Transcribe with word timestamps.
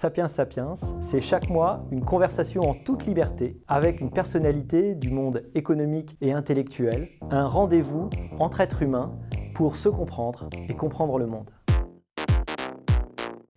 Sapiens 0.00 0.28
Sapiens, 0.28 0.74
c'est 1.00 1.20
chaque 1.20 1.50
mois 1.50 1.84
une 1.90 2.04
conversation 2.04 2.62
en 2.62 2.74
toute 2.74 3.04
liberté 3.04 3.60
avec 3.66 4.00
une 4.00 4.12
personnalité 4.12 4.94
du 4.94 5.10
monde 5.10 5.42
économique 5.56 6.16
et 6.20 6.30
intellectuel, 6.30 7.08
un 7.32 7.48
rendez-vous 7.48 8.08
entre 8.38 8.60
êtres 8.60 8.82
humains 8.82 9.18
pour 9.54 9.74
se 9.74 9.88
comprendre 9.88 10.50
et 10.68 10.74
comprendre 10.76 11.18
le 11.18 11.26
monde. 11.26 11.50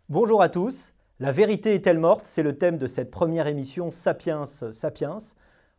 Bonjour 0.10 0.42
à 0.42 0.50
tous, 0.50 0.96
la 1.20 1.32
vérité 1.32 1.76
est-elle 1.76 2.00
morte? 2.00 2.26
C'est 2.26 2.42
le 2.42 2.58
thème 2.58 2.80
de 2.80 2.88
cette 2.88 3.12
première 3.12 3.46
émission 3.46 3.92
Sapiens 3.92 4.48
Sapiens. 4.48 5.18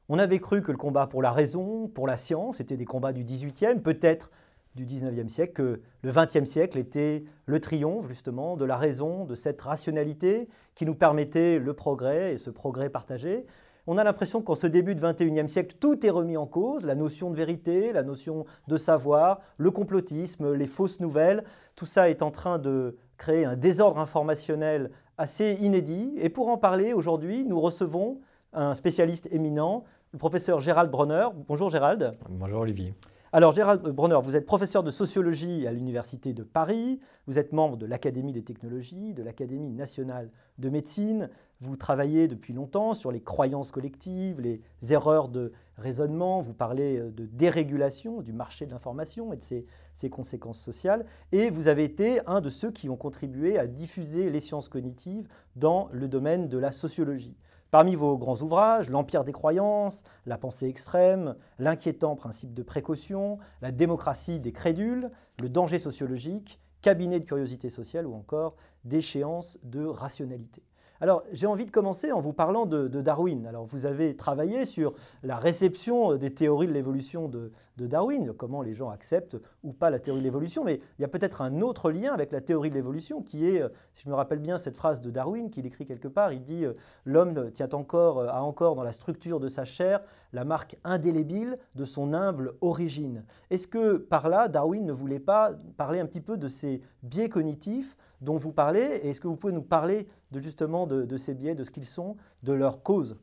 On 0.09 0.21
avait 0.21 0.39
cru 0.39 0.63
que 0.63 0.71
le 0.71 0.79
combat 0.79 1.09
pour 1.09 1.23
la 1.23 1.33
raison, 1.33 1.89
pour 1.89 2.07
la 2.07 2.17
science, 2.17 2.61
était 2.61 2.77
des 2.77 2.85
combats 2.85 3.13
du 3.13 3.25
18e, 3.25 3.81
peut-être 3.81 4.31
du 4.75 4.87
19e 4.87 5.29
siècle, 5.29 5.53
que 5.53 5.81
le 6.03 6.11
20e 6.11 6.45
siècle 6.45 6.79
était 6.79 7.25
le 7.47 7.61
triomphe 7.61 8.09
justement 8.09 8.57
de 8.57 8.65
la 8.65 8.77
raison, 8.77 9.25
de 9.25 9.35
cette 9.35 9.61
rationalité 9.61 10.49
qui 10.75 10.87
nous 10.87 10.95
permettait 10.95 11.59
le 11.59 11.75
progrès 11.75 12.35
et 12.35 12.39
ce 12.39 12.51
progrès 12.51 12.89
partagé. 12.89 13.47
On 13.87 13.99
a 13.99 14.05
l'impression 14.05 14.43
qu'en 14.43 14.55
ce 14.55 14.69
début 14.69 14.95
de 14.95 15.01
21e 15.01 15.49
siècle, 15.49 15.77
tout 15.81 16.07
est 16.07 16.11
remis 16.11 16.37
en 16.37 16.47
cause, 16.47 16.85
la 16.87 16.95
notion 16.95 17.31
de 17.31 17.37
vérité, 17.37 17.93
la 17.93 18.05
notion 18.05 18.45
de 18.69 18.77
savoir, 18.77 19.41
le 19.57 19.73
complotisme, 19.73 20.53
les 20.53 20.69
fausses 20.69 21.01
nouvelles, 21.01 21.43
tout 21.75 21.87
ça 21.87 22.09
est 22.09 22.23
en 22.23 22.31
train 22.31 22.59
de 22.59 22.97
créer 23.17 23.45
un 23.45 23.57
désordre 23.57 23.99
informationnel 23.99 24.91
assez 25.19 25.55
inédit. 25.61 26.15
Et 26.19 26.29
pour 26.29 26.49
en 26.49 26.59
parler 26.59 26.93
aujourd'hui, 26.93 27.45
nous 27.45 27.61
recevons 27.61 28.21
un 28.53 28.75
spécialiste 28.75 29.29
éminent, 29.33 29.85
le 30.13 30.19
professeur 30.19 30.61
Gérald 30.61 30.91
Bronner. 30.91 31.27
Bonjour 31.49 31.71
Gérald. 31.71 32.13
Bonjour 32.31 32.61
Olivier. 32.61 32.95
Alors 33.35 33.55
Gérald 33.55 33.81
Bronner, 33.81 34.19
vous 34.23 34.37
êtes 34.37 34.45
professeur 34.45 34.83
de 34.83 34.91
sociologie 34.91 35.67
à 35.67 35.73
l'Université 35.73 36.35
de 36.35 36.43
Paris, 36.43 37.01
vous 37.27 37.39
êtes 37.39 37.55
membre 37.55 37.79
de 37.79 37.87
l'Académie 37.87 38.35
des 38.35 38.45
technologies, 38.45 39.15
de 39.15 39.23
l'Académie 39.23 39.73
nationale 39.73 40.31
de 40.59 40.69
médecine, 40.69 41.31
vous 41.59 41.77
travaillez 41.77 42.29
depuis 42.29 42.53
longtemps 42.53 42.93
sur 42.93 43.11
les 43.11 43.23
croyances 43.23 43.73
collectives, 43.73 44.43
les 44.43 44.61
erreurs 44.91 45.29
de 45.29 45.53
raisonnement, 45.79 46.43
vous 46.43 46.53
parlez 46.53 46.99
euh, 46.99 47.11
de 47.11 47.25
dérégulation 47.25 48.21
du 48.21 48.35
marché 48.35 48.67
de 48.67 48.73
l'information 48.73 49.33
et 49.33 49.39
de 49.39 49.43
ses, 49.43 49.65
ses, 49.95 50.11
conséquences 50.11 50.61
sociales, 50.61 51.07
et 51.33 51.49
vous 51.49 51.69
avez 51.69 51.85
été 51.85 52.21
un 52.27 52.43
de 52.43 52.51
ceux 52.51 52.71
qui 52.71 52.91
ont 52.91 52.97
contribué 52.97 53.59
à 53.59 53.67
diffuser 53.67 54.29
les 54.29 54.41
sciences 54.41 54.69
cognitives 54.69 55.27
dans 55.57 55.89
le 55.91 56.07
domaine 56.07 56.51
de 56.51 56.59
la 56.59 56.71
sociologie. 56.71 57.35
Parmi 57.73 57.95
vos 57.95 58.19
grands 58.19 58.37
ouvrages, 58.43 58.91
L'Empire 58.91 59.25
des 59.25 59.33
croyances, 59.33 60.03
La 60.27 60.37
pensée 60.37 60.69
extrême, 60.69 61.37
L'inquiétant 61.59 62.17
principe 62.17 62.53
de 62.53 62.63
précaution, 62.63 63.39
La 63.63 63.73
démocratie 63.73 64.41
des 64.41 64.53
crédules, 64.53 65.11
Le 65.41 65.49
danger 65.49 65.79
sociologique, 65.79 66.61
Cabinet 66.83 67.19
de 67.19 67.25
curiosité 67.25 67.71
sociale 67.71 68.07
ou 68.07 68.15
encore 68.15 68.57
Déchéance 68.85 69.59
de 69.63 69.87
rationalité. 69.87 70.63
Alors, 71.03 71.25
j'ai 71.33 71.49
envie 71.49 71.67
de 71.67 71.73
commencer 71.73 72.13
en 72.13 72.21
vous 72.21 72.33
parlant 72.33 72.65
de, 72.65 72.87
Darwin. 72.87 73.45
Alors, 73.49 73.67
vous 73.67 73.87
avez 73.87 74.15
travaillé 74.15 74.65
sur 74.65 74.95
la 75.25 75.37
réception 75.37 76.15
des 76.15 76.33
théories 76.33 76.69
de 76.69 76.73
l'évolution 76.73 77.27
de, 77.27 77.51
Darwin, 77.77 78.33
comment 78.33 78.63
les 78.63 78.73
gens 78.73 78.89
acceptent 78.89 79.37
ou 79.65 79.73
pas 79.73 79.91
la 79.91 79.99
théorie 79.99 80.21
de 80.21 80.25
l'évolution, 80.25 80.63
mais 80.63 80.81
il 81.01 81.03
y 81.03 81.05
a 81.05 81.09
peut-être 81.09 81.43
un 81.43 81.61
autre 81.61 81.91
lien 81.91 82.13
avec 82.13 82.31
la 82.31 82.41
théorie 82.41 82.71
de 82.71 82.77
l'évolution 82.77 83.21
qui 83.21 83.49
est, 83.49 83.65
si 83.95 84.05
je 84.05 84.11
me 84.11 84.15
rappelle 84.15 84.39
bien 84.39 84.59
cette 84.59 84.77
phrase 84.77 85.01
de 85.01 85.11
Darwin 85.11 85.51
qu'il 85.51 85.67
écrit 85.67 85.87
quelque 85.87 86.07
part, 86.07 86.33
il 86.33 86.45
dit 86.45 86.65
L'homme 87.05 87.51
tient 87.51 87.71
encore, 87.71 88.23
a 88.23 88.45
encore 88.45 88.77
dans 88.77 88.85
la 88.85 88.93
structure 88.93 89.41
de 89.41 89.49
sa 89.49 89.65
chair 89.65 90.03
la 90.33 90.45
marque 90.45 90.77
indélébile 90.85 91.59
de 91.75 91.85
son 91.85 92.13
humble 92.13 92.55
origine. 92.61 93.25
Est-ce 93.51 93.67
que 93.67 93.97
par 93.97 94.29
là, 94.29 94.47
Darwin 94.47 94.87
ne 94.87 94.93
voulait 94.93 95.19
pas 95.19 95.51
parler 95.77 95.99
un 95.99 96.07
petit 96.07 96.21
peu 96.21 96.37
de 96.37 96.47
ces 96.47 96.81
biais 97.03 97.29
cognitifs 97.29 97.97
dont 98.23 98.37
vous 98.37 98.53
parlez 98.53 98.81
Est-ce 98.81 99.21
que 99.21 99.29
vous 99.29 99.37
pouvez 99.37 99.53
nous 99.53 99.63
parler 99.63 100.07
de, 100.31 100.41
justement 100.41 100.87
de, 100.87 101.17
ces 101.17 101.35
biais, 101.35 101.55
de 101.55 101.65
ce 101.65 101.71
qu'ils 101.71 101.85
sont, 101.85 102.17
de 102.43 102.53
leurs 102.53 102.83
causes 102.83 103.19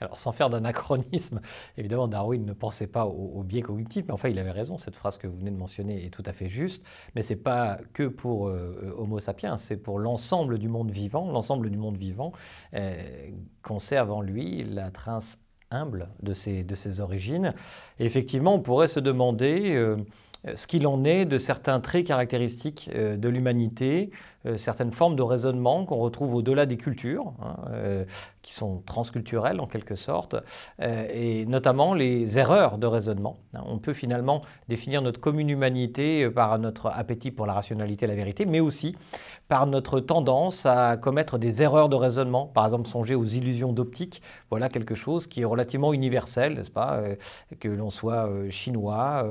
alors, 0.00 0.16
sans 0.16 0.30
faire 0.30 0.48
d'anachronisme, 0.48 1.40
évidemment, 1.76 2.06
Darwin 2.06 2.44
ne 2.44 2.52
pensait 2.52 2.86
pas 2.86 3.06
aux, 3.06 3.42
biais 3.42 3.62
cognitifs, 3.62 4.04
mais 4.06 4.12
enfin, 4.12 4.28
il 4.28 4.38
avait 4.38 4.52
raison. 4.52 4.78
Cette 4.78 4.94
phrase 4.94 5.18
que 5.18 5.26
vous 5.26 5.36
venez 5.36 5.50
de 5.50 5.56
mentionner 5.56 6.04
est 6.04 6.10
tout 6.10 6.22
à 6.24 6.32
fait 6.32 6.48
juste. 6.48 6.84
Mais 7.16 7.22
ce 7.22 7.32
n'est 7.32 7.40
pas 7.40 7.80
que 7.94 8.04
pour 8.04 8.48
euh, 8.48 8.94
Homo 8.96 9.18
sapiens, 9.18 9.56
c'est 9.56 9.76
pour 9.76 9.98
l'ensemble 9.98 10.58
du 10.58 10.68
monde 10.68 10.92
vivant. 10.92 11.32
L'ensemble 11.32 11.68
du 11.68 11.78
monde 11.78 11.96
vivant 11.96 12.32
euh, 12.74 12.96
conserve 13.62 14.12
en 14.12 14.20
lui 14.20 14.62
la 14.62 14.92
trace 14.92 15.38
humble 15.72 16.10
de 16.22 16.32
ses, 16.32 16.62
de 16.62 16.74
ses 16.76 17.00
origines. 17.00 17.52
Et 17.98 18.06
effectivement, 18.06 18.54
on 18.54 18.60
pourrait 18.60 18.88
se 18.88 19.00
demander. 19.00 19.74
Euh, 19.74 19.96
ce 20.54 20.66
qu'il 20.66 20.86
en 20.86 21.04
est 21.04 21.24
de 21.24 21.38
certains 21.38 21.80
traits 21.80 22.06
caractéristiques 22.06 22.90
euh, 22.94 23.16
de 23.16 23.28
l'humanité, 23.28 24.10
euh, 24.46 24.56
certaines 24.56 24.92
formes 24.92 25.16
de 25.16 25.22
raisonnement 25.22 25.84
qu'on 25.84 25.96
retrouve 25.96 26.34
au-delà 26.34 26.66
des 26.66 26.76
cultures, 26.76 27.32
hein, 27.42 27.56
euh, 27.70 28.04
qui 28.42 28.52
sont 28.52 28.82
transculturelles 28.86 29.60
en 29.60 29.66
quelque 29.66 29.94
sorte, 29.94 30.36
et 30.80 31.44
notamment 31.46 31.94
les 31.94 32.38
erreurs 32.38 32.78
de 32.78 32.86
raisonnement. 32.86 33.38
On 33.66 33.78
peut 33.78 33.92
finalement 33.92 34.42
définir 34.68 35.02
notre 35.02 35.20
commune 35.20 35.50
humanité 35.50 36.28
par 36.30 36.58
notre 36.58 36.86
appétit 36.86 37.30
pour 37.30 37.46
la 37.46 37.52
rationalité 37.52 38.04
et 38.04 38.08
la 38.08 38.14
vérité, 38.14 38.46
mais 38.46 38.60
aussi 38.60 38.96
par 39.48 39.66
notre 39.66 40.00
tendance 40.00 40.66
à 40.66 40.96
commettre 40.96 41.38
des 41.38 41.62
erreurs 41.62 41.88
de 41.88 41.96
raisonnement. 41.96 42.46
Par 42.46 42.64
exemple, 42.64 42.88
songer 42.88 43.14
aux 43.14 43.24
illusions 43.24 43.72
d'optique, 43.72 44.22
voilà 44.50 44.68
quelque 44.68 44.94
chose 44.94 45.26
qui 45.26 45.42
est 45.42 45.44
relativement 45.44 45.92
universel, 45.92 46.54
n'est-ce 46.54 46.70
pas 46.70 47.02
Que 47.60 47.68
l'on 47.68 47.90
soit 47.90 48.28
chinois, 48.50 49.26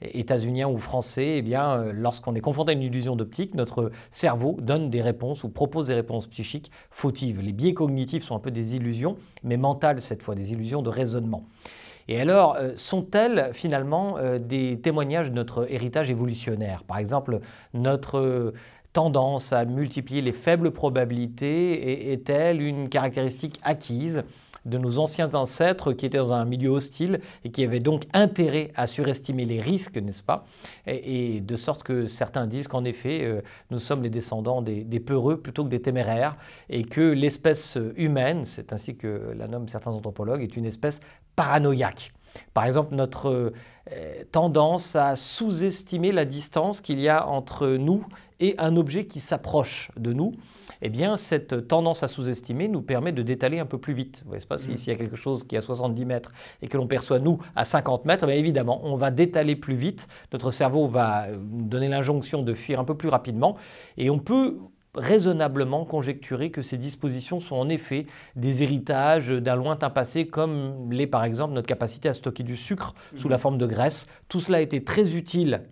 états-unien 0.00 0.68
ou 0.68 0.78
français, 0.78 1.36
eh 1.38 1.42
bien, 1.42 1.84
lorsqu'on 1.92 2.34
est 2.34 2.40
confronté 2.40 2.70
à 2.70 2.74
une 2.74 2.82
illusion 2.82 3.16
d'optique, 3.16 3.54
notre 3.54 3.90
cerveau 4.10 4.56
donne 4.60 4.90
des 4.90 5.02
réponses 5.02 5.44
ou 5.44 5.48
propose 5.48 5.86
des 5.86 5.94
réponses 5.94 6.26
psychiques 6.26 6.70
fautives. 6.90 7.40
Les 7.40 7.52
biais 7.52 7.74
cognitifs 7.74 8.24
sont 8.24 8.36
un 8.36 8.40
peu 8.40 8.49
des 8.50 8.76
illusions, 8.76 9.16
mais 9.42 9.56
mentales 9.56 10.00
cette 10.00 10.22
fois, 10.22 10.34
des 10.34 10.52
illusions 10.52 10.82
de 10.82 10.90
raisonnement. 10.90 11.44
Et 12.08 12.20
alors, 12.20 12.56
euh, 12.56 12.72
sont-elles 12.74 13.50
finalement 13.52 14.16
euh, 14.18 14.38
des 14.38 14.80
témoignages 14.80 15.30
de 15.30 15.34
notre 15.34 15.70
héritage 15.72 16.10
évolutionnaire? 16.10 16.82
Par 16.84 16.98
exemple, 16.98 17.40
notre 17.72 18.52
tendance 18.92 19.52
à 19.52 19.64
multiplier 19.64 20.20
les 20.20 20.32
faibles 20.32 20.72
probabilités 20.72 22.12
est-elle 22.12 22.60
une 22.60 22.88
caractéristique 22.88 23.60
acquise? 23.62 24.24
De 24.64 24.78
nos 24.78 24.98
anciens 24.98 25.34
ancêtres 25.34 25.92
qui 25.92 26.06
étaient 26.06 26.18
dans 26.18 26.32
un 26.32 26.44
milieu 26.44 26.70
hostile 26.70 27.20
et 27.44 27.50
qui 27.50 27.64
avaient 27.64 27.80
donc 27.80 28.04
intérêt 28.12 28.72
à 28.74 28.86
surestimer 28.86 29.44
les 29.44 29.60
risques, 29.60 29.96
n'est-ce 29.96 30.22
pas? 30.22 30.44
Et, 30.86 31.40
de 31.40 31.56
sorte 31.56 31.82
que 31.82 32.06
certains 32.06 32.46
disent 32.46 32.68
qu'en 32.68 32.84
effet, 32.84 33.20
euh, 33.22 33.40
nous 33.70 33.78
sommes 33.78 34.02
les 34.02 34.10
descendants 34.10 34.62
des, 34.62 34.84
peureux 35.00 35.40
plutôt 35.40 35.64
que 35.64 35.70
des 35.70 35.80
téméraires 35.80 36.36
et 36.68 36.84
que 36.84 37.00
l'espèce 37.00 37.78
humaine, 37.96 38.44
c'est 38.44 38.72
ainsi 38.72 38.96
que 38.96 39.32
la 39.36 39.48
nomment 39.48 39.68
certains 39.68 39.92
anthropologues, 39.92 40.42
est 40.42 40.56
une 40.56 40.66
espèce 40.66 41.00
paranoïaque. 41.36 42.12
Par 42.54 42.64
exemple, 42.64 42.94
notre 42.94 43.52
euh, 43.92 44.24
tendance 44.32 44.96
à 44.96 45.16
sous-estimer 45.16 46.12
la 46.12 46.24
distance 46.24 46.80
qu'il 46.80 47.00
y 47.00 47.08
a 47.08 47.26
entre 47.26 47.66
nous 47.66 48.04
et 48.38 48.54
un 48.58 48.76
objet 48.76 49.06
qui 49.06 49.20
s'approche 49.20 49.90
de 49.96 50.12
nous, 50.12 50.32
eh 50.82 50.88
bien, 50.88 51.16
cette 51.16 51.68
tendance 51.68 52.02
à 52.02 52.08
sous-estimer 52.08 52.68
nous 52.68 52.80
permet 52.80 53.12
de 53.12 53.22
détaler 53.22 53.58
un 53.58 53.66
peu 53.66 53.78
plus 53.78 53.92
vite. 53.92 54.22
Vous 54.22 54.30
voyez 54.30 54.44
pas, 54.46 54.56
s'il 54.58 54.78
y 54.78 54.90
a 54.90 54.94
quelque 54.94 55.16
chose 55.16 55.44
qui 55.44 55.56
est 55.56 55.58
à 55.58 55.62
70 55.62 56.04
mètres 56.06 56.32
et 56.62 56.68
que 56.68 56.76
l'on 56.76 56.86
perçoit, 56.86 57.18
nous, 57.18 57.38
à 57.54 57.64
50 57.64 58.06
mètres, 58.06 58.26
bien 58.26 58.36
évidemment, 58.36 58.80
on 58.84 58.96
va 58.96 59.10
détaler 59.10 59.56
plus 59.56 59.74
vite, 59.74 60.08
notre 60.32 60.50
cerveau 60.50 60.86
va 60.86 61.26
nous 61.30 61.66
donner 61.66 61.88
l'injonction 61.88 62.42
de 62.42 62.54
fuir 62.54 62.80
un 62.80 62.84
peu 62.84 62.96
plus 62.96 63.08
rapidement, 63.08 63.56
et 63.98 64.08
on 64.08 64.18
peut 64.18 64.58
raisonnablement 64.94 65.84
conjecturer 65.84 66.50
que 66.50 66.62
ces 66.62 66.76
dispositions 66.76 67.40
sont 67.40 67.56
en 67.56 67.68
effet 67.68 68.06
des 68.36 68.62
héritages 68.62 69.28
d'un 69.28 69.54
lointain 69.54 69.90
passé, 69.90 70.26
comme 70.26 70.90
l'est 70.92 71.06
par 71.06 71.24
exemple 71.24 71.54
notre 71.54 71.68
capacité 71.68 72.08
à 72.08 72.12
stocker 72.12 72.42
du 72.42 72.56
sucre 72.56 72.94
sous 73.16 73.28
la 73.28 73.38
forme 73.38 73.58
de 73.58 73.66
graisse. 73.66 74.06
Tout 74.28 74.40
cela 74.40 74.58
a 74.58 74.60
été 74.60 74.82
très 74.82 75.14
utile 75.14 75.62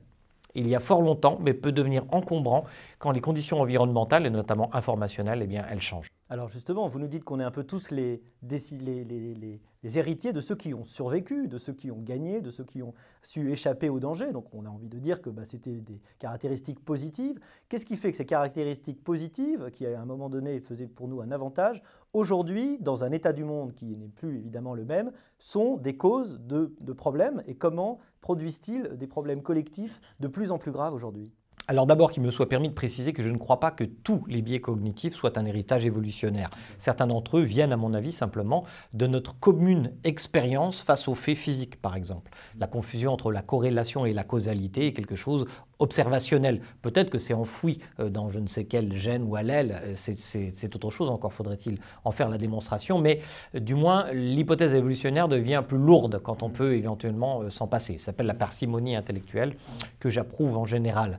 il 0.55 0.67
y 0.67 0.75
a 0.75 0.81
fort 0.81 1.03
longtemps, 1.03 1.39
mais 1.41 1.55
peut 1.55 1.73
devenir 1.73 2.05
encombrant 2.11 2.65
quand 2.99 3.11
les 3.13 3.21
conditions 3.21 3.61
environnementales, 3.61 4.27
et 4.27 4.31
notamment 4.31 4.75
informationnelles, 4.75 5.41
eh 5.43 5.47
bien, 5.47 5.65
elles 5.71 5.83
changent. 5.83 6.09
Alors 6.31 6.49
justement, 6.49 6.87
vous 6.89 6.99
nous 6.99 7.09
dites 7.09 7.25
qu'on 7.25 7.41
est 7.41 7.45
un 7.45 7.51
peu 7.51 7.65
tous 7.65 7.91
les, 7.91 8.23
les, 8.43 9.99
héritiers 9.99 10.35
de 10.35 10.43
ceux 10.43 10.57
qui 10.57 10.75
ont 10.75 10.85
survécu, 10.85 11.49
de 11.49 11.57
ceux 11.57 11.73
qui 11.73 11.91
ont 11.91 12.03
gagné, 12.03 12.43
de 12.43 12.51
ceux 12.51 12.65
qui 12.65 12.83
ont 12.83 12.93
su 13.23 13.51
échapper 13.51 13.89
au 13.89 13.99
danger. 13.99 14.33
Donc 14.33 14.45
on 14.53 14.67
a 14.67 14.69
envie 14.69 14.91
de 14.91 14.99
dire 14.99 15.23
que 15.23 15.31
bah, 15.31 15.47
c'était 15.47 15.81
des 15.81 16.03
caractéristiques 16.19 16.85
positives. 16.85 17.41
Qu'est-ce 17.71 17.87
qui 17.87 17.97
fait 17.97 18.11
que 18.11 18.19
ces 18.19 18.27
caractéristiques 18.27 19.03
positives, 19.03 19.71
qui 19.73 19.87
à 19.87 19.99
un 19.99 20.05
moment 20.05 20.29
donné 20.29 20.61
faisaient 20.61 20.87
pour 20.87 21.09
nous 21.09 21.23
un 21.23 21.31
avantage, 21.31 21.83
aujourd'hui, 22.13 22.77
dans 22.79 23.05
un 23.05 23.13
état 23.13 23.33
du 23.33 23.45
monde 23.45 23.73
qui 23.73 23.97
n'est 23.97 24.09
plus 24.09 24.37
évidemment 24.37 24.75
le 24.75 24.85
même, 24.85 25.13
sont 25.39 25.79
des 25.79 25.97
causes 25.97 26.41
de, 26.41 26.75
de 26.79 26.93
problèmes? 26.93 27.43
Et 27.47 27.55
comment 27.55 28.01
produisent-ils 28.21 28.99
des 28.99 29.07
problèmes 29.07 29.41
collectifs 29.41 29.99
de 30.21 30.29
plus 30.29 30.51
en 30.51 30.59
plus 30.59 30.73
graves 30.73 30.93
aujourd'hui? 30.93 31.33
Alors 31.69 31.87
d'abord 31.87 32.11
qu'il 32.11 32.23
me 32.23 32.31
soit 32.31 32.49
permis 32.49 32.71
de 32.71 32.75
préciser 32.75 33.13
que 33.13 33.23
je 33.23 33.29
ne 33.29 33.37
crois 33.37 33.61
pas 33.61 33.71
que 33.71 33.85
tous 33.85 34.25
les 34.27 34.41
biais 34.41 34.61
cognitifs 34.61 35.15
soient 35.15 35.39
un 35.39 35.45
héritage 35.45 35.85
évolutionnaire. 35.85 36.49
Certains 36.79 37.07
d'entre 37.07 37.37
eux 37.39 37.43
viennent, 37.43 37.75
à 37.75 37.77
mon 37.77 37.93
avis, 37.93 38.11
simplement 38.11 38.65
de 38.95 39.07
notre 39.07 39.39
commune 39.39 39.93
expérience 40.03 40.81
face 40.81 41.09
aux 41.09 41.15
faits 41.15 41.37
physiques, 41.37 41.81
par 41.81 41.95
exemple. 41.95 42.33
La 42.59 42.67
confusion 42.67 43.13
entre 43.13 43.31
la 43.31 43.43
corrélation 43.43 44.07
et 44.07 44.15
la 44.15 44.25
causalité 44.25 44.87
est 44.87 44.93
quelque 44.95 45.15
chose 45.15 45.45
observationnel. 45.79 46.61
Peut-être 46.81 47.11
que 47.11 47.19
c'est 47.19 47.35
enfoui 47.35 47.79
euh, 48.01 48.09
dans 48.09 48.31
je 48.31 48.41
ne 48.41 48.47
sais 48.49 48.65
quel 48.65 48.97
gène 48.97 49.23
ou 49.23 49.37
allèle, 49.37 49.81
euh, 49.85 49.93
c'est 49.97 50.75
autre 50.75 50.91
chose, 50.91 51.11
encore 51.11 51.33
faudrait-il 51.33 51.79
en 52.05 52.11
faire 52.11 52.31
la 52.31 52.39
démonstration, 52.39 52.99
mais 52.99 53.21
euh, 53.55 53.61
du 53.61 53.75
moins 53.75 54.11
l'hypothèse 54.13 54.75
évolutionnaire 54.75 55.29
devient 55.29 55.63
plus 55.67 55.79
lourde 55.79 56.21
quand 56.23 56.43
on 56.43 56.49
peut 56.49 56.75
éventuellement 56.75 57.49
s'en 57.51 57.67
passer. 57.67 57.99
Ça 57.99 58.07
s'appelle 58.07 58.27
la 58.27 58.35
parcimonie 58.35 58.97
intellectuelle 58.97 59.55
que 60.01 60.09
j'approuve 60.09 60.57
en 60.57 60.65
général. 60.65 61.19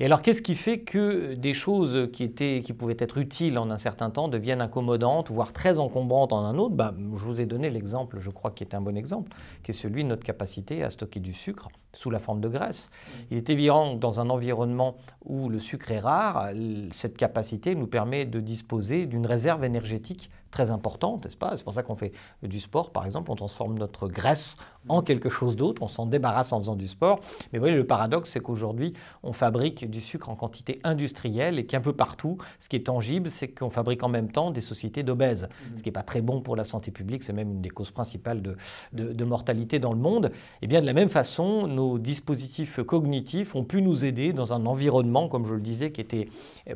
Et 0.00 0.06
alors, 0.06 0.22
qu'est-ce 0.22 0.42
qui 0.42 0.56
fait 0.56 0.80
que 0.80 1.34
des 1.34 1.52
choses 1.52 2.10
qui, 2.12 2.24
étaient, 2.24 2.62
qui 2.64 2.72
pouvaient 2.72 2.96
être 2.98 3.18
utiles 3.18 3.58
en 3.58 3.70
un 3.70 3.76
certain 3.76 4.10
temps 4.10 4.26
deviennent 4.28 4.60
incommodantes, 4.60 5.30
voire 5.30 5.52
très 5.52 5.78
encombrantes 5.78 6.32
en 6.32 6.44
un 6.44 6.58
autre? 6.58 6.74
Ben, 6.74 6.94
Je 7.14 7.24
vous 7.24 7.40
ai 7.40 7.46
donné 7.46 7.70
l'exemple, 7.70 8.18
je 8.18 8.30
crois, 8.30 8.50
qui 8.50 8.64
est 8.64 8.74
un 8.74 8.80
bon 8.80 8.96
exemple, 8.96 9.32
qui 9.62 9.70
est 9.70 9.74
celui 9.74 10.02
de 10.02 10.08
notre 10.08 10.24
capacité 10.24 10.82
à 10.82 10.90
stocker 10.90 11.20
du 11.20 11.32
sucre 11.32 11.68
sous 11.92 12.10
la 12.10 12.18
forme 12.18 12.40
de 12.40 12.48
graisse. 12.48 12.90
Il 13.30 13.36
est 13.36 13.50
évident 13.50 13.94
que 13.94 14.00
dans 14.00 14.18
un 14.18 14.30
environnement 14.30 14.96
où 15.24 15.48
le 15.48 15.60
sucre 15.60 15.92
est 15.92 16.00
rare, 16.00 16.48
cette 16.90 17.16
capacité 17.16 17.76
nous 17.76 17.86
permet 17.86 18.24
de 18.24 18.40
disposer 18.40 19.06
d'une 19.06 19.26
réserve 19.26 19.64
énergétique 19.64 20.28
très 20.50 20.70
importante, 20.70 21.24
n'est-ce 21.24 21.36
pas? 21.36 21.56
C'est 21.56 21.64
pour 21.64 21.74
ça 21.74 21.82
qu'on 21.82 21.96
fait 21.96 22.12
du 22.42 22.60
sport, 22.60 22.90
par 22.90 23.06
exemple, 23.06 23.30
on 23.30 23.36
transforme 23.36 23.76
notre 23.78 24.08
graisse 24.08 24.56
en 24.88 25.02
quelque 25.02 25.28
chose 25.28 25.56
d'autre, 25.56 25.82
on 25.82 25.88
s'en 25.88 26.06
débarrasse 26.06 26.52
en 26.52 26.58
faisant 26.58 26.76
du 26.76 26.88
sport. 26.88 27.20
Mais 27.52 27.58
vous 27.58 27.62
voyez, 27.62 27.76
le 27.76 27.86
paradoxe, 27.86 28.30
c'est 28.30 28.40
qu'aujourd'hui, 28.40 28.94
on 29.22 29.32
fabrique 29.32 29.90
du 29.90 30.00
sucre 30.00 30.28
en 30.28 30.36
quantité 30.36 30.80
industrielle 30.84 31.58
et 31.58 31.66
qu'un 31.66 31.80
peu 31.80 31.92
partout, 31.92 32.38
ce 32.60 32.68
qui 32.68 32.76
est 32.76 32.86
tangible, 32.86 33.30
c'est 33.30 33.48
qu'on 33.48 33.70
fabrique 33.70 34.02
en 34.02 34.08
même 34.08 34.30
temps 34.30 34.50
des 34.50 34.60
sociétés 34.60 35.02
d'obèses, 35.02 35.48
ce 35.76 35.82
qui 35.82 35.88
n'est 35.88 35.92
pas 35.92 36.02
très 36.02 36.20
bon 36.20 36.40
pour 36.40 36.56
la 36.56 36.64
santé 36.64 36.90
publique, 36.90 37.22
c'est 37.22 37.32
même 37.32 37.52
une 37.52 37.60
des 37.62 37.70
causes 37.70 37.90
principales 37.90 38.42
de, 38.42 38.56
de, 38.92 39.24
mortalité 39.24 39.78
dans 39.78 39.92
le 39.92 39.98
monde. 39.98 40.30
Et 40.62 40.66
bien 40.66 40.80
de 40.80 40.86
la 40.86 40.92
même 40.92 41.08
façon, 41.08 41.66
nos 41.66 41.98
dispositifs 41.98 42.82
cognitifs 42.82 43.54
ont 43.54 43.64
pu 43.64 43.82
nous 43.82 44.04
aider 44.04 44.32
dans 44.32 44.52
un 44.52 44.66
environnement, 44.66 45.28
comme 45.28 45.46
je 45.46 45.54
le 45.54 45.60
disais, 45.60 45.92
qui 45.92 46.00
était 46.00 46.28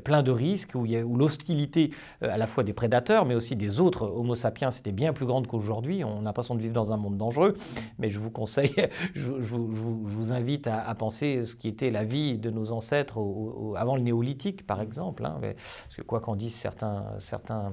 plein 0.05 0.23
de 0.23 0.31
risques, 0.31 0.73
où, 0.75 0.87
où 0.87 1.17
l'hostilité 1.17 1.91
euh, 2.23 2.33
à 2.33 2.37
la 2.37 2.47
fois 2.47 2.65
des 2.65 2.73
prédateurs, 2.73 3.25
mais 3.25 3.35
aussi 3.35 3.57
des 3.57 3.81
autres 3.81 4.07
Homo 4.07 4.35
sapiens 4.35 4.71
c'était 4.71 4.93
bien 4.93 5.13
plus 5.13 5.27
grande 5.27 5.47
qu'aujourd'hui. 5.47 6.05
On 6.05 6.21
a 6.21 6.23
l'impression 6.23 6.55
de 6.55 6.61
vivre 6.61 6.75
dans 6.75 6.93
un 6.93 6.97
monde 6.97 7.17
dangereux, 7.17 7.57
mais 7.99 8.11
je 8.11 8.19
vous 8.19 8.31
conseille, 8.31 8.75
je, 9.15 9.31
vous 9.31 10.33
invite 10.33 10.67
à, 10.67 10.95
penser 10.95 11.45
ce 11.45 11.55
qui 11.55 11.69
était 11.69 11.91
la 11.91 12.05
vie 12.05 12.39
de 12.39 12.51
nos 12.51 12.73
ancêtres 12.73 13.19
avant 13.77 13.97
le 13.97 14.03
néolithique, 14.03 14.67
par 14.67 14.81
exemple. 14.81 15.25
Hein. 15.25 15.39
parce 15.41 15.97
que 15.97 16.03
quoi 16.03 16.21
qu'en 16.21 16.37
disent 16.37 16.55
certains, 16.55 17.05
certains 17.19 17.73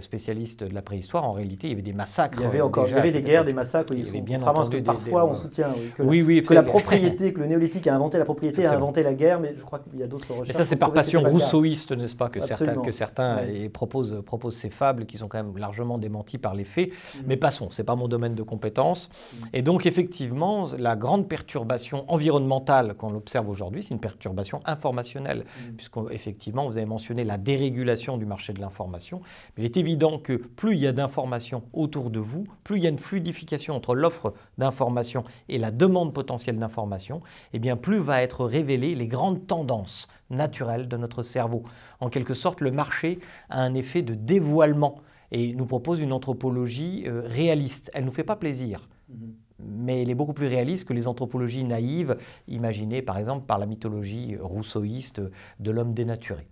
spécialiste 0.00 0.62
de 0.62 0.74
la 0.74 0.82
préhistoire, 0.82 1.24
en 1.24 1.32
réalité, 1.32 1.66
il 1.66 1.70
y 1.70 1.72
avait 1.72 1.82
des 1.82 1.92
massacres. 1.92 2.38
Il 2.40 2.44
y 2.44 2.46
avait 2.46 2.60
encore 2.60 2.86
il 2.86 2.92
y 2.92 2.94
avait 2.94 3.10
des 3.10 3.22
guerres, 3.22 3.44
des 3.44 3.52
massacres. 3.52 3.92
Il 3.92 4.04
y 4.04 4.08
avait 4.08 4.20
bien 4.20 4.40
entendu 4.40 4.78
que 4.78 4.82
parfois 4.84 5.26
on 5.26 5.34
soutient 5.34 5.68
que, 5.96 6.54
la, 6.54 6.62
propriété, 6.62 7.32
que 7.32 7.40
le 7.40 7.46
néolithique 7.46 7.86
a 7.86 7.94
inventé 7.94 8.18
la 8.18 8.24
propriété, 8.24 8.66
a 8.66 8.74
inventé 8.74 9.02
la 9.02 9.14
guerre, 9.14 9.40
mais 9.40 9.54
je 9.56 9.62
crois 9.62 9.80
qu'il 9.80 9.98
y 9.98 10.02
a 10.02 10.06
d'autres 10.06 10.30
recherches. 10.30 10.48
Mais 10.48 10.54
ça, 10.54 10.64
c'est 10.64 10.76
par 10.76 10.92
passion 10.92 11.22
rousseauiste, 11.22 11.92
n'est-ce 11.92 12.16
pas, 12.16 12.28
que 12.28 12.40
certains, 12.40 12.76
que 12.76 12.90
certains 12.90 13.38
proposent, 13.72 14.22
proposent, 14.24 14.56
ces 14.56 14.70
fables 14.70 15.06
qui 15.06 15.16
sont 15.16 15.28
quand 15.28 15.42
même 15.42 15.56
largement 15.56 15.98
démenties 15.98 16.38
par 16.38 16.54
les 16.54 16.64
faits. 16.64 16.90
Mm. 16.90 17.18
Mais 17.26 17.36
passons, 17.36 17.70
c'est 17.70 17.84
pas 17.84 17.96
mon 17.96 18.08
domaine 18.08 18.34
de 18.34 18.42
compétence. 18.42 19.08
Mm. 19.08 19.36
Et 19.54 19.62
donc, 19.62 19.86
effectivement, 19.86 20.68
la 20.78 20.96
grande 20.96 21.28
perturbation 21.28 22.04
environnementale 22.08 22.94
qu'on 22.94 23.14
observe 23.14 23.48
aujourd'hui, 23.48 23.82
c'est 23.82 23.94
une 23.94 24.00
perturbation 24.00 24.60
informationnelle, 24.64 25.44
mm. 25.44 25.72
puisqu'effectivement, 25.76 26.66
vous 26.66 26.76
avez 26.76 26.86
mentionné 26.86 27.24
la 27.24 27.38
dérégulation 27.38 28.16
du 28.16 28.26
marché 28.26 28.52
de 28.52 28.60
l'information. 28.60 29.20
Il 29.64 29.68
est 29.68 29.78
évident 29.78 30.18
que 30.18 30.34
plus 30.34 30.74
il 30.74 30.82
y 30.82 30.86
a 30.86 30.92
d'informations 30.92 31.62
autour 31.72 32.10
de 32.10 32.20
vous, 32.20 32.44
plus 32.64 32.76
il 32.76 32.82
y 32.82 32.86
a 32.86 32.90
une 32.90 32.98
fluidification 32.98 33.74
entre 33.74 33.94
l'offre 33.94 34.34
d'informations 34.58 35.24
et 35.48 35.56
la 35.56 35.70
demande 35.70 36.12
potentielle 36.12 36.58
d'informations, 36.58 37.20
et 37.54 37.54
eh 37.56 37.58
bien 37.60 37.74
plus 37.78 37.96
va 37.96 38.20
être 38.20 38.44
révélée 38.44 38.94
les 38.94 39.06
grandes 39.06 39.46
tendances 39.46 40.08
naturelles 40.28 40.86
de 40.86 40.98
notre 40.98 41.22
cerveau. 41.22 41.62
En 42.00 42.10
quelque 42.10 42.34
sorte, 42.34 42.60
le 42.60 42.72
marché 42.72 43.20
a 43.48 43.62
un 43.62 43.72
effet 43.72 44.02
de 44.02 44.12
dévoilement 44.12 44.96
et 45.32 45.54
nous 45.54 45.64
propose 45.64 45.98
une 45.98 46.12
anthropologie 46.12 47.04
euh, 47.06 47.22
réaliste. 47.24 47.90
Elle 47.94 48.02
ne 48.02 48.08
nous 48.08 48.14
fait 48.14 48.22
pas 48.22 48.36
plaisir. 48.36 48.86
Mm-hmm. 49.10 49.32
mais 49.60 50.02
elle 50.02 50.10
est 50.10 50.14
beaucoup 50.14 50.34
plus 50.34 50.46
réaliste 50.46 50.86
que 50.86 50.92
les 50.92 51.08
anthropologies 51.08 51.64
naïves 51.64 52.18
imaginées 52.48 53.00
par 53.00 53.16
exemple 53.16 53.46
par 53.46 53.58
la 53.58 53.64
mythologie 53.64 54.36
rousseauiste 54.38 55.22
de 55.58 55.70
l'homme 55.70 55.94
dénaturé. 55.94 56.46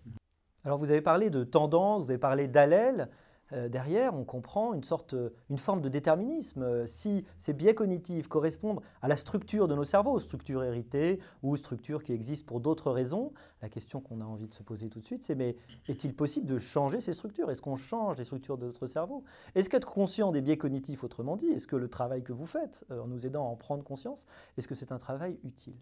Alors 0.65 0.79
vous 0.79 0.91
avez 0.91 1.01
parlé 1.01 1.31
de 1.31 1.45
tendance, 1.45 2.05
vous 2.05 2.11
avez 2.11 2.19
parlé 2.19 2.49
d'allèle. 2.49 3.09
Euh, 3.53 3.69
derrière, 3.69 4.15
on 4.15 4.25
comprend 4.25 4.73
une, 4.73 4.85
sorte, 4.85 5.15
une 5.51 5.59
forme 5.59 5.83
de 5.83 5.89
déterminisme. 5.89 6.63
Euh, 6.63 6.87
si 6.87 7.25
ces 7.39 7.53
biais 7.53 7.75
cognitifs 7.75 8.29
correspondent 8.29 8.81
à 9.03 9.09
la 9.09 9.17
structure 9.17 9.69
de 9.69 9.75
nos 9.75 9.85
cerveaux, 9.85 10.19
structure 10.19 10.65
héritée 10.65 11.21
ou 11.43 11.57
structure 11.57 12.03
qui 12.03 12.13
existe 12.13 12.47
pour 12.47 12.61
d'autres 12.61 12.91
raisons, 12.91 13.33
la 13.61 13.69
question 13.69 14.01
qu'on 14.01 14.21
a 14.21 14.25
envie 14.25 14.49
de 14.49 14.55
se 14.55 14.63
poser 14.63 14.89
tout 14.89 15.01
de 15.01 15.05
suite, 15.05 15.25
c'est 15.25 15.35
mais 15.35 15.57
est-il 15.89 16.15
possible 16.15 16.47
de 16.47 16.59
changer 16.59 17.01
ces 17.01 17.13
structures? 17.13 17.51
Est-ce 17.51 17.61
qu'on 17.61 17.77
change 17.77 18.17
les 18.17 18.25
structures 18.25 18.57
de 18.57 18.67
notre 18.67 18.87
cerveau? 18.87 19.23
Est-ce 19.55 19.69
qu'être 19.69 19.93
conscient 19.93 20.33
des 20.33 20.41
biais 20.41 20.57
cognitifs, 20.57 21.05
autrement 21.05 21.37
dit, 21.37 21.49
est-ce 21.49 21.67
que 21.67 21.77
le 21.77 21.89
travail 21.89 22.23
que 22.23 22.33
vous 22.33 22.47
faites 22.47 22.87
euh, 22.91 23.03
en 23.03 23.07
nous 23.07 23.27
aidant 23.27 23.45
à 23.47 23.51
en 23.51 23.57
prendre 23.57 23.85
conscience, 23.85 24.25
est-ce 24.57 24.69
que 24.69 24.75
c'est 24.75 24.93
un 24.93 24.99
travail 24.99 25.39
utile? 25.45 25.77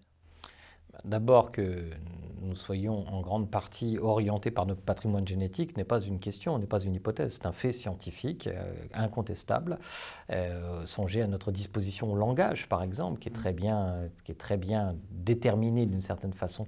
D'abord 1.05 1.53
que 1.53 1.91
nous 2.43 2.57
soyons 2.57 3.07
en 3.09 3.21
grande 3.21 3.51
partie 3.51 3.99
orientés 3.99 4.51
par 4.51 4.67
notre 4.67 4.81
patrimoine 4.81 5.27
génétique 5.27 5.77
n'est 5.77 5.85
pas 5.85 6.01
une 6.01 6.19
question, 6.19 6.59
n'est 6.59 6.67
pas 6.67 6.81
une 6.81 6.95
hypothèse, 6.95 7.35
c'est 7.35 7.47
un 7.47 7.53
fait 7.53 7.73
scientifique 7.73 8.47
euh, 8.47 8.73
incontestable. 8.95 9.79
Euh, 10.31 10.85
songez 10.87 11.23
à 11.23 11.27
notre 11.27 11.53
disposition 11.53 12.13
au 12.13 12.17
langage, 12.17 12.69
par 12.69 12.83
exemple, 12.83 13.19
qui 13.19 13.29
est 13.29 13.33
très 13.33 13.53
bien, 13.53 14.09
qui 14.25 14.33
est 14.33 14.37
très 14.39 14.57
bien 14.57 14.97
déterminé 15.11 15.87
d'une 15.87 16.01
certaine 16.01 16.33
façon 16.33 16.67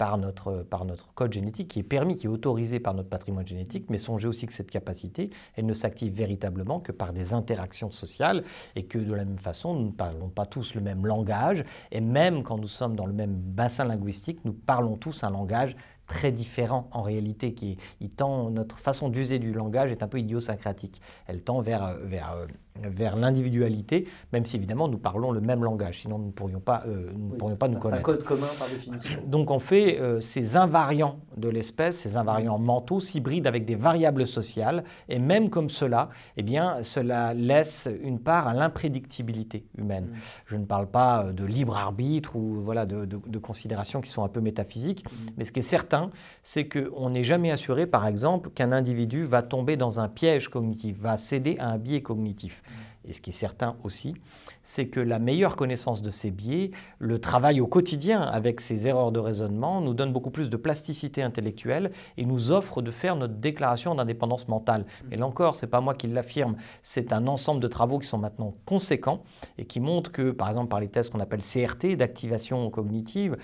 par 0.00 0.16
notre, 0.16 0.62
par 0.62 0.86
notre 0.86 1.12
code 1.12 1.30
génétique, 1.30 1.68
qui 1.68 1.80
est 1.80 1.82
permis, 1.82 2.14
qui 2.14 2.24
est 2.24 2.30
autorisé 2.30 2.80
par 2.80 2.94
notre 2.94 3.10
patrimoine 3.10 3.46
génétique, 3.46 3.84
mais 3.90 3.98
songez 3.98 4.28
aussi 4.28 4.46
que 4.46 4.52
cette 4.54 4.70
capacité, 4.70 5.28
elle 5.56 5.66
ne 5.66 5.74
s'active 5.74 6.14
véritablement 6.14 6.80
que 6.80 6.90
par 6.90 7.12
des 7.12 7.34
interactions 7.34 7.90
sociales 7.90 8.42
et 8.76 8.86
que 8.86 8.96
de 8.96 9.12
la 9.12 9.26
même 9.26 9.38
façon, 9.38 9.74
nous 9.74 9.88
ne 9.88 9.92
parlons 9.92 10.30
pas 10.30 10.46
tous 10.46 10.74
le 10.74 10.80
même 10.80 11.04
langage 11.04 11.64
et 11.92 12.00
même 12.00 12.44
quand 12.44 12.56
nous 12.56 12.66
sommes 12.66 12.96
dans 12.96 13.04
le 13.04 13.12
même 13.12 13.34
bassin 13.34 13.84
linguistique, 13.84 14.40
nous 14.46 14.54
parlons 14.54 14.96
tous 14.96 15.22
un 15.22 15.28
langage 15.28 15.76
très 16.06 16.32
différent 16.32 16.88
en 16.92 17.02
réalité, 17.02 17.52
qui 17.52 17.76
tend, 18.16 18.48
notre 18.48 18.78
façon 18.78 19.10
d'user 19.10 19.38
du 19.38 19.52
langage 19.52 19.92
est 19.92 20.02
un 20.02 20.08
peu 20.08 20.18
idiosyncratique. 20.18 21.02
Elle 21.26 21.42
tend 21.42 21.60
vers, 21.60 21.98
vers 22.02 22.46
vers 22.88 23.16
l'individualité, 23.16 24.06
même 24.32 24.44
si 24.44 24.56
évidemment 24.56 24.88
nous 24.88 24.98
parlons 24.98 25.30
le 25.30 25.40
même 25.40 25.64
langage, 25.64 26.00
sinon 26.00 26.18
nous 26.18 26.26
ne 26.26 26.32
pourrions 26.32 26.60
pas, 26.60 26.82
euh, 26.86 27.10
nous, 27.16 27.36
pourrions 27.36 27.56
pas 27.56 27.68
nous 27.68 27.78
connaître. 27.78 28.02
C'est 28.06 28.12
un 28.12 28.16
code 28.16 28.24
commun 28.24 28.46
par 28.58 28.68
définition. 28.68 29.20
Donc 29.26 29.50
on 29.50 29.58
fait 29.58 30.00
euh, 30.00 30.20
ces 30.20 30.56
invariants 30.56 31.20
de 31.36 31.48
l'espèce, 31.48 31.98
ces 31.98 32.16
invariants 32.16 32.58
mentaux 32.58 33.00
s'hybrident 33.00 33.46
avec 33.46 33.64
des 33.64 33.74
variables 33.74 34.26
sociales, 34.26 34.84
et 35.08 35.18
même 35.18 35.50
comme 35.50 35.68
cela, 35.68 36.10
eh 36.36 36.42
bien, 36.42 36.82
cela 36.82 37.34
laisse 37.34 37.88
une 38.02 38.18
part 38.18 38.48
à 38.48 38.54
l'imprédictibilité 38.54 39.64
humaine. 39.76 40.04
Mm. 40.04 40.16
Je 40.46 40.56
ne 40.56 40.64
parle 40.64 40.86
pas 40.86 41.24
euh, 41.24 41.32
de 41.32 41.44
libre 41.44 41.76
arbitre 41.76 42.36
ou 42.36 42.60
voilà, 42.62 42.86
de, 42.86 43.04
de, 43.04 43.38
considérations 43.38 44.00
qui 44.00 44.10
sont 44.10 44.22
un 44.22 44.28
peu 44.28 44.40
métaphysiques, 44.40 45.04
mm. 45.04 45.30
mais 45.36 45.44
ce 45.44 45.52
qui 45.52 45.60
est 45.60 45.62
certain, 45.62 46.10
c'est 46.42 46.68
qu'on 46.68 47.10
n'est 47.10 47.24
jamais 47.24 47.50
assuré, 47.50 47.86
par 47.86 48.06
exemple, 48.06 48.50
qu'un 48.50 48.72
individu 48.72 49.24
va 49.24 49.42
tomber 49.42 49.76
dans 49.76 50.00
un 50.00 50.08
piège 50.08 50.48
cognitif, 50.48 50.98
va 50.98 51.16
céder 51.16 51.56
à 51.58 51.68
un 51.68 51.78
biais 51.78 52.02
cognitif. 52.02 52.62
Et 53.06 53.12
ce 53.12 53.20
qui 53.20 53.30
est 53.30 53.34
certain 53.34 53.76
aussi, 53.82 54.14
c'est 54.62 54.88
que 54.88 55.00
la 55.00 55.18
meilleure 55.18 55.56
connaissance 55.56 56.02
de 56.02 56.10
ces 56.10 56.30
biais, 56.30 56.70
le 56.98 57.18
travail 57.18 57.60
au 57.60 57.66
quotidien 57.66 58.20
avec 58.20 58.60
ces 58.60 58.86
erreurs 58.86 59.10
de 59.10 59.18
raisonnement, 59.18 59.80
nous 59.80 59.94
donne 59.94 60.12
beaucoup 60.12 60.30
plus 60.30 60.50
de 60.50 60.56
plasticité 60.56 61.22
intellectuelle 61.22 61.92
et 62.18 62.26
nous 62.26 62.52
offre 62.52 62.82
de 62.82 62.90
faire 62.90 63.16
notre 63.16 63.34
déclaration 63.34 63.94
d'indépendance 63.94 64.48
mentale. 64.48 64.84
Mais 65.08 65.16
là 65.16 65.26
encore, 65.26 65.56
ce 65.56 65.64
n'est 65.64 65.70
pas 65.70 65.80
moi 65.80 65.94
qui 65.94 66.08
l'affirme, 66.08 66.56
c'est 66.82 67.12
un 67.12 67.26
ensemble 67.26 67.60
de 67.60 67.68
travaux 67.68 67.98
qui 67.98 68.06
sont 68.06 68.18
maintenant 68.18 68.54
conséquents 68.66 69.22
et 69.56 69.64
qui 69.64 69.80
montrent 69.80 70.12
que, 70.12 70.30
par 70.30 70.48
exemple, 70.50 70.68
par 70.68 70.80
les 70.80 70.88
tests 70.88 71.10
qu'on 71.10 71.20
appelle 71.20 71.40
CRT, 71.40 71.96
d'activation 71.96 72.68
cognitive, 72.70 73.38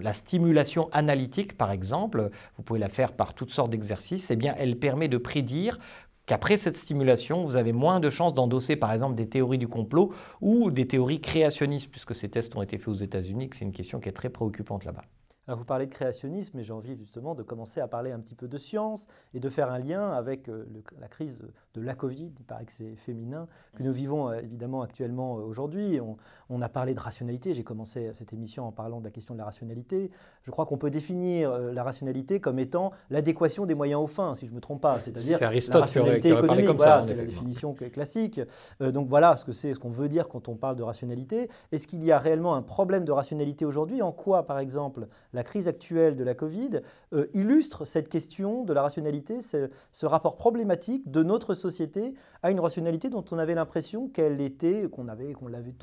la 0.00 0.12
stimulation 0.14 0.88
analytique, 0.92 1.58
par 1.58 1.72
exemple, 1.72 2.30
vous 2.56 2.62
pouvez 2.62 2.78
la 2.78 2.88
faire 2.88 3.12
par 3.12 3.34
toutes 3.34 3.50
sortes 3.50 3.70
d'exercices, 3.70 4.30
eh 4.30 4.38
elle 4.56 4.78
permet 4.78 5.08
de 5.08 5.18
prédire 5.18 5.78
qu'après 6.26 6.56
cette 6.56 6.76
stimulation, 6.76 7.44
vous 7.44 7.56
avez 7.56 7.72
moins 7.72 8.00
de 8.00 8.10
chances 8.10 8.34
d'endosser 8.34 8.76
par 8.76 8.92
exemple 8.92 9.14
des 9.14 9.28
théories 9.28 9.58
du 9.58 9.68
complot 9.68 10.12
ou 10.40 10.70
des 10.70 10.86
théories 10.86 11.20
créationnistes, 11.20 11.90
puisque 11.90 12.14
ces 12.14 12.28
tests 12.30 12.56
ont 12.56 12.62
été 12.62 12.78
faits 12.78 12.88
aux 12.88 12.94
États-Unis, 12.94 13.50
que 13.50 13.56
c'est 13.56 13.64
une 13.64 13.72
question 13.72 14.00
qui 14.00 14.08
est 14.08 14.12
très 14.12 14.30
préoccupante 14.30 14.84
là-bas. 14.84 15.04
Alors 15.46 15.58
vous 15.58 15.66
parlez 15.66 15.86
de 15.86 15.92
créationnisme 15.92 16.58
et 16.58 16.62
j'ai 16.62 16.72
envie 16.72 16.96
justement 16.96 17.34
de 17.34 17.42
commencer 17.42 17.80
à 17.80 17.86
parler 17.86 18.12
un 18.12 18.20
petit 18.20 18.34
peu 18.34 18.48
de 18.48 18.56
science 18.56 19.06
et 19.34 19.40
de 19.40 19.48
faire 19.50 19.70
un 19.70 19.78
lien 19.78 20.10
avec 20.10 20.48
euh, 20.48 20.64
la 20.98 21.08
crise 21.08 21.42
de 21.74 21.80
la 21.82 21.94
Covid, 21.94 22.32
il 22.38 22.44
paraît 22.46 22.64
que 22.64 22.72
c'est 22.72 22.96
féminin, 22.96 23.46
que 23.76 23.82
nous 23.82 23.92
vivons 23.92 24.30
euh, 24.30 24.38
évidemment 24.38 24.80
actuellement 24.80 25.36
euh, 25.38 25.42
aujourd'hui. 25.42 26.00
On, 26.48 26.62
a 26.62 26.68
parlé 26.70 26.94
de 26.94 27.00
rationalité, 27.00 27.52
j'ai 27.52 27.64
commencé 27.64 28.10
cette 28.14 28.32
émission 28.32 28.66
en 28.66 28.72
parlant 28.72 29.00
de 29.00 29.04
la 29.04 29.10
question 29.10 29.34
de 29.34 29.38
la 29.38 29.44
rationalité. 29.44 30.10
Je 30.44 30.50
crois 30.50 30.64
qu'on 30.64 30.78
peut 30.78 30.90
définir 30.90 31.50
la 31.58 31.82
rationalité 31.82 32.40
comme 32.40 32.58
étant 32.58 32.92
l'adéquation 33.10 33.66
des 33.66 33.74
moyens 33.74 34.00
aux 34.00 34.06
fins, 34.06 34.34
si 34.34 34.46
je 34.46 34.50
ne 34.52 34.56
me 34.56 34.60
trompe 34.60 34.80
pas. 34.80 35.00
C'est-à-dire 35.00 35.38
la 35.40 35.80
rationalité 35.80 36.30
économique, 36.30 36.70
c'est 37.02 37.16
la 37.16 37.24
définition 37.24 37.74
classique. 37.74 38.40
donc 38.80 39.08
voilà 39.08 39.36
ce 39.36 39.44
que 39.44 39.52
c'est, 39.52 39.74
ce 39.74 39.80
qu'on 39.80 39.90
veut 39.90 40.08
dire 40.08 40.28
quand 40.28 40.48
on 40.48 40.54
parle 40.54 40.76
de 40.76 40.84
rationalité. 40.84 41.50
Est-ce 41.72 41.86
qu'il 41.86 42.04
y 42.04 42.12
a 42.12 42.18
réellement 42.18 42.54
un 42.54 42.62
problème 42.62 43.04
de 43.04 43.12
rationalité 43.12 43.66
aujourd'hui? 43.66 44.00
En 44.00 44.12
quoi, 44.12 44.46
par 44.46 44.60
exemple, 44.60 45.08
la 45.34 45.42
crise 45.42 45.68
actuelle 45.68 46.16
de 46.16 46.24
la 46.24 46.34
Covid 46.34 46.80
euh, 47.12 47.26
illustre 47.34 47.84
cette 47.84 48.08
question 48.08 48.64
de 48.64 48.72
la 48.72 48.82
rationalité, 48.82 49.40
ce, 49.40 50.06
rapport 50.06 50.36
problématique 50.36 51.10
de 51.10 51.22
notre 51.22 51.54
société 51.54 52.14
à 52.42 52.50
une 52.50 52.60
rationalité 52.60 53.10
dont 53.10 53.24
on 53.30 53.38
avait 53.38 53.54
l'impression 53.54 54.08
qu'elle 54.08 54.40
était, 54.40 54.88
qu'on 54.90 55.08
avait, 55.08 55.32
qu'on 55.32 55.48
l'avait 55.48 55.74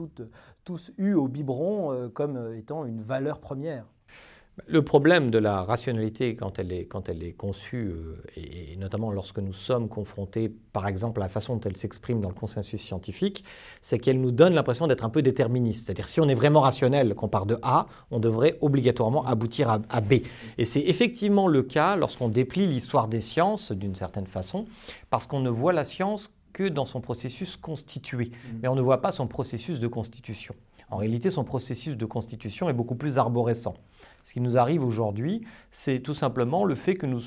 tous 0.63 0.91
eu 0.97 1.13
au 1.13 1.27
biberon 1.27 1.91
euh, 1.91 2.09
comme 2.09 2.53
étant 2.55 2.85
une 2.85 3.01
valeur 3.01 3.39
première. 3.39 3.85
Le 4.67 4.83
problème 4.83 5.31
de 5.31 5.37
la 5.37 5.63
rationalité 5.63 6.35
quand 6.35 6.59
elle 6.59 6.73
est, 6.73 6.85
quand 6.85 7.07
elle 7.07 7.23
est 7.23 7.31
conçue, 7.31 7.87
euh, 7.87 8.21
et, 8.35 8.75
notamment 8.75 9.09
lorsque 9.09 9.39
nous 9.39 9.53
sommes 9.53 9.87
confrontés, 9.87 10.53
par 10.73 10.87
exemple, 10.87 11.21
à 11.21 11.25
la 11.25 11.29
façon 11.29 11.55
dont 11.55 11.61
elle 11.61 11.77
s'exprime 11.77 12.19
dans 12.19 12.27
le 12.27 12.35
consensus 12.35 12.81
scientifique, 12.81 13.45
c'est 13.81 13.97
qu'elle 13.97 14.19
nous 14.19 14.31
donne 14.31 14.53
l'impression 14.53 14.87
d'être 14.87 15.05
un 15.05 15.09
peu 15.09 15.21
déterministe. 15.21 15.85
C'est-à-dire 15.85 16.07
si 16.07 16.19
on 16.19 16.27
est 16.27 16.35
vraiment 16.35 16.61
rationnel, 16.61 17.15
qu'on 17.15 17.29
part 17.29 17.45
de 17.45 17.57
A, 17.61 17.87
on 18.11 18.19
devrait 18.19 18.57
obligatoirement 18.61 19.25
aboutir 19.25 19.69
à, 19.69 19.79
à 19.89 20.01
B. 20.01 20.15
Et 20.57 20.65
c'est 20.65 20.81
effectivement 20.81 21.47
le 21.47 21.63
cas 21.63 21.95
lorsqu'on 21.95 22.27
déplie 22.27 22.67
l'histoire 22.67 23.07
des 23.07 23.21
sciences 23.21 23.71
d'une 23.71 23.95
certaine 23.95 24.27
façon, 24.27 24.65
parce 25.09 25.25
qu'on 25.25 25.39
ne 25.39 25.49
voit 25.49 25.73
la 25.73 25.85
science 25.85 26.35
que 26.51 26.67
dans 26.67 26.85
son 26.85 26.99
processus 26.99 27.55
constitué, 27.55 28.25
mmh. 28.25 28.47
mais 28.61 28.67
on 28.67 28.75
ne 28.75 28.81
voit 28.81 29.01
pas 29.01 29.13
son 29.13 29.27
processus 29.27 29.79
de 29.79 29.87
constitution. 29.87 30.55
En 30.91 30.97
réalité, 30.97 31.29
son 31.29 31.45
processus 31.45 31.95
de 31.95 32.05
constitution 32.05 32.69
est 32.69 32.73
beaucoup 32.73 32.95
plus 32.95 33.17
arborescent. 33.17 33.75
Ce 34.23 34.33
qui 34.33 34.41
nous 34.41 34.57
arrive 34.57 34.83
aujourd'hui, 34.83 35.41
c'est 35.71 35.99
tout 35.99 36.13
simplement 36.13 36.65
le 36.65 36.75
fait 36.75 36.95
que 36.95 37.05
nous 37.05 37.21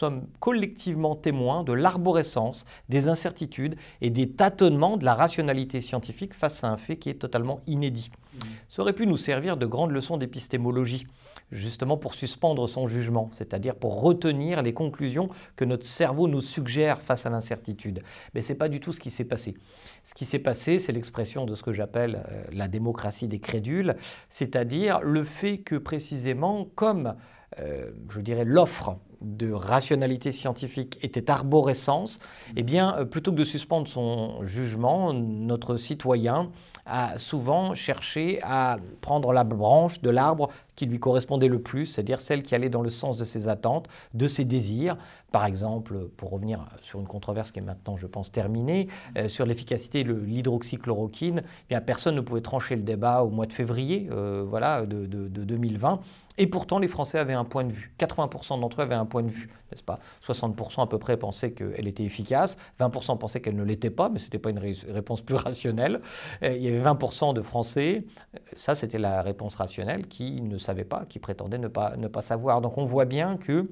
sommes 0.00 0.26
collectivement 0.40 1.14
témoins 1.14 1.62
de 1.62 1.72
l'arborescence, 1.72 2.64
des 2.88 3.08
incertitudes 3.08 3.76
et 4.00 4.10
des 4.10 4.30
tâtonnements 4.30 4.96
de 4.96 5.04
la 5.04 5.14
rationalité 5.14 5.80
scientifique 5.80 6.34
face 6.34 6.64
à 6.64 6.68
un 6.68 6.76
fait 6.76 6.96
qui 6.96 7.10
est 7.10 7.14
totalement 7.14 7.60
inédit. 7.66 8.10
Mmh. 8.10 8.38
Ça 8.68 8.82
aurait 8.82 8.94
pu 8.94 9.06
nous 9.06 9.16
servir 9.16 9.56
de 9.56 9.66
grandes 9.66 9.90
leçons 9.92 10.16
d'épistémologie 10.16 11.06
justement 11.52 11.96
pour 11.96 12.14
suspendre 12.14 12.68
son 12.68 12.86
jugement, 12.86 13.28
c'est-à-dire 13.32 13.74
pour 13.74 14.00
retenir 14.00 14.62
les 14.62 14.72
conclusions 14.72 15.28
que 15.56 15.64
notre 15.64 15.86
cerveau 15.86 16.28
nous 16.28 16.40
suggère 16.40 17.02
face 17.02 17.26
à 17.26 17.30
l'incertitude. 17.30 18.02
Mais 18.34 18.42
ce 18.42 18.52
n'est 18.52 18.58
pas 18.58 18.68
du 18.68 18.80
tout 18.80 18.92
ce 18.92 19.00
qui 19.00 19.10
s'est 19.10 19.24
passé. 19.24 19.56
Ce 20.04 20.14
qui 20.14 20.24
s'est 20.24 20.38
passé, 20.38 20.78
c'est 20.78 20.92
l'expression 20.92 21.44
de 21.46 21.54
ce 21.54 21.62
que 21.62 21.72
j'appelle 21.72 22.24
euh, 22.30 22.44
la 22.52 22.68
démocratie 22.68 23.28
des 23.28 23.40
crédules, 23.40 23.96
c'est-à-dire 24.28 25.00
le 25.00 25.24
fait 25.24 25.58
que 25.58 25.76
précisément, 25.76 26.66
comme 26.74 27.16
euh, 27.58 27.90
je 28.08 28.20
dirais 28.20 28.44
l'offre 28.44 28.96
de 29.20 29.52
rationalité 29.52 30.32
scientifique 30.32 30.98
était 31.02 31.30
arborescence, 31.30 32.20
eh 32.56 32.62
bien, 32.62 32.96
euh, 32.96 33.04
plutôt 33.04 33.32
que 33.32 33.36
de 33.36 33.44
suspendre 33.44 33.86
son 33.88 34.44
jugement, 34.44 35.12
notre 35.12 35.76
citoyen 35.76 36.50
a 36.86 37.18
souvent 37.18 37.74
cherché 37.74 38.40
à 38.42 38.78
prendre 39.00 39.32
la 39.32 39.44
branche 39.44 40.00
de 40.00 40.10
l'arbre 40.10 40.48
qui 40.74 40.86
lui 40.86 40.98
correspondait 40.98 41.48
le 41.48 41.60
plus, 41.60 41.86
c'est-à-dire 41.86 42.20
celle 42.20 42.42
qui 42.42 42.54
allait 42.54 42.70
dans 42.70 42.80
le 42.80 42.88
sens 42.88 43.18
de 43.18 43.24
ses 43.24 43.48
attentes, 43.48 43.86
de 44.14 44.26
ses 44.26 44.44
désirs. 44.46 44.96
Par 45.30 45.44
exemple, 45.44 46.08
pour 46.16 46.30
revenir 46.30 46.64
sur 46.80 46.98
une 47.00 47.06
controverse 47.06 47.50
qui 47.50 47.58
est 47.58 47.62
maintenant, 47.62 47.96
je 47.96 48.06
pense, 48.06 48.32
terminée, 48.32 48.88
euh, 49.18 49.28
sur 49.28 49.44
l'efficacité 49.44 50.04
de 50.04 50.14
l'hydroxychloroquine, 50.14 51.42
eh 51.44 51.68
bien, 51.68 51.80
personne 51.82 52.16
ne 52.16 52.22
pouvait 52.22 52.40
trancher 52.40 52.76
le 52.76 52.82
débat 52.82 53.22
au 53.22 53.28
mois 53.28 53.46
de 53.46 53.52
février 53.52 54.08
euh, 54.10 54.42
voilà, 54.48 54.86
de, 54.86 55.04
de, 55.04 55.28
de 55.28 55.44
2020. 55.44 56.00
Et 56.40 56.46
pourtant, 56.46 56.78
les 56.78 56.88
Français 56.88 57.18
avaient 57.18 57.34
un 57.34 57.44
point 57.44 57.64
de 57.64 57.72
vue. 57.72 57.92
80% 57.98 58.60
d'entre 58.60 58.80
eux 58.80 58.84
avaient 58.84 58.94
un 58.94 59.04
point 59.04 59.22
de 59.22 59.28
vue, 59.28 59.50
n'est-ce 59.70 59.82
pas? 59.82 59.98
60% 60.26 60.82
à 60.82 60.86
peu 60.86 60.98
près 60.98 61.18
pensaient 61.18 61.52
qu'elle 61.52 61.86
était 61.86 62.02
efficace, 62.02 62.56
20% 62.80 63.18
pensaient 63.18 63.42
qu'elle 63.42 63.56
ne 63.56 63.62
l'était 63.62 63.90
pas, 63.90 64.08
mais 64.08 64.18
ce 64.18 64.24
n'était 64.24 64.38
pas 64.38 64.48
une 64.48 64.58
réponse 64.58 65.20
plus 65.20 65.34
rationnelle. 65.36 66.00
Euh, 66.42 66.56
il 66.56 66.62
y 66.62 66.68
avait 66.68 66.82
20% 66.82 67.34
de 67.34 67.42
Français, 67.42 68.06
ça 68.56 68.74
c'était 68.74 68.96
la 68.96 69.20
réponse 69.20 69.54
rationnelle, 69.54 70.08
qui 70.08 70.40
ne 70.40 70.56
savaient 70.56 70.84
pas, 70.84 71.04
qui 71.10 71.18
prétendaient 71.18 71.58
ne 71.58 71.68
pas, 71.68 71.98
ne 71.98 72.08
pas 72.08 72.22
savoir. 72.22 72.62
Donc 72.62 72.78
on 72.78 72.86
voit 72.86 73.04
bien 73.04 73.36
que 73.36 73.52
euh, 73.52 73.68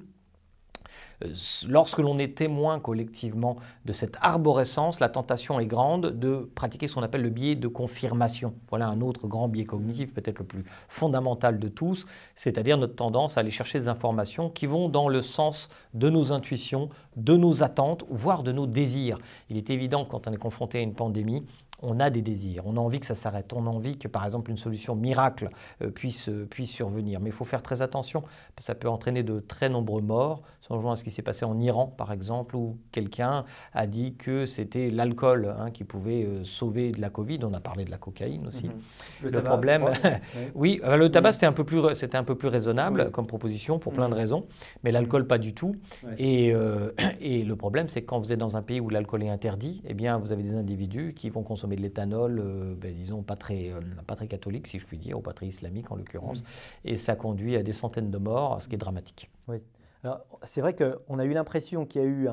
lorsque 1.69 1.99
l'on 1.99 2.19
est 2.19 2.37
témoin 2.37 2.81
collectivement 2.81 3.57
de 3.85 3.93
cette 3.93 4.17
arborescence, 4.21 5.01
la 5.01 5.09
tentation 5.09 5.59
est 5.61 5.67
grande 5.67 6.19
de 6.19 6.49
pratiquer 6.55 6.87
ce 6.87 6.95
qu'on 6.95 7.03
appelle 7.03 7.23
le 7.23 7.31
biais 7.31 7.57
de 7.57 7.69
confirmation. 7.69 8.55
Voilà 8.69 8.89
un 8.89 9.01
autre 9.01 9.27
grand 9.27 9.49
biais 9.49 9.65
cognitif, 9.65 10.13
peut-être 10.15 10.39
le 10.39 10.45
plus 10.45 10.65
fondamental 10.89 11.59
de 11.59 11.69
tous, 11.69 12.07
c'est-à-dire 12.37 12.79
notre 12.79 12.95
tendance 12.95 13.37
à 13.37 13.41
aller 13.41 13.51
chercher 13.51 13.81
des 13.81 13.89
informations 13.89 14.51
qui 14.51 14.67
vont 14.67 14.89
dans 14.89 15.09
le 15.09 15.23
sens 15.23 15.69
de 15.95 16.09
nos 16.09 16.33
intuitions, 16.33 16.89
de 17.17 17.37
nos 17.37 17.63
attentes, 17.63 18.05
voire 18.09 18.43
de 18.43 18.53
nos 18.53 18.67
désirs. 18.67 19.19
Il 19.51 19.57
est 19.57 19.71
évident 19.71 20.05
que 20.05 20.11
quand 20.11 20.29
on 20.29 20.33
est 20.33 20.37
confronté 20.37 20.79
à 20.79 20.83
une 20.83 20.95
pandémie, 20.95 21.45
on 21.81 22.01
a 22.01 22.11
des 22.11 22.23
désirs, 22.23 22.63
on 22.67 22.77
a 22.77 22.81
envie 22.81 23.01
que 23.01 23.07
ça 23.07 23.15
s'arrête, 23.15 23.53
on 23.53 23.67
a 23.67 23.71
envie 23.71 23.99
que 23.99 24.09
par 24.09 24.25
exemple 24.25 24.51
une 24.51 24.57
solution 24.57 24.97
miracle 24.97 25.51
euh, 25.83 25.91
puisse, 25.91 26.29
euh, 26.29 26.47
puisse 26.49 26.71
survenir. 26.71 27.21
Mais 27.21 27.31
il 27.31 27.33
faut 27.33 27.45
faire 27.45 27.63
très 27.63 27.83
attention, 27.83 28.25
ça 28.59 28.75
peut 28.75 28.89
entraîner 28.89 29.23
de 29.23 29.41
très 29.41 29.69
nombreux 29.69 30.03
morts. 30.03 30.43
On 30.71 30.77
rejoint 30.77 30.93
à 30.93 30.97
ce 30.97 31.05
qui 31.05 31.11
s'est 31.11 31.23
passé 31.23 31.45
en 31.45 31.59
Iran 31.61 31.87
par 31.97 32.13
exemple, 32.13 32.57
où 32.57 32.79
quelqu'un 32.93 33.45
a 33.73 33.87
dit 33.87 34.15
que 34.15 34.47
c'était 34.47 34.91
l'alcool 34.91 35.55
hein, 35.59 35.71
qui 35.71 35.85
pouvait 35.85 36.25
euh, 36.25 36.45
sauver 36.45 36.93
de 36.93 37.01
la 37.01 37.11
Covid, 37.11 37.41
on 37.43 37.55
a 37.55 37.61
parlé 37.61 37.85
de 37.85 37.91
la 37.91 37.99
cocaïne 37.99 38.47
aussi. 38.47 38.69
Mhm. 38.69 39.31
Le, 39.31 39.43
problème, 39.43 39.87
oui, 40.55 40.81
le 40.85 41.09
tabac 41.09 41.33
c'était 41.33 41.47
un, 41.47 41.53
peu 41.53 41.65
plus, 41.65 41.81
un 42.13 42.25
peu 42.25 42.35
plus 42.35 42.49
raisonnable 42.49 43.11
comme 43.11 43.27
proposition 43.27 43.79
pour 43.79 43.93
plein 43.93 44.09
de 44.09 44.15
mhm. 44.15 44.21
raisons, 44.21 44.47
mais 44.85 44.93
l'alcool 44.93 45.27
pas 45.27 45.39
du 45.39 45.55
tout. 45.55 45.77
Et, 46.19 46.53
et 47.21 47.45
le 47.45 47.57
problème 47.57 47.89
c'est 47.89 48.03
que 48.03 48.07
quand 48.07 48.19
vous 48.21 48.33
êtes 48.33 48.39
dans 48.39 48.57
un 48.57 48.63
pays 48.63 48.81
où 48.81 48.89
l'alcool 48.91 49.23
est 49.23 49.29
interdit, 49.29 49.83
eh 49.87 49.95
bien 49.95 50.19
vous 50.19 50.33
avez 50.33 50.43
des 50.43 50.55
individus 50.55 51.15
qui 51.15 51.31
vont 51.31 51.43
consommer 51.43 51.77
de 51.77 51.83
l'éthanol, 51.83 52.39
euh, 52.39 52.75
ben, 52.77 52.95
disons, 52.95 53.23
pas 53.23 53.37
très, 53.37 53.71
euh, 53.71 53.81
pas 54.07 54.17
très 54.17 54.27
catholique, 54.27 54.67
si 54.67 54.79
je 54.79 54.87
puis 54.87 54.99
dire, 54.99 55.19
ou 55.19 55.23
pas 55.23 55.33
très 55.33 55.47
islamique 55.47 55.91
en 55.91 55.97
l'occurrence. 55.97 56.41
Mm. 56.41 56.89
Et 56.89 56.97
ça 56.97 57.17
conduit 57.17 57.57
à 57.57 57.63
des 57.63 57.73
centaines 57.73 58.11
de 58.11 58.19
morts, 58.19 58.63
ce 58.63 58.69
qui 58.69 58.75
est 58.75 58.79
dramatique. 58.79 59.31
Oui. 59.49 59.59
Alors, 60.05 60.27
c'est 60.45 60.61
vrai 60.61 60.75
qu'on 60.75 61.19
a 61.19 61.25
eu 61.25 61.33
l'impression 61.33 61.87
qu'il 61.87 62.03
y 62.03 62.05
a 62.05 62.09
eu 62.09 62.29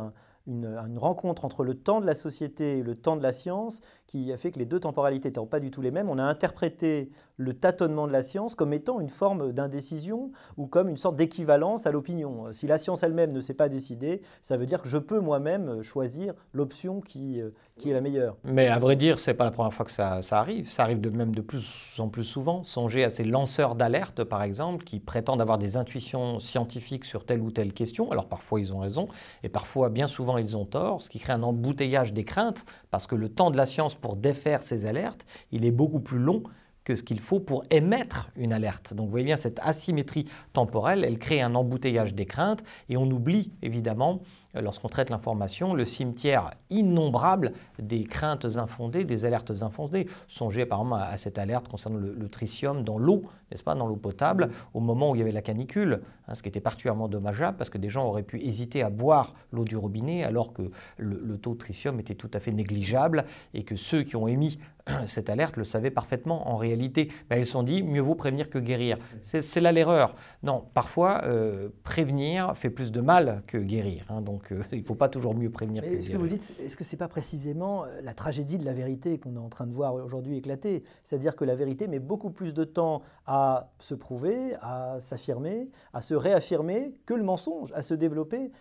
une, 0.47 0.97
rencontre 0.97 1.45
entre 1.45 1.63
le 1.63 1.73
temps 1.73 2.01
de 2.01 2.05
la 2.05 2.15
société 2.15 2.77
et 2.79 2.83
le 2.83 2.95
temps 2.95 3.15
de 3.15 3.23
la 3.23 3.31
science 3.31 3.81
qui 4.07 4.31
a 4.31 4.37
fait 4.37 4.51
que 4.51 4.59
les 4.59 4.65
deux 4.65 4.79
temporalités 4.79 5.29
n'étant 5.29 5.47
pas 5.47 5.59
du 5.59 5.71
tout 5.71 5.81
les 5.81 5.91
mêmes. 5.91 6.09
On 6.09 6.19
a 6.19 6.23
interprété 6.23 7.09
le 7.37 7.53
tâtonnement 7.53 8.07
de 8.07 8.11
la 8.11 8.21
science 8.21 8.55
comme 8.55 8.71
étant 8.71 9.01
une 9.01 9.09
forme 9.09 9.51
d'indécision 9.51 10.31
ou 10.57 10.67
comme 10.67 10.87
une 10.87 10.97
sorte 10.97 11.15
d'équivalence 11.15 11.85
à 11.87 11.91
l'opinion. 11.91 12.53
Si 12.53 12.67
la 12.67 12.77
science 12.77 13.03
elle-même 13.03 13.31
ne 13.31 13.41
s'est 13.41 13.53
pas 13.55 13.67
décidée, 13.67 14.21
ça 14.41 14.57
veut 14.57 14.65
dire 14.65 14.81
que 14.81 14.87
je 14.87 14.97
peux 14.97 15.19
moi-même 15.19 15.81
choisir 15.81 16.33
l'option 16.53 17.01
qui, 17.01 17.41
euh, 17.41 17.49
qui 17.77 17.89
est 17.89 17.93
la 17.93 18.01
meilleure. 18.01 18.37
Mais 18.43 18.67
à 18.67 18.79
vrai 18.79 18.95
dire, 18.95 19.19
ce 19.19 19.31
n'est 19.31 19.35
pas 19.35 19.43
la 19.43 19.51
première 19.51 19.73
fois 19.73 19.85
que 19.85 19.91
ça, 19.91 20.21
ça 20.21 20.39
arrive. 20.39 20.69
Ça 20.69 20.83
arrive 20.83 21.01
de 21.01 21.09
même 21.09 21.33
de 21.33 21.41
plus 21.41 21.95
en 21.99 22.07
plus 22.07 22.23
souvent. 22.23 22.63
Songez 22.63 23.03
à 23.03 23.09
ces 23.09 23.23
lanceurs 23.23 23.75
d'alerte, 23.75 24.23
par 24.23 24.43
exemple, 24.43 24.83
qui 24.83 24.99
prétendent 24.99 25.41
avoir 25.41 25.57
des 25.57 25.75
intuitions 25.77 26.39
scientifiques 26.39 27.05
sur 27.05 27.25
telle 27.25 27.41
ou 27.41 27.51
telle 27.51 27.73
question. 27.73 28.11
Alors 28.11 28.27
parfois 28.27 28.59
ils 28.59 28.71
ont 28.71 28.79
raison, 28.79 29.07
et 29.43 29.49
parfois, 29.49 29.89
bien 29.89 30.07
souvent, 30.07 30.34
ils 30.37 30.57
ont 30.57 30.65
tort, 30.65 31.01
ce 31.01 31.09
qui 31.09 31.19
crée 31.19 31.33
un 31.33 31.43
embouteillage 31.43 32.13
des 32.13 32.23
craintes, 32.23 32.65
parce 32.91 33.07
que 33.07 33.15
le 33.15 33.29
temps 33.29 33.51
de 33.51 33.57
la 33.57 33.65
science 33.65 33.95
pour 33.95 34.15
défaire 34.15 34.63
ces 34.63 34.85
alertes, 34.85 35.25
il 35.51 35.65
est 35.65 35.71
beaucoup 35.71 35.99
plus 35.99 36.19
long 36.19 36.43
que 36.85 36.95
ce 36.95 37.03
qu'il 37.03 37.19
faut 37.19 37.39
pour 37.39 37.63
émettre 37.71 38.29
une 38.37 38.53
alerte. 38.53 38.93
Donc 38.93 39.07
vous 39.07 39.11
voyez 39.11 39.25
bien 39.25 39.35
cette 39.35 39.59
asymétrie 39.61 40.27
temporelle, 40.53 41.03
elle 41.03 41.17
crée 41.17 41.41
un 41.41 41.55
embouteillage 41.55 42.13
des 42.13 42.25
craintes 42.25 42.63
et 42.87 42.95
on 42.95 43.09
oublie 43.09 43.51
évidemment 43.61 44.21
euh, 44.55 44.61
lorsqu'on 44.61 44.87
traite 44.87 45.09
l'information, 45.09 45.73
le 45.73 45.83
cimetière 45.83 46.51
innombrable 46.69 47.53
des 47.79 48.03
craintes 48.03 48.45
infondées, 48.55 49.03
des 49.03 49.25
alertes 49.25 49.51
infondées. 49.61 50.07
Songez 50.27 50.65
par 50.65 50.81
exemple 50.81 51.01
à 51.01 51.17
cette 51.17 51.37
alerte 51.37 51.67
concernant 51.67 51.97
le, 51.97 52.29
tritium 52.29 52.83
dans 52.83 52.97
l'eau, 52.97 53.23
n'est-ce 53.51 53.63
pas, 53.63 53.75
dans 53.75 53.87
l'eau 53.87 53.95
potable, 53.95 54.49
au 54.73 54.79
moment 54.79 55.11
où 55.11 55.15
il 55.15 55.19
y 55.19 55.21
avait 55.21 55.31
la 55.31 55.41
canicule, 55.41 56.01
hein, 56.27 56.35
ce 56.35 56.43
qui 56.43 56.49
était 56.49 56.59
particulièrement 56.59 57.07
dommageable 57.07 57.57
parce 57.57 57.69
que 57.69 57.77
des 57.77 57.89
gens 57.89 58.05
auraient 58.05 58.23
pu 58.23 58.41
hésiter 58.41 58.83
à 58.83 58.89
boire 58.89 59.33
l'eau 59.51 59.63
du 59.63 59.75
robinet 59.75 60.23
alors 60.23 60.53
que 60.53 60.69
le, 60.97 61.37
taux 61.37 61.53
de 61.53 61.59
tritium 61.59 61.99
était 61.99 62.15
tout 62.15 62.31
à 62.33 62.39
fait 62.39 62.51
négligeable 62.51 63.25
et 63.53 63.63
que 63.63 63.75
ceux 63.75 64.03
qui 64.03 64.15
ont 64.15 64.27
émis 64.27 64.59
cette 65.05 65.29
alerte 65.29 65.57
le 65.57 65.63
savaient 65.63 65.91
parfaitement 65.91 66.49
en 66.49 66.57
réalité. 66.57 67.11
Mais 67.29 67.39
ils 67.39 67.45
se 67.45 67.53
sont 67.53 67.63
dit, 67.63 67.83
mieux 67.83 68.01
vaut 68.01 68.15
prévenir 68.15 68.49
que 68.49 68.57
guérir. 68.57 68.97
C'est 69.21 69.61
là 69.61 69.71
l'erreur. 69.71 70.15
Non, 70.43 70.65
parfois, 70.73 71.21
euh, 71.25 71.69
prévenir 71.83 72.55
fait 72.57 72.69
plus 72.69 72.91
de 72.91 73.01
mal 73.01 73.43
que 73.47 73.57
guérir. 73.57 74.05
Hein, 74.09 74.21
donc 74.21 74.53
il 74.71 74.79
ne 74.79 74.83
faut 74.83 74.95
pas 74.95 75.09
toujours 75.09 75.35
mieux 75.35 75.49
prévenir 75.49 75.83
que 75.83 75.87
Est-ce 75.87 76.09
que 76.09 76.17
vous 76.17 76.27
dites, 76.27 76.55
est-ce 76.59 76.75
que 76.75 76.83
ce 76.83 76.95
n'est 76.95 76.99
pas 76.99 77.07
précisément 77.07 77.85
euh, 77.85 78.01
la 78.03 78.13
tragédie 78.13 78.57
de 78.57 78.65
la 78.65 78.73
vérité 78.73 79.19
qu'on 79.19 79.35
est 79.35 79.39
en 79.39 79.49
train 79.49 79.67
de 79.67 79.73
voir 79.73 79.95
aujourd'hui 79.95 80.37
éclater? 80.37 80.83
C'est-à-dire 81.03 81.35
que 81.35 81.45
la 81.45 81.55
vérité 81.55 81.87
met 81.87 81.99
beaucoup 81.99 82.31
plus 82.31 82.53
de 82.53 82.63
temps 82.63 83.01
à 83.25 83.35
à 83.35 83.69
se 83.79 83.95
prouver, 83.95 84.55
à 84.61 84.99
s'affirmer, 84.99 85.69
à 85.93 86.01
se 86.01 86.15
réaffirmer, 86.15 86.95
que 87.05 87.13
le 87.13 87.23
mensonge, 87.23 87.71
à 87.73 87.81
se 87.81 87.93
développer. 87.93 88.51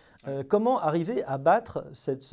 comment 0.49 0.79
arriver 0.79 1.23
à 1.23 1.37
battre 1.37 1.85
cette, 1.93 2.25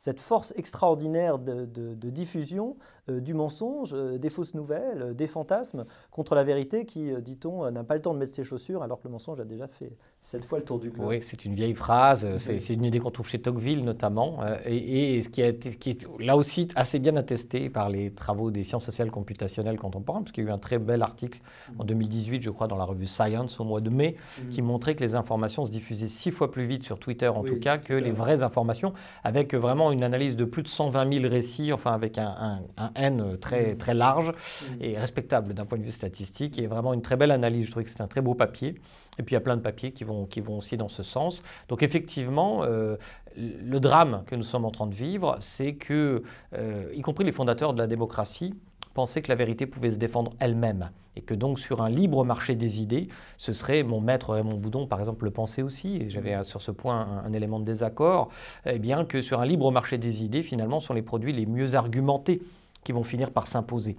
cette 0.00 0.20
force 0.20 0.54
extraordinaire 0.56 1.38
de, 1.38 1.94
diffusion 2.10 2.76
euh, 3.10 3.20
du 3.20 3.34
mensonge, 3.34 3.90
euh, 3.92 4.16
des 4.16 4.30
fausses 4.30 4.54
nouvelles, 4.54 5.02
euh, 5.02 5.12
des 5.12 5.26
fantasmes, 5.26 5.84
contre 6.10 6.34
la 6.34 6.42
vérité 6.42 6.86
qui, 6.86 7.12
dit-on, 7.20 7.70
n'a 7.70 7.84
pas 7.84 7.96
le 7.96 8.00
temps 8.00 8.14
de 8.14 8.18
mettre 8.18 8.34
ses 8.34 8.42
chaussures 8.42 8.82
alors 8.82 8.98
que 8.98 9.08
le 9.08 9.12
mensonge 9.12 9.40
a 9.40 9.44
déjà 9.44 9.68
fait 9.68 9.92
cette 10.22 10.46
fois 10.46 10.58
le 10.58 10.64
tour 10.64 10.78
du 10.78 10.90
globe. 10.90 11.06
Oui, 11.06 11.18
c'est 11.22 11.44
une 11.44 11.54
vieille 11.54 11.74
phrase, 11.74 12.26
c'est 12.38 12.74
une 12.74 12.84
idée 12.84 12.98
qu'on 12.98 13.10
trouve 13.10 13.28
chez 13.28 13.40
Tocqueville 13.40 13.84
notamment, 13.84 14.40
et, 14.66 15.20
ce 15.22 15.28
qui, 15.28 15.42
a 15.42 15.48
été, 15.48 15.74
qui, 15.74 15.90
est 15.90 16.06
là 16.18 16.36
aussi 16.36 16.68
assez 16.76 16.98
bien 16.98 17.16
attesté 17.16 17.70
par 17.70 17.88
les 17.88 18.10
travaux 18.10 18.50
des 18.50 18.62
sciences 18.64 18.84
sociales 18.84 19.10
computationnelles 19.10 19.78
contemporaines, 19.78 20.24
parce 20.24 20.32
qu'il 20.32 20.44
y 20.44 20.46
a 20.46 20.50
eu 20.50 20.52
un 20.52 20.58
très 20.58 20.78
bel 20.78 21.02
article 21.02 21.40
en 21.78 21.84
2018, 21.84 22.42
je 22.42 22.50
crois, 22.50 22.68
dans 22.68 22.76
la 22.76 22.84
revue 22.84 23.06
Science 23.06 23.60
au 23.60 23.64
mois 23.64 23.80
de 23.80 23.88
mai, 23.88 24.16
mm. 24.44 24.50
qui 24.50 24.60
montrait 24.60 24.94
que 24.94 25.02
les 25.02 25.14
informations 25.14 25.64
se 25.64 25.70
diffusaient 25.70 26.08
six 26.08 26.30
fois 26.30 26.50
plus 26.50 26.64
vite 26.64 26.84
sur 26.84 26.98
Twitter 26.98 27.28
en 27.28 27.42
tout 27.42 27.58
cas 27.58 27.78
que 27.78 27.94
les 27.94 28.12
vraies 28.12 28.42
informations, 28.42 28.92
avec 29.24 29.54
vraiment 29.54 29.89
une 29.92 30.02
analyse 30.02 30.36
de 30.36 30.44
plus 30.44 30.62
de 30.62 30.68
120 30.68 31.20
000 31.20 31.28
récits, 31.28 31.72
enfin 31.72 31.92
avec 31.92 32.18
un, 32.18 32.60
N 32.94 33.36
très, 33.38 33.74
très 33.76 33.94
large 33.94 34.30
mm. 34.30 34.82
et 34.82 34.98
respectable 34.98 35.54
d'un 35.54 35.64
point 35.64 35.78
de 35.78 35.84
vue 35.84 35.90
statistique, 35.90 36.58
et 36.58 36.66
vraiment 36.66 36.92
une 36.94 37.02
très 37.02 37.16
belle 37.16 37.30
analyse. 37.30 37.66
Je 37.66 37.70
trouvais 37.70 37.84
que 37.84 37.90
c'est 37.90 38.02
un 38.02 38.08
très 38.08 38.20
beau 38.20 38.34
papier. 38.34 38.74
Et 39.18 39.22
puis 39.22 39.34
il 39.34 39.36
y 39.36 39.36
a 39.36 39.40
plein 39.40 39.56
de 39.56 39.62
papiers 39.62 39.92
qui 39.92 40.04
vont, 40.04 40.24
qui 40.24 40.40
vont 40.40 40.58
aussi 40.58 40.76
dans 40.76 40.88
ce 40.88 41.02
sens. 41.02 41.42
Donc 41.68 41.82
effectivement, 41.82 42.64
euh, 42.64 42.96
le 43.36 43.80
drame 43.80 44.24
que 44.26 44.34
nous 44.34 44.42
sommes 44.42 44.64
en 44.64 44.70
train 44.70 44.86
de 44.86 44.94
vivre, 44.94 45.36
c'est 45.40 45.74
que, 45.74 46.22
euh, 46.54 46.90
y 46.94 47.02
compris 47.02 47.24
les 47.24 47.32
fondateurs 47.32 47.72
de 47.72 47.78
la 47.78 47.86
démocratie, 47.86 48.54
pensaient 48.94 49.22
que 49.22 49.28
la 49.28 49.36
vérité 49.36 49.66
pouvait 49.66 49.90
se 49.90 49.98
défendre 49.98 50.32
elle-même 50.38 50.90
et 51.16 51.22
que 51.22 51.34
donc 51.34 51.58
sur 51.58 51.82
un 51.82 51.88
libre 51.88 52.24
marché 52.24 52.54
des 52.54 52.80
idées, 52.80 53.08
ce 53.36 53.52
serait 53.52 53.82
mon 53.82 54.00
maître 54.00 54.34
Raymond 54.34 54.56
Boudon 54.56 54.86
par 54.86 55.00
exemple 55.00 55.24
le 55.24 55.30
pensait 55.30 55.62
aussi, 55.62 55.96
et 55.96 56.08
j'avais 56.08 56.36
mmh. 56.36 56.44
sur 56.44 56.62
ce 56.62 56.70
point 56.70 57.22
un, 57.24 57.32
élément 57.32 57.58
de 57.58 57.64
désaccord, 57.64 58.28
eh 58.66 58.78
bien 58.78 59.04
que 59.04 59.20
sur 59.20 59.40
un 59.40 59.46
libre 59.46 59.70
marché 59.70 59.98
des 59.98 60.22
idées, 60.22 60.42
finalement, 60.42 60.80
sont 60.80 60.94
les 60.94 61.02
produits 61.02 61.32
les 61.32 61.46
mieux 61.46 61.74
argumentés 61.74 62.40
qui 62.84 62.92
vont 62.92 63.02
finir 63.02 63.30
par 63.30 63.46
s'imposer. 63.46 63.96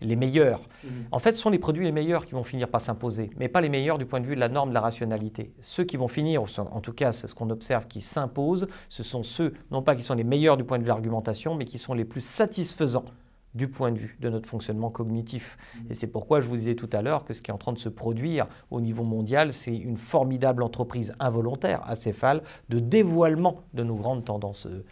Les 0.00 0.16
meilleurs. 0.16 0.60
Mmh. 0.82 0.88
En 1.12 1.18
fait, 1.18 1.32
ce 1.32 1.38
sont 1.38 1.50
les 1.50 1.58
produits 1.58 1.84
les 1.84 1.92
meilleurs 1.92 2.26
qui 2.26 2.34
vont 2.34 2.42
finir 2.44 2.68
par 2.68 2.80
s'imposer, 2.80 3.30
mais 3.38 3.48
pas 3.48 3.60
les 3.60 3.68
meilleurs 3.68 3.96
du 3.96 4.06
point 4.06 4.20
de 4.20 4.26
vue 4.26 4.34
de 4.34 4.40
la 4.40 4.48
norme 4.48 4.70
de 4.70 4.74
la 4.74 4.80
rationalité. 4.80 5.52
Ceux 5.60 5.84
qui 5.84 5.96
vont 5.96 6.08
finir, 6.08 6.42
en 6.42 6.80
tout 6.80 6.92
cas, 6.92 7.12
c'est 7.12 7.26
ce 7.26 7.34
qu'on 7.34 7.50
observe, 7.50 7.86
qui 7.86 8.00
s'imposent, 8.00 8.66
ce 8.88 9.02
sont 9.02 9.22
ceux, 9.22 9.54
non 9.70 9.82
pas 9.82 9.94
qui 9.94 10.02
sont 10.02 10.14
les 10.14 10.24
meilleurs 10.24 10.56
du 10.56 10.64
point 10.64 10.78
de 10.78 10.82
vue 10.82 10.86
de 10.86 10.88
l'argumentation, 10.88 11.54
mais 11.54 11.64
qui 11.64 11.78
sont 11.78 11.94
les 11.94 12.04
plus 12.04 12.22
satisfaisants 12.22 13.04
du 13.54 13.68
point 13.68 13.92
de 13.92 13.98
vue 13.98 14.16
de 14.20 14.28
notre 14.28 14.48
fonctionnement 14.48 14.90
cognitif. 14.90 15.56
Mmh. 15.56 15.78
Et 15.90 15.94
c'est 15.94 16.06
pourquoi 16.06 16.40
je 16.40 16.48
vous 16.48 16.56
disais 16.56 16.74
tout 16.74 16.90
à 16.92 17.02
l'heure 17.02 17.24
que 17.24 17.34
ce 17.34 17.40
qui 17.40 17.50
est 17.50 17.54
en 17.54 17.58
train 17.58 17.72
de 17.72 17.78
se 17.78 17.88
produire 17.88 18.46
au 18.70 18.80
niveau 18.80 19.04
mondial, 19.04 19.52
c'est 19.52 19.76
une 19.76 19.96
formidable 19.96 20.62
entreprise 20.62 21.14
involontaire, 21.20 21.82
acéphale, 21.88 22.42
de 22.68 22.78
dévoilement 22.78 23.62
de 23.74 23.84
nos 23.84 23.96
grandes 23.96 24.24
tendances 24.24 24.66
euh, 24.66 24.84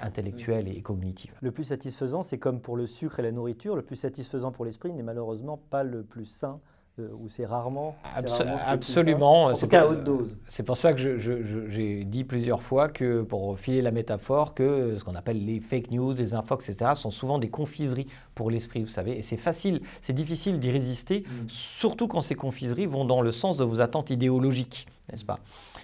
intellectuelles 0.00 0.68
et 0.68 0.82
cognitives. 0.82 1.34
Le 1.40 1.50
plus 1.50 1.64
satisfaisant, 1.64 2.22
c'est 2.22 2.38
comme 2.38 2.60
pour 2.60 2.76
le 2.76 2.86
sucre 2.86 3.20
et 3.20 3.22
la 3.22 3.32
nourriture, 3.32 3.76
le 3.76 3.82
plus 3.82 3.96
satisfaisant 3.96 4.52
pour 4.52 4.64
l'esprit 4.64 4.92
n'est 4.92 5.02
malheureusement 5.02 5.60
pas 5.70 5.82
le 5.82 6.02
plus 6.02 6.26
sain 6.26 6.60
euh, 6.98 7.08
ou 7.20 7.28
c'est 7.28 7.44
rarement, 7.44 7.94
Absolument. 8.66 9.54
C'est 9.54 9.68
cas, 9.68 9.86
haute 9.86 10.02
dose. 10.02 10.38
C'est 10.46 10.62
pour 10.62 10.78
ça 10.78 10.94
que 10.94 11.18
j'ai 11.18 12.04
dit 12.04 12.24
plusieurs 12.24 12.62
fois 12.62 12.88
que, 12.88 13.20
pour 13.20 13.58
filer 13.58 13.82
la 13.82 13.90
métaphore, 13.90 14.54
que 14.54 14.96
ce 14.96 15.04
qu'on 15.04 15.14
appelle 15.14 15.44
les 15.44 15.60
fake 15.60 15.90
news, 15.90 16.14
les 16.14 16.32
infos, 16.32 16.54
etc., 16.54 16.92
sont 16.94 17.10
souvent 17.10 17.38
des 17.38 17.50
confiseries 17.50 18.06
pour 18.34 18.50
l'esprit, 18.50 18.82
vous 18.82 18.88
savez. 18.88 19.18
Et 19.18 19.22
c'est 19.22 19.36
facile, 19.36 19.82
c'est 20.00 20.14
difficile 20.14 20.58
d'y 20.58 20.70
résister, 20.70 21.24
mm. 21.26 21.48
surtout 21.48 22.08
quand 22.08 22.22
ces 22.22 22.34
confiseries 22.34 22.86
vont 22.86 23.04
dans 23.04 23.20
le 23.20 23.30
sens 23.30 23.58
de 23.58 23.64
vos 23.64 23.80
attentes 23.80 24.08
idéologiques, 24.08 24.86
n'est-ce 25.10 25.24
pas? 25.26 25.40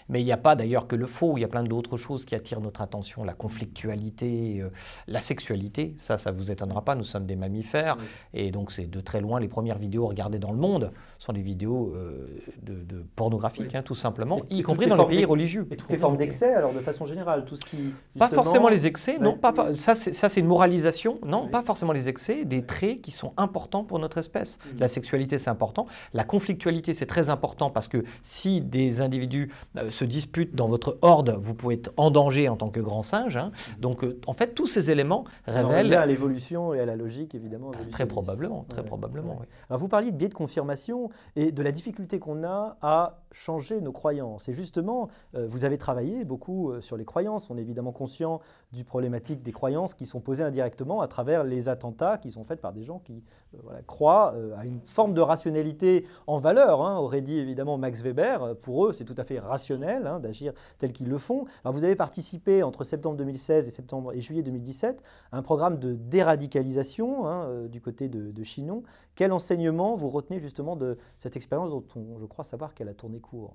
Mais 0.09 0.21
il 0.21 0.25
n'y 0.25 0.33
a 0.33 0.37
pas 0.37 0.57
d'ailleurs 0.57 0.87
que 0.87 0.97
le 0.97 1.07
faux, 1.07 1.37
il 1.37 1.41
y 1.41 1.45
a 1.45 1.49
plein 1.49 1.63
d'autres 1.63 1.97
choses 1.97 2.25
qui 2.25 2.35
attirent 2.35 2.61
notre 2.61 2.81
attention, 2.81 3.25
la 3.25 3.35
conflictualité, 3.35 4.61
euh, 4.61 4.71
la 5.07 5.21
sexualité, 5.21 5.95
ça, 5.99 6.19
ça 6.19 6.33
ne 6.33 6.37
vous 6.37 6.51
étonnera 6.51 6.85
pas, 6.85 6.95
nous 6.95 7.05
sommes 7.05 7.27
des 7.27 7.37
mammifères, 7.37 7.97
et 8.35 8.51
donc 8.51 8.73
c'est 8.73 8.87
de 8.87 9.01
très 9.01 9.21
loin 9.21 9.41
les 9.41 9.49
premières 9.49 9.79
vidéos 9.79 10.07
regardées 10.07 10.39
dans 10.39 10.53
le 10.53 10.59
monde 10.59 10.91
sont 11.23 11.33
des 11.33 11.41
vidéos 11.41 11.95
euh, 11.95 12.27
de, 12.63 13.05
pornographiques, 13.15 13.77
hein, 13.77 13.83
tout 13.83 13.95
simplement, 13.95 14.41
y 14.51 14.63
compris 14.63 14.89
dans 14.89 14.97
les 14.97 15.17
pays 15.17 15.25
religieux. 15.25 15.69
Et 15.71 15.77
toutes 15.77 15.91
les 15.91 15.97
formes 15.97 16.17
d'excès, 16.17 16.53
alors 16.53 16.73
de 16.73 16.81
façon 16.81 17.05
générale, 17.05 17.45
tout 17.45 17.55
ce 17.55 17.65
qui... 17.65 17.95
Pas 18.19 18.29
forcément 18.29 18.69
les 18.69 18.87
excès, 18.87 19.19
non, 19.21 19.37
pas, 19.37 19.75
ça 19.75 19.95
c'est 19.95 20.41
une 20.41 20.47
moralisation, 20.47 21.19
non, 21.25 21.47
pas 21.47 21.63
forcément 21.63 21.93
les 21.93 22.09
excès, 22.09 22.45
des 22.45 22.65
traits 22.65 23.01
qui 23.03 23.13
sont 23.13 23.33
importants 23.37 23.85
pour 23.85 24.01
notre 24.01 24.19
espèce. 24.19 24.59
Mm. 24.59 24.79
La 24.81 24.89
sexualité, 24.89 25.39
c'est 25.39 25.51
important. 25.51 25.87
La 26.13 26.25
conflictualité, 26.25 26.93
c'est 26.93 27.07
très 27.07 27.31
important 27.31 27.71
parce 27.71 27.87
que 27.87 28.05
si 28.25 28.61
des 28.61 29.01
individus 29.01 29.53
euh, 29.77 29.91
se 29.93 30.05
disputent 30.05 30.55
dans 30.55 30.69
votre 30.69 30.99
horde, 31.03 31.37
vous 31.41 31.55
pouvez 31.55 31.77
être 31.77 31.93
en 31.97 32.11
danger 32.11 32.49
en 32.49 32.57
tant 32.57 32.71
que 32.71 32.81
grand 32.81 33.03
singe. 33.03 33.37
Hein. 33.37 33.53
Mm. 33.53 33.81
Donc, 33.81 34.05
euh, 34.05 34.21
en 34.27 34.33
fait, 34.33 34.55
tous 34.55 34.67
ces 34.67 34.91
éléments 34.91 35.25
révèlent... 35.47 35.95
à 35.95 36.07
l'évolution 36.07 36.75
et 36.75 36.81
à 36.81 36.87
la 36.87 36.97
logique, 36.97 37.35
évidemment. 37.35 37.73
Très 37.91 38.07
probablement, 38.07 38.65
très 38.69 38.85
probablement, 38.85 39.39
oui. 39.41 39.47
Alors, 39.69 39.81
vous 39.81 39.89
parliez 39.89 40.11
de 40.11 40.17
biais 40.17 40.29
de 40.29 40.35
confirmation 40.35 41.11
et 41.37 41.53
de 41.53 41.63
la 41.63 41.73
difficulté 41.73 42.19
qu'on 42.19 42.45
a 42.45 42.77
à 42.83 43.19
changer 43.33 43.81
nos 43.81 43.93
croyances. 43.93 44.49
Et 44.49 44.53
justement, 44.53 45.09
euh, 45.35 45.47
vous 45.47 45.65
avez 45.65 45.79
travaillé 45.79 46.25
beaucoup 46.25 46.71
euh, 46.71 46.81
sur 46.81 46.97
les 46.97 47.05
croyances. 47.05 47.51
On 47.51 47.57
est 47.57 47.63
évidemment 47.63 47.93
conscient 47.93 48.41
du 48.73 48.85
problématique 48.85 49.43
des 49.43 49.53
croyances 49.53 49.95
qui 49.95 50.07
sont 50.07 50.21
posées 50.21 50.45
indirectement 50.45 51.01
à 51.01 51.09
travers 51.09 51.45
les 51.45 51.69
attentats 51.69 52.19
qui 52.19 52.31
sont 52.31 52.45
faits 52.45 52.61
par 52.61 52.73
des 52.73 52.83
gens 52.83 52.99
qui 52.99 53.23
euh, 53.55 53.81
croient 53.87 54.35
à 54.57 54.65
une 54.65 54.81
forme 54.85 55.15
de 55.15 55.21
rationalité 55.21 56.07
en 56.27 56.39
valeur, 56.39 56.83
hein, 56.83 56.99
aurait 56.99 57.21
dit 57.21 57.39
évidemment 57.39 57.79
Max 57.79 58.03
Weber. 58.03 58.57
Pour 58.63 58.87
eux, 58.87 58.93
c'est 58.93 59.05
tout 59.05 59.15
à 59.17 59.25
fait 59.25 59.39
rationnel 59.39 59.82
hein, 59.85 60.21
d'agir 60.21 60.53
tel 60.79 60.93
qu'ils 60.93 61.09
le 61.09 61.19
font. 61.19 61.45
Vous 61.65 61.85
avez 61.85 61.97
participé 61.97 62.63
entre 62.63 62.85
septembre 62.85 63.17
2016 63.17 63.69
et, 63.69 63.71
septembre, 63.71 64.13
et 64.13 64.21
juillet 64.21 64.43
2017 64.43 65.03
à 65.33 65.39
un 65.39 65.43
programme 65.43 65.79
de 65.79 65.95
déradicalisation 65.95 67.27
hein, 67.27 67.67
du 67.67 67.81
côté 67.81 68.09
de 68.09 68.43
Chinon. 68.43 68.83
Quel 69.15 69.33
enseignement 69.33 69.95
vous 69.95 70.09
retenez 70.09 70.41
justement 70.41 70.77
de 70.77 70.99
cette 71.19 71.37
expérience 71.37 71.71
dont 71.71 71.85
je 72.19 72.27
crois 72.27 72.45
savoir 72.45 72.75
qu'elle 72.75 72.89
a 72.89 72.95
tourné 72.95 73.21
court? 73.21 73.55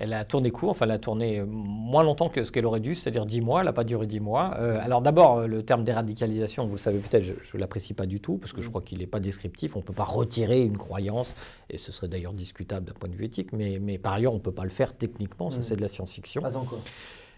Elle 0.00 0.14
a 0.14 0.24
tourné 0.24 0.50
court, 0.50 0.70
enfin 0.70 0.86
elle 0.86 0.92
a 0.92 0.98
tourné 0.98 1.42
moins 1.46 2.02
longtemps 2.02 2.30
que 2.30 2.42
ce 2.42 2.50
qu'elle 2.50 2.64
aurait 2.64 2.80
dû, 2.80 2.94
c'est-à-dire 2.94 3.26
10 3.26 3.42
mois, 3.42 3.60
elle 3.60 3.66
n'a 3.66 3.74
pas 3.74 3.84
duré 3.84 4.06
10 4.06 4.18
mois. 4.20 4.54
Euh, 4.58 4.78
alors 4.80 5.02
d'abord, 5.02 5.46
le 5.46 5.62
terme 5.62 5.84
déradicalisation, 5.84 6.66
vous 6.66 6.76
le 6.76 6.80
savez 6.80 6.98
peut-être, 6.98 7.22
je 7.22 7.56
ne 7.56 7.60
l'apprécie 7.60 7.92
pas 7.92 8.06
du 8.06 8.18
tout, 8.18 8.38
parce 8.38 8.54
que 8.54 8.62
je 8.62 8.66
mm. 8.66 8.70
crois 8.70 8.82
qu'il 8.82 8.98
n'est 8.98 9.06
pas 9.06 9.20
descriptif, 9.20 9.76
on 9.76 9.80
ne 9.80 9.84
peut 9.84 9.92
pas 9.92 10.04
retirer 10.04 10.62
une 10.62 10.78
croyance, 10.78 11.34
et 11.68 11.76
ce 11.76 11.92
serait 11.92 12.08
d'ailleurs 12.08 12.32
discutable 12.32 12.86
d'un 12.86 12.94
point 12.94 13.10
de 13.10 13.14
vue 13.14 13.26
éthique, 13.26 13.52
mais, 13.52 13.78
mais 13.78 13.98
par 13.98 14.14
ailleurs 14.14 14.32
on 14.32 14.36
ne 14.36 14.42
peut 14.42 14.52
pas 14.52 14.64
le 14.64 14.70
faire 14.70 14.96
techniquement, 14.96 15.50
ça 15.50 15.58
mm. 15.58 15.62
c'est 15.62 15.76
de 15.76 15.82
la 15.82 15.88
science-fiction. 15.88 16.40
Pas 16.40 16.56
encore. 16.56 16.80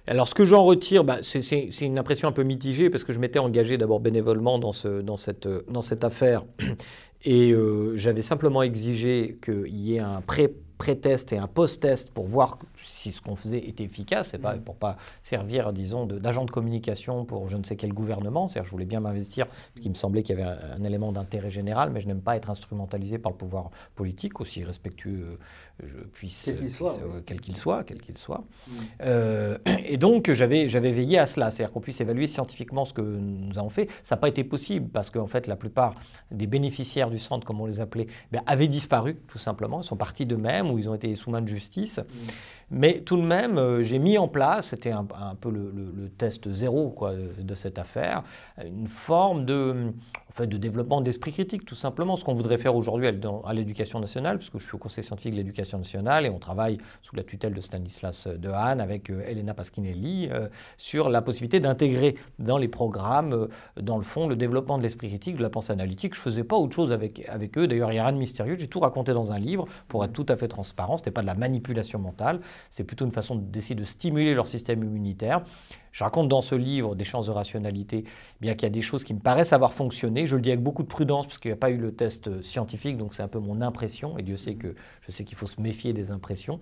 Alors 0.06 0.28
ce 0.28 0.34
que 0.34 0.44
j'en 0.44 0.64
retire, 0.64 1.02
bah, 1.02 1.18
c'est 1.22 1.40
une 1.80 1.98
impression 1.98 2.28
un 2.28 2.32
peu 2.32 2.44
mitigée, 2.44 2.90
parce 2.90 3.02
que 3.02 3.12
je 3.12 3.18
m'étais 3.18 3.40
engagé 3.40 3.76
d'abord 3.76 3.98
bénévolement 3.98 4.60
dans, 4.60 4.72
ce, 4.72 5.00
dans, 5.00 5.16
cette, 5.16 5.48
dans 5.68 5.82
cette 5.82 6.04
affaire, 6.04 6.44
et 7.24 7.52
euh, 7.52 7.96
j'avais 7.96 8.22
simplement 8.22 8.62
exigé 8.62 9.38
qu'il 9.42 9.80
y 9.80 9.96
ait 9.96 10.00
un 10.00 10.20
pré 10.20 10.54
pré-test 10.82 11.32
et 11.32 11.38
un 11.38 11.46
post-test 11.46 12.10
pour 12.10 12.26
voir 12.26 12.58
si 12.84 13.12
ce 13.12 13.20
qu'on 13.20 13.36
faisait 13.36 13.58
était 13.58 13.84
efficace, 13.84 14.34
et 14.34 14.38
pas, 14.38 14.56
mm. 14.56 14.60
pour 14.60 14.76
pas 14.76 14.96
servir, 15.22 15.72
disons, 15.72 16.06
d'agent 16.06 16.44
de, 16.44 16.50
communication 16.50 17.24
pour 17.24 17.48
je 17.48 17.56
ne 17.56 17.64
sais 17.64 17.76
quel 17.76 17.92
gouvernement. 17.92 18.48
C'est-à-dire, 18.48 18.66
je 18.66 18.70
voulais 18.70 18.84
bien 18.84 19.00
m'investir, 19.00 19.46
parce 19.46 19.80
qu'il 19.80 19.90
me 19.90 19.96
semblait 19.96 20.22
qu'il 20.22 20.38
y 20.38 20.42
avait 20.42 20.50
un, 20.50 20.84
élément 20.84 21.12
d'intérêt 21.12 21.50
général, 21.50 21.90
mais 21.90 22.00
je 22.00 22.06
n'aime 22.06 22.20
pas 22.20 22.36
être 22.36 22.50
instrumentalisé 22.50 23.18
par 23.18 23.32
le 23.32 23.38
pouvoir 23.38 23.70
politique, 23.94 24.40
aussi 24.40 24.64
respectueux 24.64 25.38
je 25.82 25.98
puisse, 26.12 26.42
quel 26.44 26.56
qu'il 26.56 26.70
soit, 26.70 26.98
euh, 27.00 27.20
quel 27.24 27.40
qu'il 27.40 27.56
soit, 27.56 27.84
quel 27.84 28.00
qu'il 28.00 28.18
soit. 28.18 28.44
Mm. 28.66 28.72
Euh, 29.02 29.58
et 29.84 29.96
donc, 29.96 30.30
j'avais, 30.30 30.68
j'avais 30.68 30.92
veillé 30.92 31.18
à 31.18 31.26
cela, 31.26 31.50
c'est-à-dire 31.50 31.72
qu'on 31.72 31.80
puisse 31.80 32.00
évaluer 32.00 32.26
scientifiquement 32.26 32.84
ce 32.84 32.92
que 32.92 33.02
nous 33.02 33.58
avons 33.58 33.68
fait. 33.68 33.88
Ça 34.02 34.14
n'a 34.14 34.20
pas 34.20 34.28
été 34.28 34.44
possible 34.44 34.88
parce 34.88 35.10
qu'en 35.10 35.26
fait, 35.26 35.46
la 35.46 35.56
plupart 35.56 35.94
des 36.30 36.46
bénéficiaires 36.46 37.10
du 37.10 37.18
centre, 37.18 37.46
comme 37.46 37.60
on 37.60 37.66
les 37.66 37.80
appelait, 37.80 38.06
ben, 38.30 38.42
avaient 38.46 38.68
disparu, 38.68 39.16
tout 39.28 39.38
simplement. 39.38 39.80
Ils 39.80 39.86
sont 39.86 39.96
partis 39.96 40.26
d'eux-mêmes 40.26 40.70
ou 40.70 40.78
ils 40.78 40.88
ont 40.88 40.94
été 40.94 41.14
sous 41.14 41.30
main 41.30 41.42
de 41.42 41.48
justice. 41.48 41.98
Mm. 41.98 42.02
Mais 42.74 43.00
tout 43.00 43.18
de 43.18 43.22
même, 43.22 43.58
euh, 43.58 43.82
j'ai 43.82 43.98
mis 43.98 44.16
en 44.16 44.28
place, 44.28 44.68
c'était 44.68 44.92
un, 44.92 45.04
peu 45.38 45.50
le, 45.50 46.08
test 46.16 46.50
zéro 46.50 46.96
de, 47.38 47.54
cette 47.54 47.78
affaire, 47.78 48.22
une 48.64 48.88
forme 48.88 49.44
de, 49.44 49.92
en 50.30 50.32
fait, 50.32 50.46
de 50.46 50.56
développement 50.56 51.02
d'esprit 51.02 51.32
critique, 51.32 51.66
tout 51.66 51.74
simplement. 51.74 52.16
Ce 52.16 52.24
qu'on 52.24 52.32
voudrait 52.32 52.56
faire 52.56 52.74
aujourd'hui 52.74 53.08
à 53.08 53.52
l'éducation 53.52 54.00
nationale, 54.00 54.38
puisque 54.38 54.56
je 54.56 54.64
suis 54.64 54.74
au 54.74 54.78
Conseil 54.78 55.04
scientifique 55.04 55.32
de 55.32 55.36
l'éducation 55.36 55.76
nationale 55.76 56.24
et 56.24 56.30
on 56.30 56.38
travaille 56.38 56.78
sous 57.02 57.14
la 57.14 57.24
tutelle 57.24 57.52
de 57.52 57.60
Stanislas 57.60 58.26
Dehaene 58.26 58.80
avec 58.80 59.10
euh, 59.10 59.22
Elena 59.26 59.52
Pasquinelli 59.52 60.30
euh, 60.30 60.48
sur 60.78 61.10
la 61.10 61.20
possibilité 61.20 61.60
d'intégrer 61.60 62.16
dans 62.38 62.56
les 62.56 62.68
programmes, 62.68 63.48
dans 63.78 63.98
le 63.98 64.02
fond, 64.02 64.28
le 64.28 64.36
développement 64.36 64.78
de 64.78 64.82
l'esprit 64.82 65.08
critique, 65.08 65.36
de 65.36 65.42
la 65.42 65.50
pensée 65.50 65.74
analytique. 65.74 66.14
Je 66.14 66.20
ne 66.20 66.24
faisais 66.24 66.44
pas 66.44 66.56
autre 66.56 66.74
chose 66.74 66.90
avec, 66.90 67.28
avec 67.28 67.58
eux. 67.58 67.66
D'ailleurs, 67.66 67.90
il 67.90 67.94
n'y 67.94 68.00
a 68.00 68.04
rien 68.04 68.14
de 68.14 68.18
mystérieux. 68.18 68.56
J'ai 68.58 68.68
tout 68.68 68.80
raconté 68.80 69.12
dans 69.12 69.32
un 69.32 69.38
livre 69.38 69.66
pour 69.88 70.02
être 70.06 70.14
tout 70.14 70.26
à 70.30 70.36
fait 70.36 70.48
transparent. 70.48 70.96
Ce 70.96 71.02
n'était 71.02 71.10
pas 71.10 71.20
de 71.20 71.26
la 71.26 71.34
manipulation 71.34 71.98
mentale. 71.98 72.40
C'est 72.70 72.84
plutôt 72.84 73.04
une 73.04 73.12
façon 73.12 73.36
d'essayer 73.36 73.74
de 73.74 73.84
stimuler 73.84 74.34
leur 74.34 74.46
système 74.46 74.82
immunitaire. 74.82 75.44
Je 75.92 76.04
raconte 76.04 76.28
dans 76.28 76.40
ce 76.40 76.54
livre 76.54 76.94
des 76.94 77.04
chances 77.04 77.26
de 77.26 77.30
rationalité, 77.30 78.04
eh 78.06 78.40
bien 78.40 78.54
qu'il 78.54 78.62
y 78.62 78.66
a 78.66 78.70
des 78.70 78.82
choses 78.82 79.04
qui 79.04 79.12
me 79.12 79.20
paraissent 79.20 79.52
avoir 79.52 79.74
fonctionné. 79.74 80.26
Je 80.26 80.36
le 80.36 80.42
dis 80.42 80.50
avec 80.50 80.62
beaucoup 80.62 80.82
de 80.82 80.88
prudence 80.88 81.26
parce 81.26 81.38
qu'il 81.38 81.50
n'y 81.50 81.54
a 81.54 81.58
pas 81.58 81.70
eu 81.70 81.76
le 81.76 81.94
test 81.94 82.28
euh, 82.28 82.42
scientifique, 82.42 82.96
donc 82.96 83.14
c'est 83.14 83.22
un 83.22 83.28
peu 83.28 83.38
mon 83.38 83.60
impression. 83.60 84.16
Et 84.16 84.22
Dieu 84.22 84.38
sait 84.38 84.54
que 84.54 84.74
je 85.02 85.12
sais 85.12 85.24
qu'il 85.24 85.36
faut 85.36 85.46
se 85.46 85.60
méfier 85.60 85.92
des 85.92 86.10
impressions. 86.10 86.60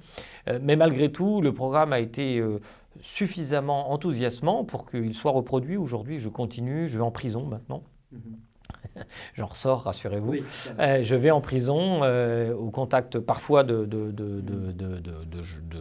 Euh, 0.49 0.59
mais 0.61 0.75
malgré 0.75 1.13
tout, 1.13 1.41
le 1.41 1.55
programme 1.55 1.93
a 1.93 2.01
été 2.01 2.39
euh, 2.39 2.61
suffisamment 3.01 3.93
enthousiasmant 3.93 4.65
pour 4.65 4.91
qu'il 4.91 5.15
soit 5.15 5.33
reproduit. 5.33 5.77
Aujourd'hui, 5.77 6.19
je 6.19 6.29
continue, 6.29 6.89
je 6.89 6.99
vais 6.99 7.05
en 7.05 7.13
prison 7.13 7.47
maintenant. 7.47 7.85
Mhm. 8.11 8.50
J'en 9.35 9.47
ressors, 9.47 9.83
rassurez-vous. 9.83 10.37
Euh, 10.79 11.01
je 11.03 11.15
vais 11.15 11.31
en 11.31 11.41
prison 11.41 12.01
euh, 12.03 12.55
au 12.55 12.71
contact 12.71 13.19
parfois 13.19 13.65
de, 13.65 13.85
de, 13.85 14.13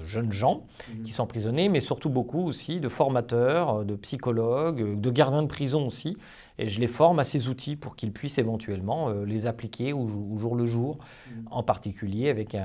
jeunes 0.05 0.31
gens 0.31 0.63
mhm. 0.89 1.03
qui 1.03 1.11
sont 1.11 1.23
emprisonnés, 1.23 1.69
mais 1.69 1.81
surtout 1.81 2.09
beaucoup 2.09 2.45
aussi 2.45 2.79
de 2.79 2.89
formateurs, 2.89 3.85
de 3.85 3.95
psychologues, 3.95 4.99
de 4.99 5.09
gardiens 5.09 5.43
de 5.43 5.47
prison 5.47 5.85
aussi, 5.85 6.17
et 6.59 6.67
je 6.67 6.79
les 6.79 6.87
forme 6.87 7.19
à 7.19 7.23
ces 7.23 7.47
outils 7.47 7.75
pour 7.75 7.95
qu'ils 7.95 8.11
puissent 8.11 8.37
éventuellement 8.37 9.09
euh, 9.09 9.23
les 9.23 9.47
appliquer 9.47 9.93
au, 9.93 10.07
jour 10.37 10.55
le 10.55 10.65
jour, 10.65 10.97
mm. 10.97 11.47
en 11.51 11.63
particulier 11.63 12.29
avec 12.29 12.55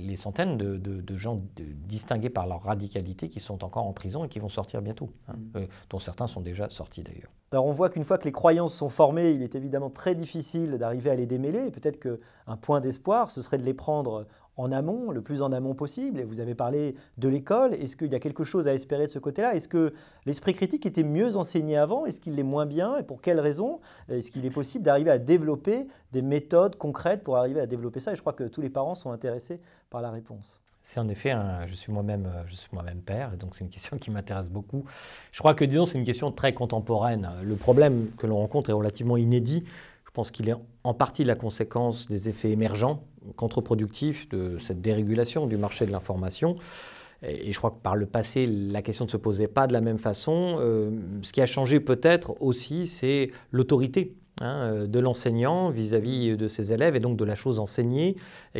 les 0.00 0.16
centaines 0.16 0.56
de, 0.56 1.16
gens 1.16 1.40
distingués 1.56 2.30
par 2.30 2.46
leur 2.46 2.62
radicalité 2.62 3.28
qui 3.28 3.40
sont 3.40 3.64
encore 3.64 3.86
en 3.86 3.92
prison 3.92 4.24
et 4.24 4.28
qui 4.28 4.38
vont 4.38 4.48
sortir 4.48 4.82
bientôt, 4.82 5.10
hein, 5.28 5.34
mm. 5.36 5.56
euh, 5.56 5.66
dont 5.90 5.98
certains 5.98 6.26
sont 6.26 6.40
déjà 6.40 6.68
sortis 6.68 7.02
d'ailleurs. 7.02 7.30
Alors 7.50 7.64
on 7.64 7.72
voit 7.72 7.88
qu'une 7.88 8.04
fois 8.04 8.18
que 8.18 8.24
les 8.24 8.32
croyances 8.32 8.74
sont 8.74 8.90
formées, 8.90 9.30
il 9.30 9.42
est 9.42 9.54
évidemment 9.54 9.88
très 9.88 10.14
difficile 10.14 10.72
d'arriver 10.72 11.10
à 11.10 11.14
les 11.14 11.26
démêler. 11.26 11.70
Peut-être 11.70 11.98
qu'un 11.98 12.56
point 12.58 12.82
d'espoir, 12.82 13.30
ce 13.30 13.40
serait 13.40 13.56
de 13.56 13.64
les 13.64 13.72
prendre 13.72 14.26
en 14.58 14.72
amont, 14.72 15.10
le 15.10 15.22
plus 15.22 15.40
en 15.40 15.52
amont 15.52 15.74
possible. 15.74 16.20
Et 16.20 16.24
vous 16.24 16.40
avez 16.40 16.54
parlé 16.54 16.94
de 17.16 17.28
l'école. 17.28 17.72
Est-ce 17.74 17.96
qu'il 17.96 18.12
y 18.12 18.14
a 18.14 18.20
quelque 18.20 18.44
chose 18.44 18.68
à 18.68 18.74
espérer 18.74 19.06
de 19.06 19.10
ce 19.10 19.18
côté-là? 19.18 19.54
Est-ce 19.54 19.68
que 19.68 19.94
l'esprit 20.26 20.52
critique 20.52 20.84
était 20.84 21.04
mieux 21.04 21.36
enseigné 21.36 21.76
avant? 21.76 22.04
Est-ce 22.04 22.20
qu'il 22.20 22.34
l'est 22.34 22.42
moins 22.42 22.66
bien? 22.66 22.98
Et 22.98 23.04
pour 23.04 23.22
quelles 23.22 23.40
raisons 23.40 23.80
Est-ce 24.10 24.30
qu'il 24.30 24.44
est 24.44 24.50
possible 24.50 24.84
d'arriver 24.84 25.10
à 25.10 25.18
développer 25.18 25.86
des 26.12 26.22
méthodes 26.22 26.76
concrètes 26.76 27.22
pour 27.22 27.36
arriver 27.36 27.60
à 27.60 27.66
développer 27.66 28.00
ça? 28.00 28.12
Et 28.12 28.16
je 28.16 28.20
crois 28.20 28.32
que 28.32 28.44
tous 28.44 28.60
les 28.60 28.68
parents 28.68 28.96
sont 28.96 29.12
intéressés 29.12 29.60
par 29.90 30.02
la 30.02 30.10
réponse. 30.10 30.60
C'est 30.82 31.00
en 31.00 31.08
effet, 31.08 31.34
je 31.66 31.74
suis 31.74 31.92
moi-même, 31.92 32.28
je 32.46 32.54
suis 32.54 32.70
moi-même 32.72 33.00
père, 33.00 33.32
et 33.34 33.36
donc 33.36 33.54
c'est 33.54 33.62
une 33.62 33.70
question 33.70 33.98
qui 33.98 34.10
m'intéresse 34.10 34.48
beaucoup. 34.50 34.84
Je 35.32 35.38
crois 35.38 35.54
que, 35.54 35.64
disons, 35.64 35.86
c'est 35.86 35.98
une 35.98 36.04
question 36.04 36.32
très 36.32 36.54
contemporaine. 36.54 37.28
Le 37.42 37.56
problème 37.56 38.08
que 38.16 38.26
l'on 38.26 38.38
rencontre 38.38 38.70
est 38.70 38.74
relativement 38.74 39.18
inédit. 39.18 39.64
Je 40.06 40.10
pense 40.12 40.30
qu'il 40.30 40.48
est 40.48 40.54
en 40.84 40.94
partie 40.94 41.24
la 41.24 41.34
conséquence 41.34 42.08
des 42.08 42.28
effets 42.28 42.50
émergents 42.50 43.02
contre-productif 43.36 44.28
de 44.28 44.58
cette 44.58 44.80
dérégulation 44.80 45.46
du 45.46 45.56
marché 45.56 45.86
de 45.86 45.92
l'information. 45.92 46.56
Et 47.22 47.52
je 47.52 47.58
crois 47.58 47.72
que 47.72 47.82
par 47.82 47.96
le 47.96 48.06
passé, 48.06 48.46
la 48.46 48.80
question 48.80 49.04
ne 49.04 49.10
se 49.10 49.16
posait 49.16 49.48
pas 49.48 49.66
de 49.66 49.72
la 49.72 49.80
même 49.80 49.98
façon. 49.98 50.56
Euh, 50.60 50.90
ce 51.22 51.32
qui 51.32 51.40
a 51.40 51.46
changé 51.46 51.80
peut-être 51.80 52.40
aussi, 52.40 52.86
c'est 52.86 53.32
l'autorité 53.50 54.14
Hein, 54.40 54.72
euh, 54.72 54.86
de 54.86 55.00
l'enseignant 55.00 55.70
vis-à-vis 55.70 56.36
de 56.36 56.48
ses 56.48 56.72
élèves 56.72 56.94
et 56.94 57.00
donc 57.00 57.16
de 57.16 57.24
la 57.24 57.34
chose 57.34 57.58
enseignée, 57.58 58.16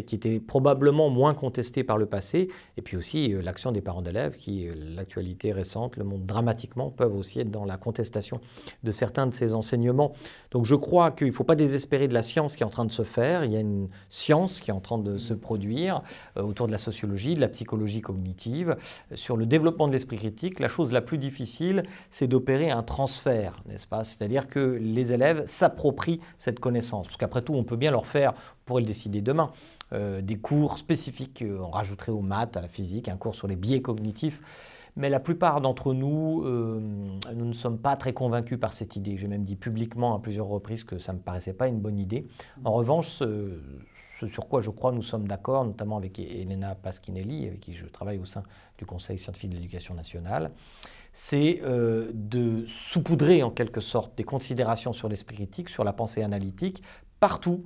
qui 0.06 0.16
était 0.16 0.40
probablement 0.40 1.08
moins 1.08 1.34
contestée 1.34 1.84
par 1.84 1.98
le 1.98 2.06
passé, 2.06 2.48
et 2.76 2.82
puis 2.82 2.96
aussi 2.96 3.32
euh, 3.32 3.42
l'action 3.42 3.70
des 3.70 3.80
parents 3.80 4.02
d'élèves 4.02 4.34
qui, 4.36 4.66
euh, 4.66 4.74
l'actualité 4.96 5.52
récente 5.52 5.96
le 5.96 6.02
montre 6.02 6.24
dramatiquement, 6.24 6.90
peuvent 6.90 7.14
aussi 7.14 7.38
être 7.38 7.52
dans 7.52 7.64
la 7.64 7.76
contestation 7.76 8.40
de 8.82 8.90
certains 8.90 9.28
de 9.28 9.34
ces 9.34 9.54
enseignements. 9.54 10.12
Donc 10.50 10.64
je 10.64 10.74
crois 10.74 11.12
qu'il 11.12 11.28
ne 11.28 11.32
faut 11.32 11.44
pas 11.44 11.54
désespérer 11.54 12.08
de 12.08 12.14
la 12.14 12.22
science 12.22 12.56
qui 12.56 12.64
est 12.64 12.66
en 12.66 12.70
train 12.70 12.86
de 12.86 12.92
se 12.92 13.04
faire, 13.04 13.44
il 13.44 13.52
y 13.52 13.56
a 13.56 13.60
une 13.60 13.88
science 14.08 14.60
qui 14.60 14.70
est 14.70 14.74
en 14.74 14.80
train 14.80 14.98
de 14.98 15.16
se 15.16 15.34
produire 15.34 16.02
autour 16.36 16.66
de 16.66 16.72
la 16.72 16.78
sociologie, 16.78 17.34
de 17.34 17.40
la 17.40 17.48
psychologie 17.48 18.00
cognitive, 18.00 18.76
sur 19.14 19.36
le 19.36 19.46
développement 19.46 19.86
de 19.86 19.92
l'esprit 19.92 20.16
critique. 20.16 20.58
La 20.58 20.68
chose 20.68 20.92
la 20.92 21.02
plus 21.02 21.18
difficile, 21.18 21.84
c'est 22.10 22.26
d'opérer 22.26 22.70
un 22.70 22.82
transfert, 22.82 23.62
n'est-ce 23.66 23.86
pas? 23.86 24.04
C'est-à-dire 24.04 24.48
que 24.48 24.78
les 24.80 25.12
élèves 25.12 25.44
savent 25.46 25.67
s'approprient 25.68 26.20
cette 26.38 26.60
connaissance. 26.60 27.06
Parce 27.06 27.18
qu'après 27.18 27.42
tout, 27.42 27.54
on 27.54 27.64
peut 27.64 27.76
bien 27.76 27.90
leur 27.90 28.06
faire, 28.06 28.32
on 28.32 28.64
pourrait 28.64 28.82
le 28.82 28.86
décider 28.86 29.20
demain, 29.20 29.50
euh, 29.92 30.20
des 30.20 30.36
cours 30.36 30.78
spécifiques, 30.78 31.42
euh, 31.42 31.58
on 31.60 31.70
rajouterait 31.70 32.12
aux 32.12 32.20
maths, 32.20 32.56
à 32.56 32.60
la 32.60 32.68
physique, 32.68 33.08
un 33.08 33.16
cours 33.16 33.34
sur 33.34 33.48
les 33.48 33.56
biais 33.56 33.82
cognitifs. 33.82 34.40
Mais 34.96 35.10
la 35.10 35.20
plupart 35.20 35.60
d'entre 35.60 35.94
nous, 35.94 36.42
euh, 36.44 36.80
nous 37.34 37.44
ne 37.44 37.52
sommes 37.52 37.78
pas 37.78 37.96
très 37.96 38.12
convaincus 38.12 38.58
par 38.58 38.72
cette 38.72 38.96
idée. 38.96 39.16
J'ai 39.16 39.28
même 39.28 39.44
dit 39.44 39.54
publiquement 39.54 40.16
à 40.16 40.18
plusieurs 40.18 40.48
reprises 40.48 40.82
que 40.82 40.98
ça 40.98 41.12
ne 41.12 41.18
me 41.18 41.22
paraissait 41.22 41.52
pas 41.52 41.68
une 41.68 41.78
bonne 41.78 41.98
idée. 41.98 42.26
En 42.64 42.72
revanche, 42.72 43.06
ce, 43.08 43.60
ce 44.18 44.26
sur 44.26 44.48
quoi 44.48 44.60
je 44.60 44.70
crois 44.70 44.90
nous 44.90 45.02
sommes 45.02 45.28
d'accord, 45.28 45.64
notamment 45.64 45.98
avec 45.98 46.18
Elena 46.18 46.74
Paschinelli, 46.74 47.46
avec 47.46 47.60
qui 47.60 47.74
je 47.74 47.86
travaille 47.86 48.18
au 48.18 48.24
sein 48.24 48.42
du 48.76 48.86
Conseil 48.86 49.18
scientifique 49.18 49.50
de 49.50 49.56
l'éducation 49.56 49.94
nationale, 49.94 50.50
c'est 51.12 51.60
euh, 51.64 52.10
de 52.14 52.64
saupoudrer 52.66 53.42
en 53.42 53.50
quelque 53.50 53.80
sorte 53.80 54.16
des 54.16 54.24
considérations 54.24 54.92
sur 54.92 55.08
l'esprit 55.08 55.36
critique, 55.36 55.68
sur 55.68 55.84
la 55.84 55.92
pensée 55.92 56.22
analytique, 56.22 56.82
partout 57.20 57.64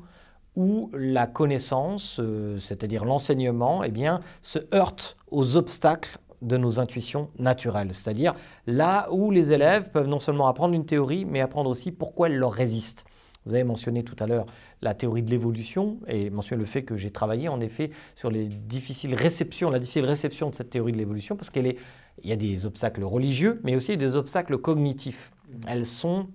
où 0.57 0.91
la 0.93 1.27
connaissance, 1.27 2.19
euh, 2.21 2.59
c'est-à-dire 2.59 3.05
l'enseignement, 3.05 3.85
eh 3.85 3.91
bien, 3.91 4.21
se 4.43 4.59
heurte 4.75 5.17
aux 5.31 5.57
obstacles 5.57 6.19
de 6.43 6.57
nos 6.57 6.81
intuitions 6.81 7.31
naturelles, 7.39 7.95
c'est-à-dire 7.95 8.35
là 8.67 9.09
où 9.13 9.31
les 9.31 9.53
élèves 9.53 9.91
peuvent 9.91 10.09
non 10.09 10.19
seulement 10.19 10.49
apprendre 10.49 10.75
une 10.75 10.85
théorie, 10.85 11.25
mais 11.25 11.41
apprendre 11.41 11.71
aussi 11.71 11.93
pourquoi 11.93 12.29
elle 12.29 12.37
leur 12.37 12.53
résiste. 12.53 13.07
Vous 13.47 13.55
avez 13.55 13.65
mentionné 13.65 14.05
tout 14.05 14.17
à 14.21 14.27
l'heure 14.27 14.47
la 14.83 14.95
théorie 14.95 15.23
de 15.23 15.31
l'évolution 15.31 15.99
et 16.07 16.31
mentionné 16.31 16.61
le 16.61 16.67
fait 16.67 16.83
que 16.83 16.97
j'ai 16.97 17.11
travaillé 17.11 17.49
en 17.49 17.61
effet 17.61 17.91
sur 18.15 18.31
les 18.31 18.47
difficiles 18.47 19.15
réceptions, 19.15 19.71
la 19.71 19.79
difficile 19.79 20.05
réception 20.05 20.51
de 20.51 20.55
cette 20.55 20.71
théorie 20.71 20.93
de 20.93 20.99
l'évolution 20.99 21.35
parce 21.37 21.51
qu'elle 21.51 21.67
est, 21.67 21.77
il 22.23 22.31
y 22.31 22.33
a 22.33 22.37
des 22.37 22.67
obstacles 22.67 23.05
religieux, 23.05 23.61
mais 23.65 23.77
aussi 23.77 23.97
des 23.97 24.17
obstacles 24.17 24.59
cognitifs. 24.59 25.33
Elles 25.67 25.87
sont 25.87 26.29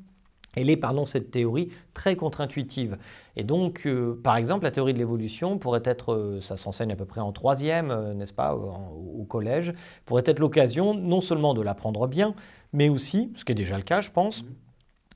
elle 0.58 0.72
est, 0.72 0.78
pardon, 0.78 1.06
cette 1.06 1.30
théorie 1.30 1.70
très 1.94 2.16
contre-intuitive. 2.16 2.98
Et 3.36 3.44
donc, 3.44 3.84
euh, 3.86 4.20
par 4.24 4.38
exemple, 4.38 4.64
la 4.64 4.72
théorie 4.72 4.94
de 4.94 4.98
l'évolution 4.98 5.60
pourrait 5.60 5.84
être, 5.86 6.14
euh, 6.14 6.42
ça 6.42 6.58
s'enseigne 6.58 6.92
à 6.92 6.96
peu 6.96 7.06
près 7.06 7.22
en 7.22 7.32
troisième, 7.32 7.92
euh, 7.92 8.16
n'est-ce 8.16 8.34
pas, 8.34 8.56
au 8.56 9.24
collège, 9.26 9.74
pourrait 10.06 10.24
être 10.26 10.40
l'occasion 10.40 10.96
non 10.96 11.22
seulement 11.22 11.54
de 11.54 11.62
l'apprendre 11.62 12.08
bien, 12.08 12.34
mais 12.74 12.90
aussi, 12.90 13.32
ce 13.36 13.46
qui 13.46 13.52
est 13.52 13.56
déjà 13.56 13.78
le 13.78 13.84
cas, 13.84 14.02
je 14.02 14.10
pense, 14.10 14.44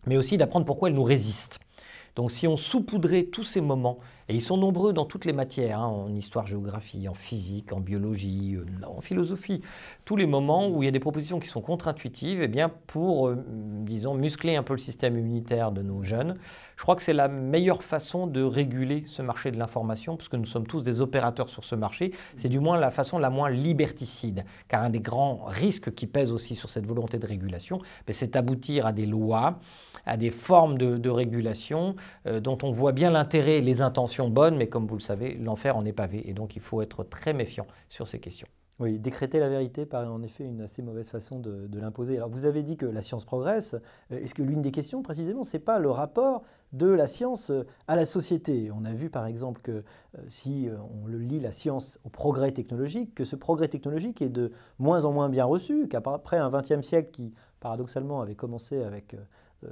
mais 0.06 0.16
aussi 0.16 0.38
d'apprendre 0.38 0.66
pourquoi 0.66 0.90
elle 0.90 0.96
nous 0.96 1.04
résiste. 1.04 1.60
Donc 2.16 2.30
si 2.30 2.48
on 2.48 2.58
saupoudrait 2.58 3.24
tous 3.24 3.44
ces 3.44 3.62
moments, 3.62 4.00
et 4.28 4.36
ils 4.36 4.42
sont 4.42 4.58
nombreux 4.58 4.94
dans 4.94 5.06
toutes 5.06 5.26
les 5.26 5.34
matières, 5.34 5.80
hein, 5.80 5.88
en 5.88 6.14
histoire, 6.14 6.46
géographie, 6.46 7.08
en 7.08 7.14
physique, 7.14 7.74
en 7.74 7.80
biologie, 7.80 8.58
en 8.86 9.02
philosophie, 9.02 9.62
tous 10.12 10.18
les 10.18 10.26
moments 10.26 10.68
où 10.68 10.84
il 10.84 10.88
y 10.88 10.90
a 10.90 10.92
des 10.92 11.00
propositions 11.00 11.40
qui 11.40 11.48
sont 11.48 11.62
contre-intuitives, 11.62 12.42
eh 12.42 12.66
pour, 12.86 13.30
euh, 13.30 13.46
disons, 13.86 14.14
muscler 14.14 14.58
un 14.58 14.62
peu 14.62 14.74
le 14.74 14.80
système 14.80 15.18
immunitaire 15.18 15.72
de 15.72 15.82
nos 15.82 16.04
jeunes, 16.04 16.36
je 16.76 16.84
crois 16.84 16.98
que 16.98 17.02
c'est 17.02 17.14
la 17.14 17.30
meilleure 17.30 17.82
façon 17.82 18.28
de 18.28 18.44
réguler 18.44 19.04
ce 19.06 19.22
marché 19.22 19.52
de 19.52 19.58
l'information, 19.58 20.18
puisque 20.18 20.34
nous 20.34 20.46
sommes 20.46 20.68
tous 20.68 20.84
des 20.84 21.00
opérateurs 21.00 21.48
sur 21.48 21.64
ce 21.64 21.76
marché. 21.76 22.12
C'est 22.36 22.50
du 22.50 22.60
moins 22.60 22.78
la 22.78 22.92
façon 22.92 23.20
la 23.20 23.30
moins 23.30 23.50
liberticide, 23.50 24.44
car 24.68 24.84
un 24.84 24.90
des 24.90 25.00
grands 25.00 25.46
risques 25.46 25.96
qui 25.96 26.08
pèsent 26.08 26.34
aussi 26.34 26.58
sur 26.58 26.70
cette 26.70 26.86
volonté 26.86 27.18
de 27.18 27.26
régulation, 27.26 27.80
ben, 28.06 28.12
c'est 28.12 28.36
aboutir 28.36 28.86
à 28.86 28.92
des 28.92 29.06
lois, 29.06 29.62
à 30.06 30.18
des 30.18 30.30
formes 30.30 30.78
de, 30.78 31.10
régulation 31.10 31.96
euh, 32.28 32.42
dont 32.42 32.58
on 32.64 32.72
voit 32.72 32.92
bien 32.92 33.12
l'intérêt 33.12 33.60
et 33.60 33.62
les 33.62 33.82
intentions 33.82 34.28
bonnes, 34.28 34.58
mais 34.58 34.68
comme 34.68 34.88
vous 34.88 34.98
le 34.98 35.02
savez, 35.02 35.36
l'enfer 35.36 35.78
en 35.78 35.86
est 35.86 35.94
pavé, 35.94 36.30
et 36.30 36.34
donc 36.34 36.58
il 36.58 36.62
faut 36.62 36.82
être 36.82 37.06
très 37.06 37.32
méfiant 37.32 37.66
sur 37.88 38.10
ces 38.10 38.20
questions. 38.20 38.48
Oui, 38.82 38.98
décréter 38.98 39.40
la 39.40 39.48
vérité 39.48 39.86
paraît 39.86 40.08
en 40.08 40.24
effet 40.24 40.44
une 40.44 40.62
assez 40.62 40.82
mauvaise 40.82 41.08
façon 41.08 41.38
de, 41.38 41.70
l'imposer. 41.80 42.18
Alors 42.18 42.30
vous 42.30 42.48
avez 42.48 42.64
dit 42.64 42.78
que 42.78 42.88
la 42.88 43.04
science 43.04 43.26
progresse. 43.26 43.76
Euh, 44.12 44.18
est-ce 44.18 44.34
que 44.34 44.42
l'une 44.42 44.64
des 44.64 44.72
questions 44.72 45.04
précisément, 45.04 45.44
ce 45.44 45.56
n'est 45.56 45.64
pas 45.64 45.78
le 45.78 45.92
rapport 45.92 46.42
de 46.74 46.88
la 46.88 47.06
science 47.06 47.52
euh, 47.52 47.68
à 47.88 47.96
la 47.96 48.08
société? 48.08 48.72
On 48.72 48.84
a 48.84 48.94
vu 48.94 49.12
par 49.12 49.28
exemple 49.28 49.62
que 49.62 49.72
euh, 49.72 49.84
si 50.30 50.68
on 51.04 51.06
le 51.06 51.20
lit 51.20 51.40
la 51.40 51.52
science 51.52 52.00
au 52.06 52.10
progrès 52.10 52.54
technologique, 52.54 53.14
que 53.14 53.24
ce 53.24 53.36
progrès 53.36 53.68
technologique 53.68 54.20
est 54.20 54.30
de 54.30 54.52
moins 54.80 55.06
en 55.06 55.12
moins 55.12 55.30
bien 55.30 55.46
reçu, 55.46 55.88
qu'après 55.88 56.38
un 56.38 56.50
XXe 56.50 56.82
siècle 56.82 57.12
qui 57.12 57.36
paradoxalement 57.60 58.20
avait 58.20 58.34
commencé 58.34 58.82
avec 58.82 59.16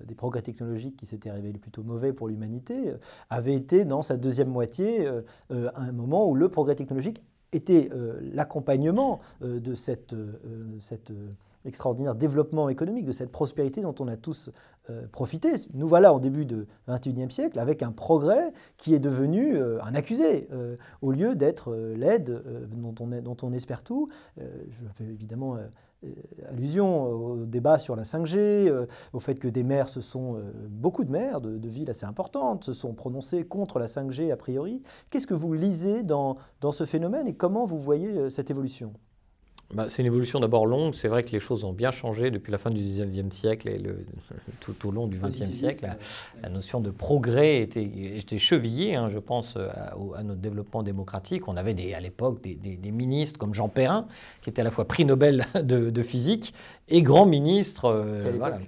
des 0.05 0.13
progrès 0.13 0.43
technologiques 0.43 0.97
qui 0.97 1.07
s'étaient 1.07 1.31
révélés 1.31 1.57
plutôt 1.57 1.81
mauvais 1.81 2.13
pour 2.13 2.27
l'humanité, 2.27 2.93
avait 3.31 3.55
été 3.55 3.85
dans 3.85 4.03
sa 4.03 4.17
deuxième 4.17 4.49
moitié 4.49 5.09
un 5.49 5.91
moment 5.91 6.29
où 6.29 6.35
le 6.35 6.47
progrès 6.49 6.75
technologique 6.75 7.23
était 7.51 7.89
euh, 7.91 8.19
l'accompagnement 8.33 9.19
euh, 9.41 9.59
de 9.59 9.75
cette, 9.75 10.13
euh, 10.13 10.33
cette 10.79 11.11
extraordinaire 11.65 12.15
développement 12.15 12.69
économique, 12.69 13.05
de 13.05 13.11
cette 13.11 13.31
prospérité 13.31 13.81
dont 13.81 13.95
on 13.99 14.07
a 14.07 14.17
tous 14.17 14.51
profité. 15.11 15.51
Nous 15.75 15.87
voilà 15.87 16.15
au 16.15 16.19
début 16.19 16.45
du 16.45 16.65
XXIe 16.87 17.29
siècle 17.29 17.59
avec 17.59 17.83
un 17.83 17.91
progrès 17.91 18.51
qui 18.77 18.95
est 18.95 18.99
devenu 18.99 19.61
un 19.61 19.93
accusé, 19.93 20.47
au 21.03 21.11
lieu 21.11 21.35
d'être 21.35 21.75
l'aide 21.75 22.41
dont, 22.71 23.35
on 23.43 23.53
espère 23.53 23.83
tout. 23.83 24.07
je 24.37 24.87
fais 24.95 25.03
évidemment 25.03 25.57
euh, 26.05 26.13
allusion 26.49 27.03
au 27.03 27.45
débat 27.45 27.77
sur 27.77 27.95
la 27.95 28.03
5G, 28.03 28.37
euh, 28.37 28.85
au 29.11 29.19
fait 29.19 29.35
que 29.35 29.49
des 29.49 29.63
maires 29.63 29.89
se 29.89 29.99
sont, 29.99 30.37
euh, 30.37 30.51
beaucoup 30.69 31.03
de 31.03 31.11
maires 31.11 31.41
de, 31.41 31.67
villes 31.67 31.89
assez 31.89 32.05
importantes, 32.05 32.63
se 32.63 32.73
sont 32.73 32.93
prononcés 32.93 33.43
contre 33.43 33.79
la 33.79 33.87
5G 33.87 34.31
a 34.31 34.37
priori. 34.37 34.81
Qu'est-ce 35.09 35.27
que 35.27 35.33
vous 35.33 35.53
lisez 35.53 36.03
dans 36.03 36.37
ce 36.71 36.85
phénomène 36.85 37.27
et 37.27 37.33
comment 37.33 37.65
vous 37.65 37.79
voyez 37.79 38.29
cette 38.29 38.49
évolution? 38.49 38.93
Bah, 39.73 39.85
c'est 39.87 40.01
une 40.01 40.07
évolution 40.07 40.39
d'abord 40.39 40.65
longue. 40.65 40.95
C'est 40.95 41.07
vrai 41.07 41.21
que 41.21 41.29
les 41.31 41.39
choses 41.39 41.63
ont 41.63 41.73
bien 41.73 41.91
changé 41.91 42.31
depuis 42.31 42.51
la 42.51 42.57
fin 42.57 42.71
du 42.71 42.81
19e 42.81 43.31
siècle 43.31 43.67
et 43.69 43.77
le, 43.77 44.03
tout 44.59 44.87
au 44.87 44.91
long 44.91 45.05
du 45.05 45.19
20e 45.19 45.53
siècle. 45.53 45.87
La, 46.41 46.49
notion 46.49 46.79
de 46.79 46.89
progrès 46.89 47.61
était, 47.61 47.83
était 47.83 48.39
chevillée, 48.39 48.95
hein, 48.95 49.09
je 49.09 49.19
pense, 49.19 49.57
à, 49.57 50.23
notre 50.23 50.41
développement 50.41 50.81
démocratique. 50.81 51.47
On 51.47 51.55
avait 51.55 51.75
des, 51.75 51.93
à 51.93 51.99
l'époque 51.99 52.41
des, 52.41 52.55
des, 52.55 52.91
ministres 52.91 53.37
comme 53.37 53.53
Jean 53.53 53.69
Perrin, 53.69 54.07
qui 54.41 54.49
était 54.49 54.61
à 54.61 54.65
la 54.65 54.71
fois 54.71 54.85
prix 54.85 55.05
Nobel 55.05 55.45
de, 55.55 55.91
de 55.91 56.03
physique 56.03 56.53
et 56.89 57.01
grand 57.01 57.25
ministre. 57.25 57.85
Euh, 57.85 58.23
quelle, 58.23 58.37
voilà. 58.37 58.59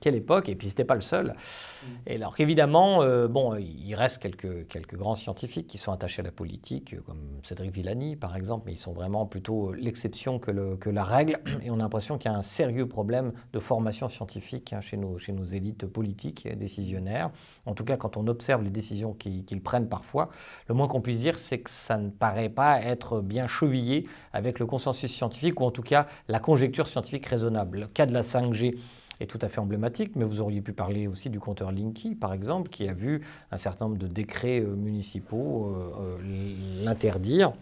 quelle 0.00 0.14
époque 0.14 0.48
Et 0.48 0.54
puis 0.54 0.68
c'était 0.68 0.84
pas 0.84 0.94
le 0.94 1.00
seul. 1.00 1.28
Mm. 1.28 1.86
Et 2.06 2.14
alors 2.16 2.36
qu'évidemment, 2.36 3.02
euh, 3.02 3.28
bon, 3.28 3.56
il 3.56 3.94
reste 3.94 4.18
quelques, 4.18 4.68
quelques 4.68 4.96
grands 4.96 5.14
scientifiques 5.14 5.66
qui 5.66 5.78
sont 5.78 5.92
attachés 5.92 6.20
à 6.20 6.24
la 6.24 6.32
politique, 6.32 6.96
comme 7.04 7.40
Cédric 7.42 7.72
Villani 7.72 8.16
par 8.16 8.36
exemple, 8.36 8.64
mais 8.66 8.72
ils 8.72 8.78
sont 8.78 8.92
vraiment 8.92 9.26
plutôt 9.26 9.72
l'exception 9.72 10.38
que, 10.38 10.50
le, 10.50 10.76
que 10.76 10.90
la 10.90 11.04
règle. 11.04 11.40
Et 11.62 11.70
on 11.70 11.74
a 11.74 11.78
l'impression 11.78 12.18
qu'il 12.18 12.30
y 12.30 12.34
a 12.34 12.36
un 12.36 12.42
sérieux 12.42 12.86
problème 12.86 13.32
de 13.52 13.58
formation 13.58 14.08
scientifique 14.08 14.72
hein, 14.72 14.80
chez, 14.80 14.96
nos, 14.96 15.18
chez 15.18 15.32
nos 15.32 15.44
élites 15.44 15.86
politiques 15.86 16.46
et 16.46 16.56
décisionnaires. 16.56 17.30
En 17.66 17.74
tout 17.74 17.84
cas, 17.84 17.96
quand 17.96 18.16
on 18.16 18.26
observe 18.26 18.62
les 18.62 18.70
décisions 18.70 19.14
qu'ils 19.14 19.62
prennent 19.62 19.88
parfois, 19.88 20.30
le 20.68 20.74
moins 20.74 20.88
qu'on 20.88 21.00
puisse 21.00 21.18
dire, 21.18 21.38
c'est 21.38 21.58
que 21.58 21.70
ça 21.70 21.96
ne 21.96 22.10
paraît 22.10 22.48
pas 22.48 22.80
être 22.80 23.20
bien 23.20 23.46
chevillé 23.46 24.06
avec 24.32 24.58
le 24.58 24.66
consensus 24.66 25.12
scientifique, 25.12 25.60
ou 25.60 25.64
en 25.64 25.70
tout 25.70 25.82
cas 25.82 26.06
la 26.28 26.38
conjecture 26.38 26.86
scientifique 26.86 27.26
raisonnable. 27.26 27.61
Le 27.70 27.86
cas 27.86 28.06
de 28.06 28.12
la 28.12 28.22
5G 28.22 28.76
est 29.20 29.26
tout 29.26 29.38
à 29.40 29.48
fait 29.48 29.60
emblématique, 29.60 30.16
mais 30.16 30.24
vous 30.24 30.40
auriez 30.40 30.60
pu 30.60 30.72
parler 30.72 31.06
aussi 31.06 31.30
du 31.30 31.40
compteur 31.40 31.72
Linky, 31.72 32.14
par 32.14 32.32
exemple, 32.32 32.68
qui 32.68 32.88
a 32.88 32.92
vu 32.92 33.22
un 33.50 33.56
certain 33.56 33.86
nombre 33.86 33.98
de 33.98 34.06
décrets 34.06 34.60
euh, 34.60 34.74
municipaux 34.74 35.74
euh, 35.74 36.18
euh, 36.20 36.84
l'interdire. 36.84 37.52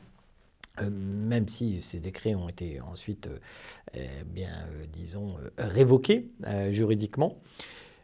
même 0.90 1.46
si 1.46 1.82
ces 1.82 2.00
décrets 2.00 2.34
ont 2.34 2.48
été 2.48 2.80
ensuite, 2.80 3.28
eh 3.92 4.24
bien, 4.24 4.50
disons, 4.92 5.36
révoqués 5.58 6.30
juridiquement. 6.70 7.36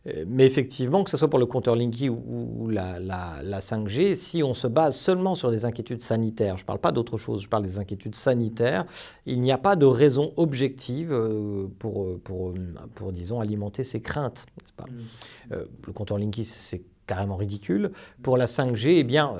Euh, 0.06 0.24
mais 0.26 0.44
effectivement, 0.44 1.04
que 1.04 1.10
ce 1.10 1.16
soit 1.16 1.28
pour 1.28 1.38
le 1.38 1.46
compteur 1.46 1.76
Linky 1.76 2.08
ou, 2.08 2.68
la, 2.68 3.60
5G, 3.60 4.14
si 4.14 4.42
on 4.42 4.54
se 4.54 4.66
base 4.66 4.96
seulement 4.96 5.34
sur 5.34 5.50
des 5.50 5.64
inquiétudes 5.64 6.02
sanitaires, 6.02 6.56
je 6.56 6.62
ne 6.62 6.66
parle 6.66 6.78
pas 6.78 6.92
d'autre 6.92 7.16
chose, 7.16 7.42
je 7.42 7.48
parle 7.48 7.64
des 7.64 7.78
inquiétudes 7.78 8.14
sanitaires, 8.14 8.86
il 9.24 9.40
n'y 9.40 9.52
a 9.52 9.58
pas 9.58 9.76
de 9.76 9.86
raison 9.86 10.32
objective 10.36 11.12
euh, 11.12 11.66
pour, 11.78 12.18
pour, 12.20 12.54
pour, 12.94 13.12
disons, 13.12 13.40
alimenter 13.40 13.84
ces 13.84 14.00
craintes. 14.00 14.46
Pas? 14.76 14.84
Mmh. 14.84 15.52
euh, 15.52 15.64
le 15.86 15.92
compteur 15.92 16.18
Linky, 16.18 16.44
c'est 16.44 16.82
carrément 17.06 17.36
ridicule. 17.36 17.92
Pour 18.22 18.36
la 18.36 18.46
5G, 18.46 18.96
eh 18.98 19.04
bien, 19.04 19.34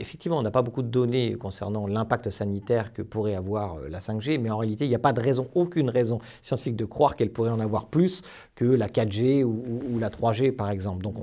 effectivement, 0.00 0.38
on 0.38 0.42
n'a 0.42 0.50
pas 0.50 0.62
beaucoup 0.62 0.82
de 0.82 0.88
données 0.88 1.34
concernant 1.34 1.86
l'impact 1.86 2.30
sanitaire 2.30 2.92
que 2.92 3.02
pourrait 3.02 3.34
avoir 3.34 3.76
euh, 3.76 3.88
la 3.88 3.98
5G, 3.98 4.38
mais 4.38 4.50
en 4.50 4.58
réalité, 4.58 4.84
il 4.84 4.88
n'y 4.88 4.94
a 4.94 5.00
pas 5.00 5.12
de 5.12 5.20
raison, 5.20 5.48
aucune 5.54 5.90
raison 5.90 6.18
scientifique 6.42 6.76
de 6.76 6.84
croire 6.84 7.16
qu'elle 7.16 7.30
pourrait 7.30 7.50
en 7.50 7.60
avoir 7.60 7.86
plus 7.86 8.22
que 8.54 8.64
la 8.64 8.88
4G 8.88 9.44
ou, 9.44 9.98
la 9.98 10.10
3G, 10.10 10.52
par 10.52 10.70
exemple. 10.70 11.02
Donc, 11.02 11.16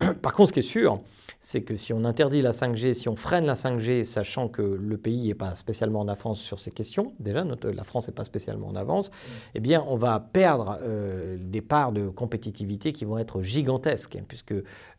par 0.22 0.34
contre, 0.34 0.48
ce 0.48 0.52
qui 0.52 0.60
est 0.60 0.62
sûr, 0.62 1.00
c'est 1.44 1.60
que 1.60 1.76
si 1.76 1.92
on 1.92 2.06
interdit 2.06 2.40
la 2.40 2.52
5G, 2.52 2.94
si 2.94 3.06
on 3.06 3.16
freine 3.16 3.44
la 3.44 3.52
5G, 3.52 4.04
sachant 4.04 4.48
que 4.48 4.62
le 4.62 4.96
pays 4.96 5.28
n'est 5.28 5.34
pas 5.34 5.54
spécialement 5.54 6.00
en 6.00 6.08
avance 6.08 6.40
sur 6.40 6.58
ces 6.58 6.70
questions, 6.70 7.12
déjà 7.20 7.44
la 7.44 7.84
France 7.84 8.08
n'est 8.08 8.14
pas 8.14 8.24
spécialement 8.24 8.68
en 8.68 8.74
avance, 8.74 9.10
eh 9.54 9.60
bien 9.60 9.84
on 9.86 9.94
va 9.94 10.18
perdre 10.20 10.78
euh, 10.80 11.36
des 11.38 11.60
parts 11.60 11.92
de 11.92 12.08
compétitivité 12.08 12.94
qui 12.94 13.04
vont 13.04 13.18
être 13.18 13.42
gigantesques, 13.42 14.16
hein, 14.16 14.24
puisque 14.26 14.54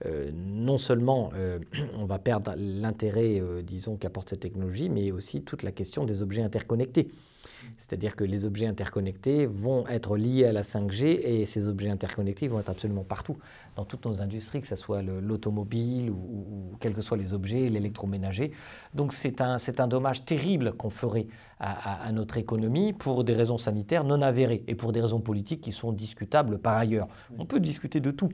euh, 0.05 0.31
non 0.35 0.77
seulement 0.77 1.31
euh, 1.33 1.57
on 1.97 2.05
va 2.05 2.19
perdre 2.19 2.53
l'intérêt, 2.55 3.41
disons, 3.63 3.97
qu'apporte 3.97 4.29
cette 4.29 4.41
technologie, 4.41 4.89
mais 4.89 5.11
aussi 5.11 5.41
toute 5.41 5.63
la 5.63 5.71
question 5.71 6.05
des 6.05 6.21
objets 6.21 6.43
interconnectés. 6.43 7.09
C'est-à-dire 7.77 8.15
que 8.15 8.23
les 8.23 8.45
objets 8.45 8.67
interconnectés 8.67 9.45
vont 9.45 9.87
être 9.87 10.17
liés 10.17 10.45
à 10.45 10.53
la 10.53 10.63
5G 10.63 11.05
et 11.05 11.45
ces 11.45 11.67
objets 11.67 11.89
interconnectés 11.89 12.47
vont 12.47 12.59
être 12.59 12.69
absolument 12.69 13.03
partout, 13.03 13.37
dans 13.75 13.85
toutes 13.85 14.05
nos 14.05 14.21
industries, 14.21 14.61
que 14.61 14.67
ce 14.67 14.75
soit 14.75 15.01
l'automobile 15.01 16.09
ou, 16.09 16.75
quels 16.79 16.93
que 16.93 17.01
soient 17.01 17.17
les 17.17 17.33
objets, 17.33 17.69
l'électroménager. 17.69 18.51
Donc 18.93 19.13
c'est 19.13 19.41
un, 19.41 19.57
un 19.77 19.87
dommage 19.87 20.25
terrible 20.25 20.73
qu'on 20.73 20.89
ferait 20.89 21.27
à, 21.59 22.11
notre 22.11 22.37
économie 22.37 22.93
pour 22.93 23.23
des 23.23 23.33
raisons 23.33 23.57
sanitaires 23.57 24.03
non 24.03 24.21
avérées 24.21 24.63
et 24.67 24.75
pour 24.75 24.91
des 24.91 25.01
raisons 25.01 25.21
politiques 25.21 25.61
qui 25.61 25.71
sont 25.71 25.91
discutables 25.91 26.59
par 26.59 26.75
ailleurs. 26.75 27.07
On 27.37 27.45
peut 27.45 27.59
discuter 27.59 27.99
de 27.99 28.11
tout. 28.11 28.29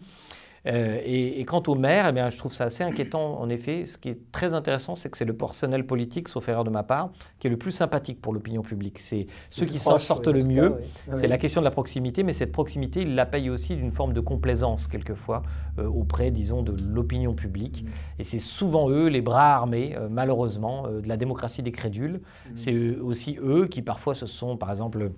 Euh, 0.67 0.99
et, 1.03 1.43
quant 1.45 1.63
aux 1.67 1.75
maires, 1.75 2.07
eh 2.09 2.11
bien, 2.11 2.29
je 2.29 2.37
trouve 2.37 2.53
ça 2.53 2.65
assez 2.65 2.83
inquiétant. 2.83 3.39
En 3.39 3.49
effet, 3.49 3.85
ce 3.85 3.97
qui 3.97 4.09
est 4.09 4.31
très 4.31 4.53
intéressant, 4.53 4.95
c'est 4.95 5.09
que 5.09 5.17
c'est 5.17 5.25
le 5.25 5.35
personnel 5.35 5.85
politique, 5.85 6.27
sauf 6.27 6.47
erreur 6.49 6.63
de 6.63 6.69
ma 6.69 6.83
part, 6.83 7.11
qui 7.39 7.47
est 7.47 7.49
le 7.49 7.57
plus 7.57 7.71
sympathique 7.71 8.21
pour 8.21 8.33
l'opinion 8.33 8.61
publique. 8.61 8.99
C'est 8.99 9.27
ceux 9.49 9.65
qui 9.65 9.79
s'en 9.79 9.97
sortent 9.97 10.27
le 10.27 10.43
mieux. 10.43 10.75
C'est 11.15 11.27
la 11.27 11.37
question 11.37 11.61
de 11.61 11.65
la 11.65 11.71
proximité, 11.71 12.23
mais 12.23 12.33
cette 12.33 12.51
proximité, 12.51 13.01
il 13.01 13.15
la 13.15 13.25
paye 13.25 13.49
aussi 13.49 13.75
d'une 13.75 13.91
forme 13.91 14.13
de 14.13 14.21
complaisance, 14.21 14.87
quelquefois, 14.87 15.43
euh, 15.79 15.87
auprès, 15.87 16.31
disons, 16.31 16.61
de 16.61 16.75
l'opinion 16.81 17.33
publique. 17.33 17.83
Mm. 17.83 17.87
Et 18.19 18.23
c'est 18.23 18.39
souvent 18.39 18.89
eux, 18.89 19.07
les 19.07 19.21
bras 19.21 19.55
armés, 19.55 19.95
euh, 19.97 20.07
malheureusement, 20.09 20.87
de 20.87 21.07
la 21.07 21.17
démocratie 21.17 21.63
des 21.63 21.71
crédules. 21.71 22.21
Mm. 22.21 22.51
C'est 22.55 22.95
aussi 22.97 23.37
eux 23.41 23.67
qui, 23.67 23.81
parfois, 23.81 24.13
se 24.13 24.25
sont, 24.25 24.57
par 24.57 24.69
exemple, 24.69 25.11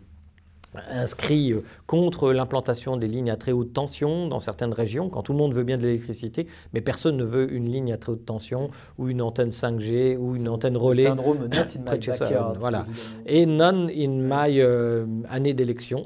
inscrit 0.89 1.51
euh, 1.51 1.63
contre 1.87 2.31
l'implantation 2.31 2.97
des 2.97 3.07
lignes 3.07 3.29
à 3.29 3.35
très 3.35 3.51
haute 3.51 3.73
tension 3.73 4.27
dans 4.27 4.39
certaines 4.39 4.73
régions, 4.73 5.09
quand 5.09 5.23
tout 5.23 5.33
le 5.33 5.37
monde 5.37 5.53
veut 5.53 5.63
bien 5.63 5.77
de 5.77 5.83
l'électricité, 5.83 6.47
mais 6.73 6.81
personne 6.81 7.17
ne 7.17 7.23
veut 7.23 7.51
une 7.51 7.69
ligne 7.69 7.93
à 7.93 7.97
très 7.97 8.11
haute 8.11 8.25
tension 8.25 8.69
ou 8.97 9.09
une 9.09 9.21
antenne 9.21 9.49
5G 9.49 10.17
ou 10.17 10.35
une 10.35 10.49
antenne 10.49 10.77
relais. 10.77 11.03
Syndrome 11.03 11.47
not 11.47 11.55
in 11.75 11.79
my 11.79 11.97
backyard. 11.99 12.57
Voilà. 12.59 12.85
Et 13.25 13.45
none 13.45 13.89
in 13.95 14.09
my 14.09 14.59
euh, 14.59 15.05
année 15.29 15.53
d'élection. 15.53 16.03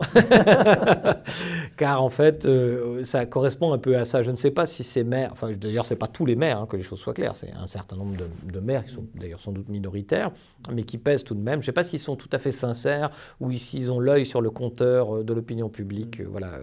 Car 1.78 2.02
en 2.02 2.10
fait, 2.10 2.46
euh, 2.46 3.04
ça 3.04 3.26
correspond 3.26 3.74
un 3.74 3.78
peu 3.78 3.98
à 3.98 4.06
ça. 4.06 4.24
Je 4.24 4.32
ne 4.32 4.36
sais 4.36 4.52
pas 4.52 4.66
si 4.66 4.84
ces 4.84 5.04
maires, 5.04 5.30
enfin 5.34 5.52
d'ailleurs, 5.52 5.86
ce 5.86 5.94
n'est 5.94 5.98
pas 5.98 6.08
tous 6.08 6.26
les 6.26 6.36
maires, 6.36 6.60
hein, 6.62 6.68
que 6.68 6.78
les 6.78 6.84
choses 6.84 7.00
soient 7.00 7.14
claires, 7.14 7.36
c'est 7.36 7.52
un 7.52 7.68
certain 7.68 7.96
nombre 7.96 8.16
de, 8.18 8.28
de 8.52 8.60
maires 8.60 8.86
qui 8.86 8.94
sont 8.94 9.06
d'ailleurs 9.16 9.40
sans 9.40 9.52
doute 9.52 9.70
minoritaires, 9.70 10.32
mais 10.74 10.84
qui 10.84 10.98
pèsent 10.98 11.24
tout 11.24 11.36
de 11.36 11.42
même. 11.42 11.56
Je 11.56 11.64
ne 11.64 11.66
sais 11.66 11.72
pas 11.72 11.84
s'ils 11.84 12.00
sont 12.00 12.16
tout 12.16 12.30
à 12.32 12.38
fait 12.38 12.52
sincères 12.52 13.12
ou 13.40 13.52
s'ils 13.54 13.92
ont 13.92 14.00
l'œil 14.00 14.26
sur 14.26 14.42
le 14.42 14.50
compteur 14.58 15.18
euh, 15.18 15.24
de 15.24 15.34
l'opinion 15.34 15.70
publique. 15.70 16.20
Euh, 16.20 16.28
voilà. 16.30 16.60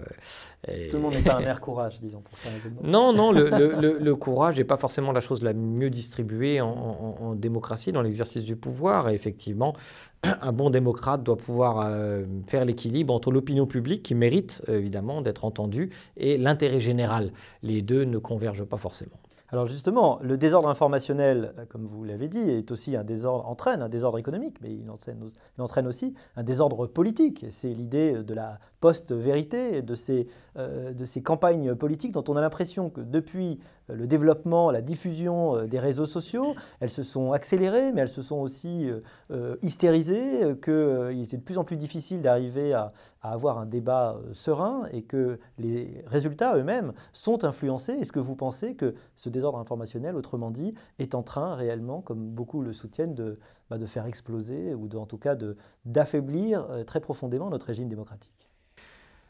Tout 0.90 0.96
le 0.96 1.02
monde 1.02 1.14
n'est 1.14 1.22
pas 1.22 1.37
un 1.37 1.40
maire 1.44 1.61
courage, 1.61 2.00
disons. 2.00 2.22
Pour 2.22 2.83
non, 2.83 3.12
non, 3.12 3.33
le, 3.33 4.12
courage 4.14 4.59
n'est 4.59 4.64
pas 4.64 4.76
forcément 4.76 5.12
la 5.12 5.20
chose 5.20 5.42
la 5.42 5.52
mieux 5.52 5.90
distribuée 5.90 6.61
en, 6.61 7.35
démocratie, 7.37 7.92
dans 7.92 8.02
l'exercice 8.02 8.44
du 8.44 8.57
pouvoir. 8.57 9.09
Et 9.09 9.14
effectivement, 9.14 9.74
un 10.22 10.52
bon 10.52 10.70
démocrate 10.70 11.22
doit 11.22 11.37
pouvoir 11.37 11.87
euh, 11.87 12.24
faire 12.46 12.64
l'équilibre 12.64 13.14
entre 13.14 13.30
l'opinion 13.30 13.66
publique, 13.66 14.02
qui 14.02 14.14
mérite 14.14 14.62
évidemment 14.68 15.22
d'être 15.22 15.44
entendue, 15.44 15.90
et 16.16 16.38
l'intérêt 16.38 16.80
général. 16.80 17.30
Les 17.62 17.83
deux 17.83 18.04
ne 18.04 18.18
convergent 18.18 18.64
pas 18.64 18.78
forcément. 18.78 19.18
Alors 19.54 19.68
justement, 19.68 20.18
le 20.20 20.36
désordre 20.36 20.68
informationnel, 20.68 21.54
comme 21.68 21.86
vous 21.86 22.02
l'avez 22.02 22.26
dit, 22.26 22.40
est 22.40 22.72
aussi 22.72 22.96
un 22.96 23.04
désordre, 23.04 23.46
entraîne 23.48 23.82
un 23.82 23.88
désordre 23.88 24.18
économique, 24.18 24.56
mais 24.60 24.74
il 24.74 24.90
entraîne, 24.90 25.86
aussi 25.86 26.12
un 26.34 26.42
désordre 26.42 26.88
politique. 26.88 27.46
C'est 27.50 27.72
l'idée 27.72 28.24
de 28.24 28.34
la 28.34 28.58
post-vérité, 28.80 29.80
de 29.80 29.94
ces, 29.94 30.26
euh, 30.56 30.92
de 30.92 31.04
ces 31.04 31.22
campagnes 31.22 31.76
politiques 31.76 32.10
dont 32.10 32.24
on 32.26 32.36
a 32.36 32.40
l'impression 32.40 32.90
que 32.90 33.00
depuis 33.00 33.60
le 33.88 34.06
développement, 34.06 34.70
la 34.70 34.82
diffusion 34.82 35.56
euh, 35.56 35.66
des 35.66 35.78
réseaux 35.78 36.04
sociaux, 36.04 36.54
elles 36.80 36.90
se 36.90 37.04
sont 37.04 37.30
accélérées, 37.30 37.92
mais 37.92 38.00
elles 38.00 38.08
se 38.08 38.22
sont 38.22 38.38
aussi 38.38 38.90
euh, 39.30 39.56
hystérisées, 39.62 40.56
qu'il 40.62 40.72
est 40.72 41.36
de 41.36 41.42
plus 41.42 41.58
en 41.58 41.64
plus 41.64 41.76
difficile 41.76 42.22
d'arriver 42.22 42.72
à, 42.72 42.92
à, 43.22 43.32
avoir 43.32 43.58
un 43.58 43.66
débat 43.66 44.18
serein 44.32 44.82
et 44.92 45.02
que 45.02 45.38
les 45.58 46.02
résultats 46.06 46.56
eux-mêmes 46.56 46.92
sont 47.12 47.44
influencés. 47.44 47.92
Est-ce 47.92 48.12
que 48.12 48.20
vous 48.20 48.34
pensez 48.34 48.74
que 48.74 48.94
ce 49.16 49.28
désordre 49.28 49.43
informationnel, 49.52 50.16
autrement 50.16 50.50
dit, 50.50 50.74
est 50.98 51.14
en 51.14 51.22
train 51.22 51.54
réellement, 51.54 52.00
comme 52.00 52.30
beaucoup 52.30 52.62
le 52.62 52.72
soutiennent, 52.72 53.14
de, 53.14 53.38
bah, 53.70 53.78
faire 53.87 54.07
exploser 54.07 54.74
ou 54.74 54.88
de, 54.88 54.96
en 54.96 55.07
tout 55.07 55.18
cas 55.18 55.37
d'affaiblir 55.85 56.66
euh, 56.70 56.85
très 56.85 57.00
profondément 57.00 57.50
notre 57.50 57.66
régime 57.66 57.88
démocratique. 57.88 58.48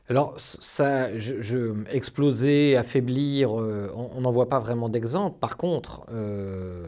Alors, 0.09 0.35
ça, 0.39 1.17
je, 1.17 1.83
exploser, 1.91 2.77
affaiblir, 2.77 3.59
euh, 3.59 3.91
on 3.95 4.21
n'en 4.21 4.33
voit 4.33 4.51
pas 4.51 4.59
vraiment 4.59 4.91
d'exemple. 4.91 5.39
Par 5.41 5.57
contre, 5.57 6.05
euh, 6.13 6.85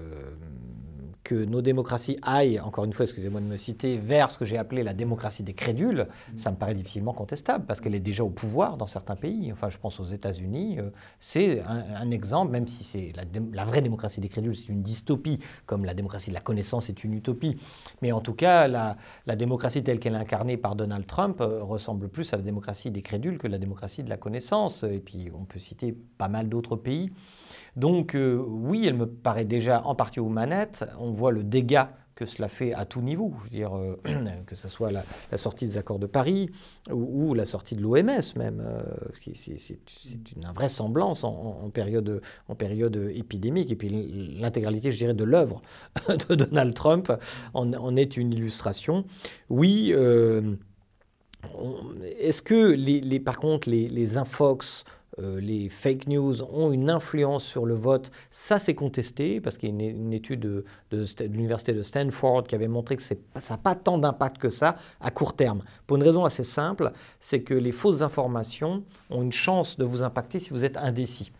que 1.27 1.35
nos 1.35 1.61
démocraties 1.61 2.19
aillent, 2.23 2.61
encore 2.61 2.85
une 2.85 2.93
fois, 2.93 3.05
excusez-moi 3.05 3.41
de 3.41 3.47
me 3.47 3.57
citer, 3.57 3.99
vers 3.99 4.31
ce 4.31 4.39
que 4.39 4.45
j'ai 4.45 4.59
appelé 4.59 4.85
la 4.85 4.95
démocratie 4.95 5.43
des 5.43 5.55
crédules, 5.55 6.07
mm. 6.33 6.39
ça 6.39 6.53
me 6.53 6.57
paraît 6.57 6.77
difficilement 6.77 7.13
contestable, 7.13 7.65
parce 7.67 7.81
qu'elle 7.81 7.97
est 7.97 8.01
déjà 8.01 8.23
au 8.23 8.31
pouvoir 8.31 8.77
dans 8.77 8.87
certains 8.87 9.17
pays. 9.17 9.51
Enfin, 9.53 9.69
je 9.69 9.77
pense 9.77 9.99
aux 9.99 10.05
États-Unis, 10.05 10.79
euh, 10.79 10.91
c'est 11.19 11.63
un, 11.63 12.13
exemple, 12.13 12.53
même 12.53 12.69
si 12.69 12.85
c'est 12.85 13.13
la, 13.53 13.65
vraie 13.65 13.83
démocratie 13.83 14.21
des 14.21 14.29
crédules, 14.29 14.55
c'est 14.55 14.69
une 14.69 14.83
dystopie, 14.83 15.41
comme 15.67 15.85
la 15.85 15.95
démocratie 15.95 16.31
de 16.31 16.35
la 16.35 16.41
connaissance 16.41 16.89
est 16.91 17.03
une 17.03 17.15
utopie. 17.15 17.57
Mais 18.03 18.13
en 18.13 18.21
tout 18.21 18.35
cas, 18.35 18.69
la, 18.69 18.97
démocratie 19.35 19.83
telle 19.83 19.99
qu'elle 19.99 20.15
est 20.15 20.19
incarnée 20.19 20.57
par 20.57 20.77
Donald 20.77 21.09
Trump 21.09 21.41
euh, 21.41 21.61
ressemble 21.65 22.09
plus 22.09 22.33
à 22.35 22.37
la 22.37 22.45
démocratie 22.45 22.93
des 22.93 23.03
crédules 23.03 23.39
que 23.39 23.49
la 23.49 23.59
démocratie 23.59 24.05
de 24.05 24.11
la 24.11 24.17
connaissance. 24.17 24.85
Et 24.85 25.01
puis, 25.01 25.33
on 25.37 25.45
peut 25.45 25.59
citer 25.59 25.93
pas 26.19 26.29
mal 26.29 26.49
d'autres 26.49 26.77
pays. 26.77 27.11
Donc 27.77 28.15
euh, 28.15 28.43
oui, 28.47 28.87
elle 28.87 28.95
me 28.95 29.07
paraît 29.07 29.45
déjà 29.45 29.83
en 29.85 29.95
partie 29.95 30.19
aux 30.19 30.29
manettes. 30.29 30.85
On 30.99 31.11
voit 31.13 31.31
le 31.31 31.45
dégât 31.45 31.91
que 32.15 32.25
cela 32.25 32.49
fait 32.49 32.73
à 32.73 32.87
tout 32.87 33.03
niveau. 33.03 33.35
Je 33.45 33.51
dire, 33.51 33.77
euh, 33.77 34.01
que 34.47 34.55
ce 34.55 34.69
soit 34.69 34.91
la, 34.91 35.05
sortie 35.37 35.67
des 35.67 35.77
accords 35.77 35.99
de 35.99 36.07
Paris 36.07 36.51
ou, 36.91 37.35
la 37.35 37.45
sortie 37.45 37.77
de 37.77 37.83
l'OMS 37.83 38.23
même. 38.37 38.65
Euh, 38.67 38.81
c'est 39.35 39.79
une 40.35 40.47
invraisemblance 40.47 41.23
en, 41.25 41.61
en, 41.65 41.69
période, 41.69 42.23
épidémique. 43.15 43.71
Et 43.71 43.77
puis 43.77 43.91
l'intégralité, 44.41 44.91
je 44.91 44.97
dirais, 44.97 45.15
de 45.15 45.25
l'œuvre 45.25 45.61
de 46.31 46.35
Donald 46.35 46.73
Trump 46.73 47.13
en, 47.53 47.97
est 47.97 48.17
une 48.17 48.33
illustration. 48.33 49.05
Oui. 49.51 49.95
Est-ce 52.19 52.41
que, 52.41 53.19
par 53.19 53.37
contre, 53.37 53.69
les, 53.69 53.89
les 53.89 54.17
infox, 54.17 54.85
euh, 55.19 55.41
les 55.41 55.69
fake 55.69 56.09
news 56.09 56.43
ont 56.43 56.73
une 56.73 56.91
influence 56.91 57.45
sur 57.45 57.65
le 57.65 57.75
vote, 57.75 58.11
ça 58.31 58.59
c'est 58.59 58.75
contesté, 58.75 59.41
parce 59.41 59.57
qu'il 59.57 59.69
y 59.69 59.87
a 59.87 59.91
une, 59.91 60.13
étude 60.13 60.41
de, 60.41 60.65
l'université 61.21 61.73
de 61.73 61.83
Stanford 61.83 62.45
qui 62.45 62.55
avait 62.55 62.69
montré 62.69 62.97
que 62.97 63.03
ça 63.03 63.15
n'a 63.51 63.57
pas 63.57 63.75
tant 63.75 63.99
d'impact 63.99 64.39
que 64.39 64.51
ça 64.51 64.77
à 65.01 65.11
court 65.11 65.35
terme. 65.35 65.63
Pour 65.87 65.97
une 65.97 66.03
raison 66.03 66.25
assez 66.25 66.45
simple, 66.45 66.93
c'est 67.21 67.41
que 67.41 67.55
les 67.55 67.73
fausses 67.73 68.03
informations 68.03 68.83
ont 69.11 69.23
une 69.23 69.33
chance 69.33 69.79
de 69.79 69.85
vous 69.85 70.03
impacter 70.03 70.39
si 70.39 70.51
vous 70.51 70.65
êtes 70.65 70.77
indécis. 70.77 71.33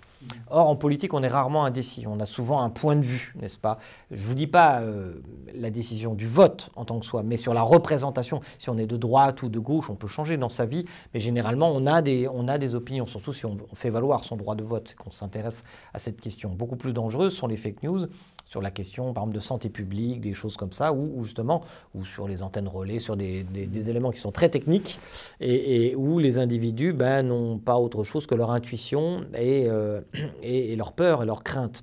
Or, 0.49 0.69
en 0.69 0.77
politique, 0.77 1.15
on 1.15 1.23
est 1.23 1.29
rarement 1.29 1.65
indécis. 1.65 2.07
On 2.07 2.21
a 2.21 2.27
souvent 2.27 2.63
un 2.63 2.71
point 2.71 2.97
de 2.97 3.03
vue, 3.03 3.35
n'est-ce 3.41 3.59
pas? 3.59 3.79
Je 4.11 4.23
ne 4.23 4.29
vous 4.29 4.35
dis 4.35 4.47
pas 4.47 4.81
euh, 4.81 5.15
la 5.55 5.71
décision 5.71 6.15
du 6.15 6.27
vote 6.27 6.71
en 6.77 6.85
tant 6.85 6.99
que 7.01 7.07
soi, 7.07 7.23
mais 7.23 7.37
sur 7.37 7.55
la 7.55 7.63
représentation. 7.63 8.41
Si 8.59 8.71
on 8.71 8.79
est 8.79 8.87
de 8.87 8.97
droite 8.97 9.43
ou 9.43 9.49
de 9.49 9.59
gauche, 9.59 9.91
on 9.91 9.97
peut 9.97 10.07
changer 10.07 10.37
dans 10.37 10.49
sa 10.49 10.65
vie, 10.65 10.85
mais 11.15 11.21
généralement, 11.21 11.71
on 11.71 11.87
a 11.87 12.03
des, 12.03 12.29
on 12.29 12.49
a 12.49 12.59
des 12.59 12.75
opinions, 12.75 13.07
surtout 13.07 13.33
si 13.33 13.47
on, 13.47 13.57
fait 13.75 13.91
valoir 13.91 14.25
son 14.25 14.37
droit 14.37 14.55
de 14.55 14.63
vote, 14.63 14.95
qu'on 14.95 15.11
s'intéresse 15.11 15.65
à 15.93 15.99
cette 15.99 16.21
question. 16.21 16.51
Beaucoup 16.51 16.77
plus 16.77 16.93
dangereuses 16.93 17.35
sont 17.35 17.47
les 17.47 17.57
fake 17.57 17.83
news 17.83 18.07
sur 18.47 18.63
la 18.63 18.71
question, 18.71 19.13
par 19.13 19.25
exemple, 19.25 19.35
de 19.35 19.41
santé 19.41 19.69
publique, 19.69 20.21
des 20.21 20.33
choses 20.33 20.57
comme 20.57 20.73
ça, 20.73 20.93
ou, 20.93 21.25
justement, 21.25 21.63
ou 21.95 22.05
sur 22.05 22.29
les 22.29 22.45
antennes 22.45 22.69
relais, 22.69 23.01
sur 23.01 23.17
des, 23.17 23.45
éléments 23.91 24.13
qui 24.13 24.21
sont 24.21 24.31
très 24.31 24.49
techniques, 24.49 25.01
et, 25.41 25.95
où 25.97 26.21
les 26.21 26.39
individus 26.39 26.93
ben, 26.93 27.27
n'ont 27.27 27.59
pas 27.59 27.77
autre 27.77 28.05
chose 28.05 28.27
que 28.27 28.37
leur 28.37 28.53
intuition 28.53 29.25
euh, 29.35 30.01
et, 30.43 30.73
et 30.73 30.77
leur 30.77 30.93
peur 30.93 31.25
et 31.25 31.27
leur 31.27 31.43
crainte. 31.43 31.83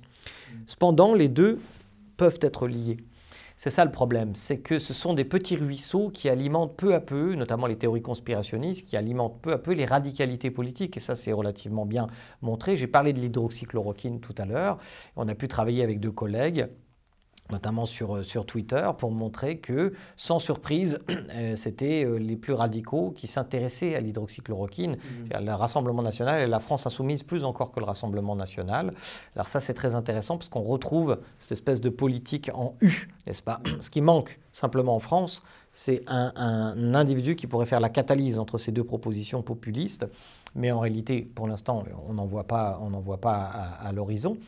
Cependant, 0.66 1.12
les 1.12 1.28
deux 1.28 1.60
peuvent 2.16 2.38
être 2.40 2.66
liés. 2.66 2.96
C'est 3.64 3.70
ça 3.70 3.86
le 3.86 3.90
problème, 3.90 4.34
c'est 4.34 4.58
que 4.58 4.78
ce 4.78 4.92
sont 4.92 5.14
des 5.14 5.24
petits 5.24 5.56
ruisseaux 5.56 6.10
qui 6.10 6.28
alimentent 6.28 6.76
peu 6.76 6.92
à 6.92 7.00
peu, 7.00 7.34
notamment 7.34 7.66
les 7.66 7.78
théories 7.78 8.02
conspirationnistes, 8.02 8.86
qui 8.86 8.94
alimentent 8.94 9.40
peu 9.40 9.54
à 9.54 9.56
peu 9.56 9.72
les 9.72 9.86
radicalités 9.86 10.50
politiques, 10.50 10.98
et 10.98 11.00
ça 11.00 11.16
c'est 11.16 11.32
relativement 11.32 11.86
bien 11.86 12.08
montré. 12.42 12.76
J'ai 12.76 12.86
parlé 12.86 13.14
de 13.14 13.20
l'hydroxychloroquine 13.20 14.20
tout 14.20 14.34
à 14.36 14.44
l'heure, 14.44 14.76
on 15.16 15.26
a 15.28 15.34
pu 15.34 15.48
travailler 15.48 15.82
avec 15.82 15.98
deux 15.98 16.10
collègues 16.10 16.68
notamment 17.50 17.84
sur, 17.86 18.16
euh, 18.16 18.22
sur 18.22 18.46
Twitter, 18.46 18.88
pour 18.96 19.10
montrer 19.10 19.58
que, 19.58 19.92
sans 20.16 20.38
surprise, 20.38 20.98
euh, 21.10 21.56
c'était 21.56 22.04
euh, 22.04 22.16
les 22.16 22.36
plus 22.36 22.52
radicaux 22.52 23.12
qui 23.14 23.26
s'intéressaient 23.26 23.94
à 23.94 24.00
l'hydroxychloroquine, 24.00 24.92
mmh. 24.92 25.44
le 25.44 25.52
Rassemblement 25.52 26.02
national 26.02 26.42
et 26.42 26.46
la 26.46 26.60
France 26.60 26.86
insoumise 26.86 27.22
plus 27.22 27.44
encore 27.44 27.72
que 27.72 27.80
le 27.80 27.86
Rassemblement 27.86 28.34
national. 28.34 28.94
Alors 29.34 29.48
ça, 29.48 29.60
c'est 29.60 29.74
très 29.74 29.94
intéressant 29.94 30.38
parce 30.38 30.48
qu'on 30.48 30.62
retrouve 30.62 31.18
cette 31.38 31.52
espèce 31.52 31.80
de 31.80 31.90
politique 31.90 32.50
en 32.54 32.74
U, 32.80 33.08
n'est-ce 33.26 33.42
pas? 33.42 33.60
Ce 33.80 33.90
qui 33.90 34.00
manque 34.00 34.38
simplement 34.52 34.96
en 34.96 35.00
France, 35.00 35.42
c'est 35.74 36.02
un, 36.06 36.32
un, 36.36 36.94
individu 36.94 37.34
qui 37.34 37.48
pourrait 37.48 37.66
faire 37.66 37.80
la 37.80 37.88
catalyse 37.88 38.38
entre 38.38 38.58
ces 38.58 38.70
deux 38.70 38.84
propositions 38.84 39.42
populistes, 39.42 40.06
mais 40.54 40.70
en 40.70 40.78
réalité, 40.78 41.28
pour 41.34 41.48
l'instant, 41.48 41.82
on 42.08 42.12
n'en 42.12 42.26
voit 42.26 42.44
pas, 42.44 42.78
on 42.80 42.90
voit 43.00 43.20
pas 43.20 43.34
à, 43.34 43.88
à 43.88 43.92
l'horizon. 43.92 44.38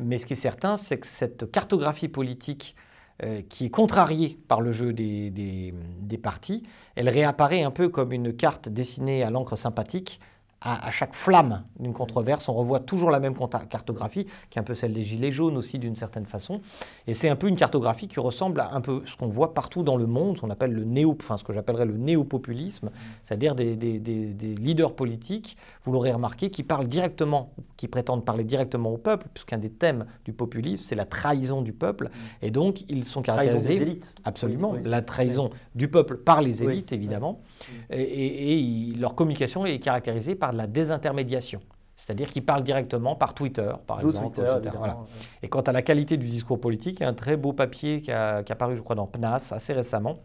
Mais 0.00 0.18
ce 0.18 0.26
qui 0.26 0.34
est 0.34 0.36
certain, 0.36 0.76
c'est 0.76 0.98
que 0.98 1.06
cette 1.06 1.50
cartographie 1.50 2.08
politique 2.08 2.74
euh, 3.22 3.42
qui 3.48 3.66
est 3.66 3.70
contrariée 3.70 4.38
par 4.48 4.60
le 4.60 4.70
jeu 4.70 4.92
des, 4.92 5.30
des, 5.30 5.74
des 6.00 6.18
partis, 6.18 6.62
elle 6.94 7.08
réapparaît 7.08 7.62
un 7.62 7.70
peu 7.70 7.88
comme 7.88 8.12
une 8.12 8.32
carte 8.32 8.68
dessinée 8.68 9.22
à 9.24 9.30
l'encre 9.30 9.56
sympathique 9.56 10.20
à, 10.60 10.90
chaque 10.90 11.14
flamme 11.14 11.62
d'une 11.78 11.92
controverse, 11.92 12.48
on 12.48 12.54
revoit 12.54 12.80
toujours 12.80 13.10
la 13.10 13.20
même 13.20 13.34
cartographie, 13.70 14.26
qui 14.50 14.58
est 14.58 14.60
un 14.60 14.64
peu 14.64 14.74
celle 14.74 14.92
des 14.92 15.02
Gilets 15.02 15.30
jaunes 15.30 15.56
aussi 15.56 15.78
d'une 15.78 15.94
certaine 15.94 16.26
façon. 16.26 16.60
Et 17.06 17.14
c'est 17.14 17.28
un 17.28 17.36
peu 17.36 17.46
une 17.46 17.56
cartographie 17.56 18.08
qui 18.08 18.18
ressemble 18.18 18.60
à 18.60 18.72
un 18.72 18.80
peu 18.80 19.02
ce 19.06 19.16
qu'on 19.16 19.28
voit 19.28 19.54
partout 19.54 19.84
dans 19.84 19.96
le 19.96 20.06
monde, 20.06 20.36
ce 20.36 20.40
qu'on 20.40 20.50
appelle 20.50 20.72
le 20.72 20.84
néo, 20.84 21.16
enfin 21.20 21.36
ce 21.36 21.44
que 21.44 21.52
j'appellerais 21.52 21.86
le 21.86 21.96
néopopulisme, 21.96 22.90
c'est-à-dire 23.22 23.54
des, 23.54 23.76
leaders 23.76 24.94
politiques, 24.94 25.56
vous 25.84 25.92
l'aurez 25.92 26.12
remarqué, 26.12 26.50
qui 26.50 26.64
parlent 26.64 26.88
directement, 26.88 27.52
qui 27.76 27.86
prétendent 27.86 28.24
parler 28.24 28.44
directement 28.44 28.90
au 28.90 28.98
peuple, 28.98 29.28
puisqu'un 29.32 29.58
des 29.58 29.70
thèmes 29.70 30.06
du 30.24 30.32
populisme, 30.32 30.82
c'est 30.82 30.96
la 30.96 31.04
trahison 31.04 31.62
du 31.62 31.72
peuple. 31.72 32.10
Et 32.42 32.50
donc, 32.50 32.84
ils 32.88 33.04
sont 33.04 33.22
caractérisés... 33.22 33.64
Trahison 33.64 33.84
des 33.84 33.90
élites. 33.90 34.14
Absolument. 34.24 34.74
La 34.84 35.02
trahison 35.02 35.50
du 35.76 35.88
peuple 35.88 36.16
par 36.16 36.42
les 36.42 36.64
élites, 36.64 36.92
évidemment. 36.92 37.40
Et, 37.90 38.52
et 38.52 38.94
leur 38.94 39.14
communication 39.14 39.66
est 39.66 39.78
caractérisée 39.78 40.34
par 40.34 40.52
de 40.52 40.58
la 40.58 40.66
désintermédiation. 40.66 41.60
C'est-à-dire 41.96 42.28
qu'ils 42.28 42.44
parlent 42.44 42.62
directement 42.62 43.16
par 43.16 43.34
Twitter, 43.34 43.72
par 43.86 43.98
exemple. 43.98 44.40
Et 45.42 45.48
quant 45.48 45.62
à 45.62 45.72
la 45.72 45.82
qualité 45.82 46.16
du 46.16 46.28
discours 46.28 46.60
politique, 46.60 47.00
il 47.00 47.02
y 47.02 47.06
a 47.06 47.08
un 47.08 47.14
très 47.14 47.36
beau 47.36 47.52
papier 47.52 48.00
qui 48.00 48.12
a, 48.12 48.44
qui 48.44 48.52
a 48.52 48.54
paru, 48.54 48.76
je 48.76 48.82
crois, 48.82 48.94
dans 48.94 49.08
PNAS 49.08 49.50
assez 49.50 49.72
récemment, 49.72 50.20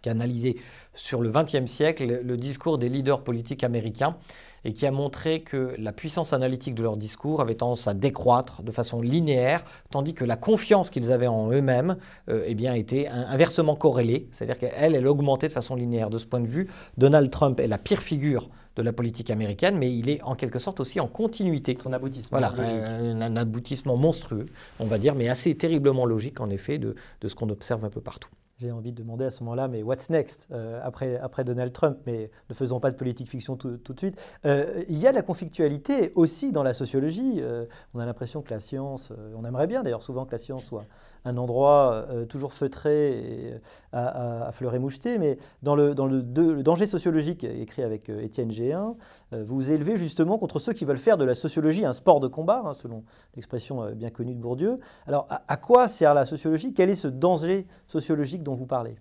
qui 0.00 0.08
a 0.08 0.12
analysé 0.12 0.56
sur 0.94 1.20
le 1.20 1.30
XXe 1.30 1.70
siècle 1.70 2.20
le 2.22 2.36
discours 2.38 2.78
des 2.78 2.88
leaders 2.88 3.22
politiques 3.22 3.64
américains 3.64 4.16
et 4.64 4.72
qui 4.72 4.86
a 4.86 4.90
montré 4.90 5.40
que 5.40 5.74
la 5.78 5.92
puissance 5.92 6.32
analytique 6.32 6.74
de 6.74 6.82
leur 6.82 6.96
discours 6.96 7.40
avait 7.40 7.54
tendance 7.54 7.86
à 7.86 7.94
décroître 7.94 8.62
de 8.62 8.70
façon 8.70 9.00
linéaire, 9.00 9.64
tandis 9.90 10.14
que 10.14 10.24
la 10.24 10.36
confiance 10.36 10.90
qu'ils 10.90 11.12
avaient 11.12 11.26
en 11.26 11.50
eux-mêmes 11.50 11.96
euh, 12.28 12.44
eh 12.46 12.54
bien, 12.54 12.74
était 12.74 13.06
inversement 13.08 13.76
corrélée, 13.76 14.28
c'est-à-dire 14.32 14.58
qu'elle, 14.58 14.94
elle 14.94 15.06
augmentait 15.06 15.48
de 15.48 15.52
façon 15.52 15.74
linéaire. 15.74 16.10
De 16.10 16.18
ce 16.18 16.26
point 16.26 16.40
de 16.40 16.46
vue, 16.46 16.68
Donald 16.98 17.30
Trump 17.30 17.60
est 17.60 17.66
la 17.66 17.78
pire 17.78 18.02
figure 18.02 18.48
de 18.76 18.82
la 18.82 18.92
politique 18.92 19.30
américaine, 19.30 19.76
mais 19.78 19.94
il 19.94 20.08
est 20.08 20.22
en 20.22 20.34
quelque 20.34 20.58
sorte 20.58 20.80
aussi 20.80 20.98
en 21.00 21.06
continuité. 21.06 21.76
Son 21.80 21.92
aboutissement. 21.92 22.38
Voilà, 22.38 22.52
un, 22.58 23.36
aboutissement 23.36 23.96
monstrueux, 23.96 24.46
on 24.80 24.86
va 24.86 24.98
dire, 24.98 25.14
mais 25.14 25.28
assez 25.28 25.54
terriblement 25.56 26.06
logique 26.06 26.40
en 26.40 26.50
effet 26.50 26.78
de, 26.78 26.94
de 27.20 27.28
ce 27.28 27.34
qu'on 27.34 27.50
observe 27.50 27.84
un 27.84 27.90
peu 27.90 28.00
partout. 28.00 28.30
J'ai 28.56 28.70
envie 28.70 28.92
de 28.92 28.96
demander 29.02 29.24
à 29.24 29.30
ce 29.30 29.42
moment-là, 29.42 29.66
mais 29.66 29.82
what's 29.82 30.10
next 30.10 30.46
euh, 30.52 30.80
après, 30.84 31.16
après 31.16 31.42
Donald 31.42 31.72
Trump? 31.72 31.98
Mais 32.06 32.30
ne 32.48 32.54
faisons 32.54 32.78
pas 32.78 32.92
de 32.92 32.96
politique 32.96 33.28
fiction 33.28 33.56
tout, 33.56 33.76
de 33.76 33.98
suite. 33.98 34.16
Euh, 34.44 34.84
il 34.88 34.98
y 34.98 35.08
a 35.08 35.10
de 35.10 35.16
la 35.16 35.22
conflictualité 35.22 36.12
aussi 36.14 36.52
dans 36.52 36.62
la 36.62 36.72
sociologie. 36.72 37.40
Euh, 37.40 37.66
on 37.94 37.98
a 37.98 38.06
l'impression 38.06 38.42
que 38.42 38.50
la 38.50 38.60
science, 38.60 39.12
on 39.36 39.44
aimerait 39.44 39.66
bien 39.66 39.82
d'ailleurs 39.82 40.02
souvent 40.02 40.24
que 40.24 40.32
la 40.32 40.38
science 40.38 40.64
soit 40.64 40.86
un 41.24 41.36
endroit 41.36 42.06
toujours 42.28 42.52
feutré 42.52 43.18
et 43.18 43.54
à, 43.92 44.50
fleur 44.52 44.74
et 44.74 44.78
moucheté, 44.78 45.18
mais 45.18 45.38
dans 45.62 45.74
le, 45.74 45.94
danger 45.94 46.86
sociologique 46.86 47.44
écrit 47.44 47.82
avec 47.82 48.08
Étienne 48.08 48.50
G1, 48.50 48.94
vous 49.32 49.54
vous 49.54 49.70
élevez 49.70 49.96
justement 49.96 50.38
contre 50.38 50.58
ceux 50.58 50.72
qui 50.72 50.84
veulent 50.84 50.98
faire 50.98 51.16
de 51.16 51.24
la 51.24 51.34
sociologie 51.34 51.84
un 51.84 51.92
sport 51.92 52.20
de 52.20 52.28
combat, 52.28 52.62
hein, 52.64 52.74
selon 52.74 53.04
l'expression 53.34 53.90
bien 53.92 54.10
connue 54.10 54.34
de 54.34 54.40
Bourdieu. 54.40 54.78
Alors 55.06 55.26
à 55.28 55.56
quoi 55.56 55.88
sert 55.88 56.14
la 56.14 56.24
sociologie? 56.24 56.72
Quel 56.74 56.90
est 56.90 56.94
ce 56.94 57.08
danger 57.08 57.66
sociologique 57.86 58.42
dont 58.42 58.54
vous 58.54 58.66
parlez? 58.66 58.96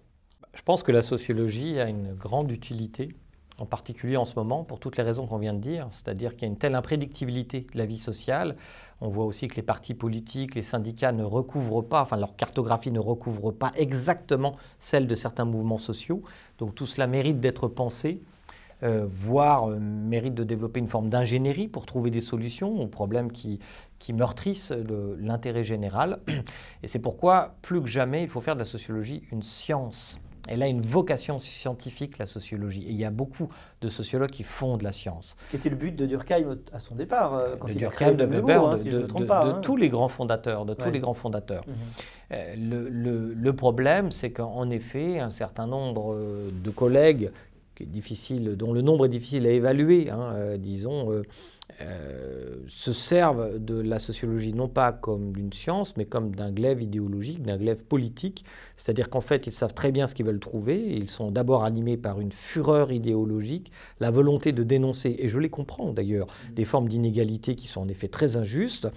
Je 0.53 0.61
pense 0.61 0.83
que 0.83 0.91
la 0.91 1.01
sociologie 1.01 1.79
a 1.79 1.89
une 1.89 2.13
grande 2.13 2.51
utilité, 2.51 3.09
en 3.59 3.65
particulier 3.65 4.17
en 4.17 4.25
ce 4.25 4.35
moment, 4.35 4.63
pour 4.63 4.79
toutes 4.79 4.97
les 4.97 5.03
raisons 5.03 5.27
qu'on 5.27 5.37
vient 5.37 5.53
de 5.53 5.59
dire, 5.59 5.87
c'est-à-dire 5.91 6.31
qu'il 6.31 6.43
y 6.43 6.45
a 6.45 6.47
une 6.47 6.57
telle 6.57 6.75
imprédictibilité 6.75 7.67
de 7.71 7.77
la 7.77 7.85
vie 7.85 7.97
sociale. 7.97 8.55
On 9.01 9.09
voit 9.09 9.25
aussi 9.25 9.47
que 9.47 9.55
les 9.55 9.61
partis 9.61 9.93
politiques, 9.93 10.55
les 10.55 10.61
syndicats 10.61 11.11
ne 11.11 11.23
recouvrent 11.23 11.81
pas, 11.81 12.01
enfin 12.01 12.17
leur 12.17 12.35
cartographie 12.35 12.91
ne 12.91 12.99
recouvre 12.99 13.51
pas 13.51 13.71
exactement 13.75 14.55
celle 14.79 15.07
de 15.07 15.15
certains 15.15 15.45
mouvements 15.45 15.77
sociaux. 15.77 16.23
Donc 16.57 16.73
tout 16.75 16.85
cela 16.85 17.07
mérite 17.07 17.39
d'être 17.39 17.67
pensé. 17.67 18.21
Euh, 18.81 19.05
voire 19.09 19.69
euh, 19.69 19.79
mérite 19.79 20.33
de 20.33 20.43
développer 20.43 20.81
une 20.81 20.89
forme 20.89 21.09
d'ingénierie 21.09 21.69
pour 21.69 21.85
trouver 21.85 22.11
des 22.11 22.19
solutions 22.19 22.81
aux 22.81 22.87
problèmes 22.87 23.31
qui, 23.31 23.59
qui 23.97 24.11
meurtrissent 24.11 24.73
l'intérêt 25.19 25.63
général. 25.63 26.19
Et 26.83 26.87
c'est 26.87 26.99
pourquoi, 26.99 27.55
plus 27.61 27.81
que 27.81 27.87
jamais, 27.87 28.23
il 28.23 28.29
faut 28.29 28.41
faire 28.41 28.55
de 28.55 28.59
la 28.59 28.65
sociologie 28.65 29.23
une 29.31 29.41
science. 29.41 30.19
Elle 30.47 30.61
a 30.61 30.67
une 30.67 30.81
vocation 30.81 31.39
scientifique, 31.39 32.17
la 32.17 32.25
sociologie. 32.25 32.83
Et 32.83 32.91
il 32.91 32.97
y 32.97 33.05
a 33.05 33.11
beaucoup 33.11 33.49
de 33.81 33.89
sociologues 33.89 34.31
qui 34.31 34.43
font 34.43 34.77
de 34.77 34.83
la 34.83 34.91
science. 34.91 35.37
Qui 35.49 35.55
était 35.55 35.69
le 35.69 35.75
but 35.75 35.95
de 35.95 36.05
Durkheim 36.05 36.57
à 36.73 36.79
son 36.79 36.95
départ 36.95 37.33
euh, 37.33 37.55
quand 37.57 37.67
de 37.67 37.73
Durkheim, 37.73 38.13
de 38.13 38.25
Weber, 38.25 38.65
hein, 38.65 38.75
de, 38.75 39.61
tous 39.61 39.77
les 39.77 39.89
grands 39.89 40.09
fondateurs. 40.09 40.65
De 40.65 40.73
tous 40.73 40.91
les 40.91 40.99
grands 40.99 41.13
fondateurs. 41.13 41.63
Mhm. 41.67 41.73
Euh, 42.31 42.55
le, 42.89 43.33
le, 43.33 43.53
problème, 43.53 44.11
c'est 44.11 44.31
qu'en 44.31 44.69
effet, 44.69 45.19
un 45.19 45.29
certain 45.29 45.67
nombre 45.67 46.17
de 46.51 46.69
collègues 46.71 47.31
qui 47.75 47.83
est 47.83 47.87
difficile, 47.87 48.55
dont 48.55 48.73
le 48.73 48.81
nombre 48.81 49.05
est 49.05 49.09
difficile 49.09 49.47
à 49.47 49.51
évaluer, 49.51 50.09
hein, 50.09 50.33
euh, 50.35 50.57
disons, 50.57 51.11
euh, 51.11 51.23
se 52.67 52.93
servent 52.93 53.59
de 53.59 53.79
la 53.79 53.99
sociologie 53.99 54.53
non 54.53 54.67
pas 54.67 54.91
comme 54.91 55.33
d'une 55.33 55.51
science, 55.51 55.97
mais 55.97 56.05
comme 56.05 56.35
d'un 56.35 56.51
glaive 56.51 56.81
idéologique, 56.81 57.41
d'un 57.41 57.57
glaive 57.57 57.83
politique. 57.83 58.45
C'est-à-dire 58.77 59.09
qu'en 59.09 59.21
fait, 59.21 59.47
ils 59.47 59.53
savent 59.53 59.73
très 59.73 59.91
bien 59.91 60.07
ce 60.07 60.15
qu'ils 60.15 60.25
veulent 60.25 60.39
trouver. 60.39 60.81
Ils 60.95 61.09
sont 61.09 61.31
d'abord 61.31 61.63
animés 61.63 61.97
par 61.97 62.19
une 62.19 62.31
fureur 62.31 62.91
idéologique, 62.91 63.71
la 63.99 64.11
volonté 64.11 64.51
de 64.51 64.63
dénoncer, 64.63 65.15
et 65.19 65.27
je 65.27 65.39
les 65.39 65.49
comprends 65.49 65.91
d'ailleurs, 65.91 66.27
des 66.51 66.65
formes 66.65 66.87
d'inégalité 66.87 67.55
qui 67.55 67.67
sont 67.67 67.81
en 67.81 67.87
effet 67.87 68.07
très 68.07 68.37
injustes, 68.37 68.87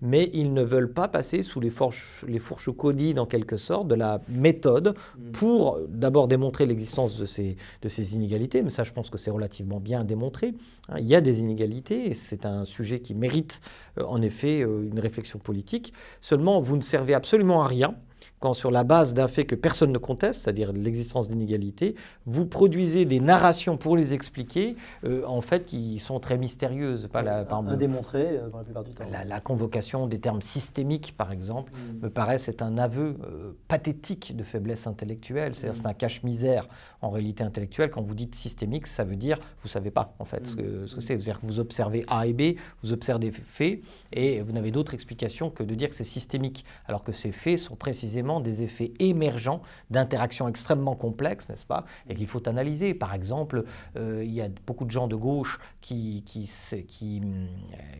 mais 0.00 0.30
ils 0.32 0.52
ne 0.52 0.62
veulent 0.62 0.92
pas 0.92 1.08
passer 1.08 1.42
sous 1.42 1.60
les 1.60 1.70
fourches, 1.70 2.24
les 2.26 2.38
fourches 2.38 2.70
codides, 2.70 3.18
en 3.18 3.26
quelque 3.26 3.56
sorte, 3.56 3.88
de 3.88 3.94
la 3.94 4.20
méthode 4.28 4.94
pour 5.32 5.78
d'abord 5.88 6.28
démontrer 6.28 6.66
l'existence 6.66 7.18
de 7.18 7.24
ces, 7.24 7.56
de 7.82 7.88
ces 7.88 8.14
inégalités. 8.14 8.62
Mais 8.62 8.70
ça, 8.70 8.82
je 8.82 8.92
pense 8.92 9.10
que 9.10 9.18
c'est 9.18 9.30
relativement 9.30 9.80
bien 9.80 10.04
démontré. 10.04 10.54
Hein. 10.88 10.96
Il 10.98 11.06
y 11.06 11.14
a 11.14 11.20
des 11.20 11.40
inégalités, 11.40 12.11
c'est 12.14 12.46
un 12.46 12.64
sujet 12.64 13.00
qui 13.00 13.14
mérite 13.14 13.60
euh, 13.98 14.04
en 14.04 14.22
effet 14.22 14.62
euh, 14.62 14.88
une 14.88 15.00
réflexion 15.00 15.38
politique. 15.38 15.92
Seulement, 16.20 16.60
vous 16.60 16.76
ne 16.76 16.82
servez 16.82 17.14
absolument 17.14 17.62
à 17.62 17.66
rien 17.66 17.94
quand 18.42 18.54
sur 18.54 18.72
la 18.72 18.82
base 18.82 19.14
d'un 19.14 19.28
fait 19.28 19.44
que 19.44 19.54
personne 19.54 19.92
ne 19.92 19.98
conteste, 19.98 20.42
c'est-à-dire 20.42 20.72
l'existence 20.72 21.28
d'inégalités, 21.28 21.94
vous 22.26 22.44
produisez 22.44 23.04
des 23.04 23.20
narrations 23.20 23.76
pour 23.76 23.96
les 23.96 24.14
expliquer, 24.14 24.74
euh, 25.04 25.22
en 25.26 25.40
fait, 25.40 25.64
qui 25.64 26.00
sont 26.00 26.18
très 26.18 26.36
mystérieuses. 26.36 27.06
Pas 27.06 27.22
la, 27.22 27.44
par 27.44 27.60
Indémontrées 27.60 28.38
euh, 28.38 28.48
dans 28.50 28.58
la 28.58 28.64
plupart 28.64 28.82
du 28.82 28.94
temps. 28.94 29.04
La, 29.24 29.40
convocation 29.40 30.08
des 30.08 30.18
termes 30.18 30.42
systémiques, 30.42 31.14
par 31.16 31.30
exemple, 31.30 31.72
mm. 31.72 32.04
me 32.04 32.10
paraît 32.10 32.38
c'est 32.38 32.62
un 32.62 32.78
aveu 32.78 33.16
euh, 33.24 33.52
pathétique 33.68 34.36
de 34.36 34.42
faiblesse 34.42 34.88
intellectuelle, 34.88 35.54
c'est-à-dire 35.54 35.80
c'est 35.80 35.88
un 35.88 35.94
cache-misère 35.94 36.68
en 37.00 37.10
réalité 37.10 37.44
intellectuelle. 37.44 37.90
Quand 37.90 38.02
vous 38.02 38.14
dites 38.14 38.34
systémique, 38.34 38.88
ça 38.88 39.04
veut 39.04 39.16
dire 39.16 39.38
vous 39.62 39.68
ne 39.68 39.70
savez 39.70 39.92
pas, 39.92 40.16
en 40.18 40.24
fait, 40.24 40.48
ce 40.48 40.56
que, 40.56 40.86
ce 40.86 40.96
que 40.96 41.00
c'est. 41.00 41.06
C'est-à-dire 41.14 41.40
que 41.40 41.46
vous 41.46 41.60
observez 41.60 42.04
A 42.08 42.26
et 42.26 42.32
B, 42.32 42.56
vous 42.82 42.92
observez 42.92 43.30
des 43.30 43.30
faits, 43.30 43.80
et 44.12 44.40
vous 44.40 44.50
n'avez 44.50 44.72
d'autre 44.72 44.94
explication 44.94 45.48
que 45.50 45.62
de 45.62 45.74
dire 45.76 45.88
que 45.88 45.94
c'est 45.94 46.02
systémique, 46.02 46.64
alors 46.86 47.04
que 47.04 47.12
ces 47.12 47.30
faits 47.30 47.58
sont 47.58 47.76
précisément 47.76 48.31
des 48.40 48.62
effets 48.62 48.92
émergents 48.98 49.62
d'interactions 49.90 50.48
extrêmement 50.48 50.94
complexes, 50.94 51.48
n'est-ce 51.48 51.66
pas, 51.66 51.84
et 52.08 52.14
qu'il 52.14 52.26
faut 52.26 52.48
analyser. 52.48 52.94
Par 52.94 53.14
exemple, 53.14 53.64
euh, 53.96 54.22
il 54.24 54.32
y 54.32 54.40
a 54.40 54.48
beaucoup 54.66 54.84
de 54.84 54.90
gens 54.90 55.08
de 55.08 55.16
gauche 55.16 55.58
qui, 55.80 56.22
qui, 56.26 56.50
euh, 56.72 56.82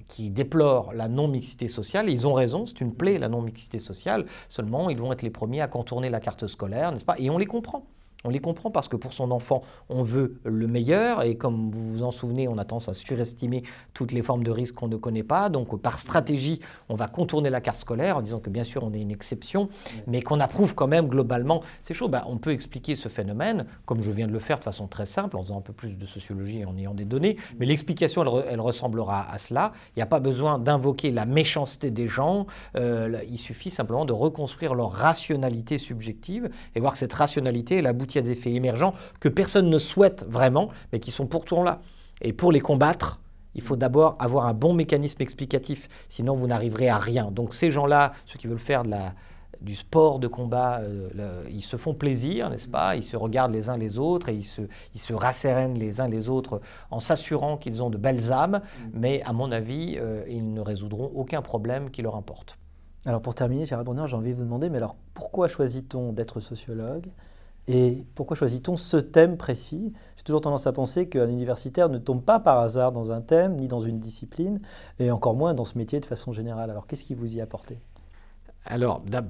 qui 0.09 0.31
déplorent 0.31 0.93
la 0.93 1.09
non-mixité 1.09 1.69
sociale, 1.69 2.09
et 2.09 2.13
ils 2.13 2.27
ont 2.27 2.35
raison, 2.35 2.67
c'est 2.67 2.81
une 2.81 2.95
plaie, 2.95 3.19
la 3.19 3.29
non-mixité 3.29 3.79
sociale, 3.79 4.27
seulement 4.49 4.91
ils 4.91 4.99
vont 4.99 5.13
être 5.13 5.23
les 5.23 5.31
premiers 5.31 5.61
à 5.61 5.69
contourner 5.69 6.11
la 6.11 6.21
carte 6.21 6.47
scolaire, 6.47 6.93
n'est-ce 6.93 7.05
pas, 7.05 7.19
et 7.19 7.31
on 7.31 7.39
les 7.39 7.47
comprend. 7.47 7.87
On 8.25 8.31
les 8.31 8.39
comprend 8.39 8.71
parce 8.71 8.89
que 8.89 8.97
pour 8.97 9.13
son 9.13 9.31
enfant, 9.33 9.63
on 9.89 10.03
veut 10.05 10.41
le 10.45 10.67
meilleur 10.69 11.23
et 11.23 11.37
comme 11.37 11.71
vous 11.71 11.93
vous 11.93 12.03
en 12.03 12.13
souvenez, 12.13 12.47
on 12.47 12.57
a 12.57 12.65
tendance 12.65 12.89
à 12.89 12.95
surestimer 12.95 13.65
toutes 13.95 14.13
les 14.13 14.23
formes 14.23 14.45
de 14.45 14.51
risque 14.51 14.75
qu'on 14.75 14.89
ne 14.89 14.97
connaît 14.97 15.25
pas. 15.25 15.49
Donc 15.49 15.81
par 15.81 15.99
stratégie, 15.99 16.61
on 16.89 16.95
va 16.95 17.09
contourner 17.09 17.51
la 17.51 17.61
carte 17.61 17.81
scolaire 17.81 18.17
en 18.17 18.23
disant 18.23 18.39
que 18.39 18.51
bien 18.51 18.65
sûr 18.65 18.85
on 18.85 18.93
est 18.93 19.01
une 19.01 19.11
exception, 19.11 19.69
mais 20.07 20.23
qu'on 20.23 20.39
approuve 20.39 20.75
quand 20.75 20.87
même 20.87 21.09
globalement 21.09 21.63
ces 21.81 21.95
choses. 21.95 22.11
Ben, 22.11 22.23
on 22.27 22.39
peut 22.39 22.53
expliquer 22.53 22.95
ce 22.95 23.09
phénomène, 23.09 23.67
comme 23.87 24.03
je 24.03 24.13
viens 24.13 24.27
de 24.27 24.33
le 24.33 24.39
faire 24.39 24.59
de 24.59 24.65
façon 24.65 24.87
très 24.87 25.07
simple, 25.07 25.37
en 25.37 25.43
faisant 25.43 25.59
un 25.59 25.63
peu 25.63 25.73
plus 25.73 25.99
de 25.99 26.07
sociologie 26.07 26.61
et 26.61 26.65
en 26.65 26.77
ayant 26.77 26.95
des 26.95 27.05
données, 27.05 27.37
mais 27.59 27.67
l'explication, 27.67 28.23
elle, 28.49 28.61
ressemblera 28.61 29.31
à 29.33 29.39
cela. 29.39 29.73
Il 29.97 29.99
n'y 29.99 30.03
a 30.03 30.07
pas 30.07 30.21
besoin 30.21 30.59
d'invoquer 30.59 31.11
la 31.11 31.27
méchanceté 31.27 31.91
des 31.91 32.07
gens, 32.07 32.47
euh, 32.77 33.19
il 33.29 33.39
suffit 33.39 33.71
simplement 33.71 34.05
de 34.05 34.13
reconstruire 34.13 34.75
leur 34.75 34.93
rationalité 34.93 35.79
subjective 35.79 36.51
et 36.75 36.81
voir 36.81 36.93
que 36.93 36.99
cette 36.99 37.13
rationalité, 37.13 37.77
elle 37.77 37.87
aboutit 37.87 38.12
il 38.15 38.19
y 38.19 38.21
a 38.21 38.23
des 38.23 38.33
effets 38.33 38.53
émergents 38.53 38.95
que 39.21 39.29
personne 39.29 39.69
ne 39.69 39.79
souhaite 39.79 40.25
vraiment, 40.29 40.69
mais 40.93 41.01
qui 41.01 41.11
sont 41.11 41.27
pourtant 41.27 41.63
là. 41.63 41.81
Et 42.21 42.33
pour 42.33 42.53
les 42.53 42.61
combattre, 42.61 43.21
il 43.55 43.63
faut 43.63 43.77
d'abord 43.77 44.17
avoir 44.19 44.47
un 44.47 44.55
bon 44.55 44.73
mécanisme 44.73 45.23
explicatif, 45.23 45.89
sinon 46.09 46.35
vous 46.35 46.47
n'arriverez 46.47 46.89
à 46.89 46.99
rien. 46.99 47.31
Donc 47.31 47.53
ces 47.53 47.71
gens-là, 47.71 48.13
ceux 48.25 48.39
qui 48.39 48.47
veulent 48.47 48.59
faire 48.59 48.83
de 48.83 48.91
la, 48.91 49.13
du 49.61 49.75
sport 49.75 50.19
de 50.19 50.27
combat, 50.27 50.81
euh, 50.81 51.45
ils 51.51 51.63
se 51.63 51.77
font 51.77 51.95
plaisir, 51.95 52.51
n'est-ce 52.51 52.69
pas? 52.69 52.97
Ils 52.97 53.05
se 53.05 53.17
regardent 53.17 53.53
les 53.53 53.69
uns 53.69 53.77
les 53.77 53.99
autres 53.99 54.29
et 54.29 54.35
ils 54.35 54.45
se, 54.45 54.63
ils 54.95 55.01
se 55.01 55.13
rassérénent 55.13 55.79
les 55.79 56.01
uns 56.01 56.09
les 56.09 56.29
autres 56.29 56.61
en 56.91 57.01
s'assurant 57.01 57.57
qu'ils 57.57 57.83
ont 57.83 57.91
de 57.91 57.99
belles 57.99 58.33
âmes, 58.33 58.61
mais 58.93 59.23
à 59.23 59.33
mon 59.33 59.53
avis, 59.53 59.97
euh, 59.99 60.25
ils 60.29 60.53
ne 60.53 60.61
résoudront 60.61 61.11
aucun 61.15 61.43
problème 61.43 61.91
qui 61.91 62.03
leur 62.03 62.17
importe. 62.17 62.59
Alors 63.05 63.21
pour 63.21 63.35
terminer, 63.35 63.67
Gérald 63.67 63.87
Brunner, 63.87 64.07
j'ai 64.07 64.17
envie 64.17 64.31
de 64.31 64.37
vous 64.37 64.45
demander, 64.45 64.71
mais 64.71 64.79
alors 64.79 64.97
pourquoi 65.15 65.49
choisit-on 65.49 66.13
d'être 66.13 66.41
sociologue? 66.41 67.09
Et 67.69 68.05
pourquoi 68.15 68.37
choisit-on 68.37 68.77
ce 68.77 68.97
thème 68.97 69.37
précis? 69.37 69.93
J'ai 70.17 70.25
toujours 70.25 70.41
tendance 70.41 70.67
à 70.67 70.73
penser 70.73 71.09
qu'un 71.09 71.29
universitaire 71.29 71.89
ne 71.89 71.99
tombe 71.99 72.23
pas 72.23 72.41
par 72.41 72.59
hasard 72.59 72.93
dans 72.93 73.13
un 73.13 73.21
thème, 73.21 73.57
ni 73.57 73.69
dans 73.69 73.81
une 73.81 73.99
discipline, 73.99 74.61
et 74.99 75.11
encore 75.11 75.35
moins 75.35 75.55
dans 75.55 75.65
ce 75.65 75.79
métier 75.79 76.01
de 76.01 76.07
façon 76.07 76.33
générale. 76.33 76.71
Alors 76.71 76.87
qu'est-ce 76.87 77.05
qui 77.05 77.15
vous 77.15 77.37
y 77.37 77.41
a 77.41 77.45
apporté? 77.45 77.79
Alors, 78.65 79.01
bah, 79.01 79.23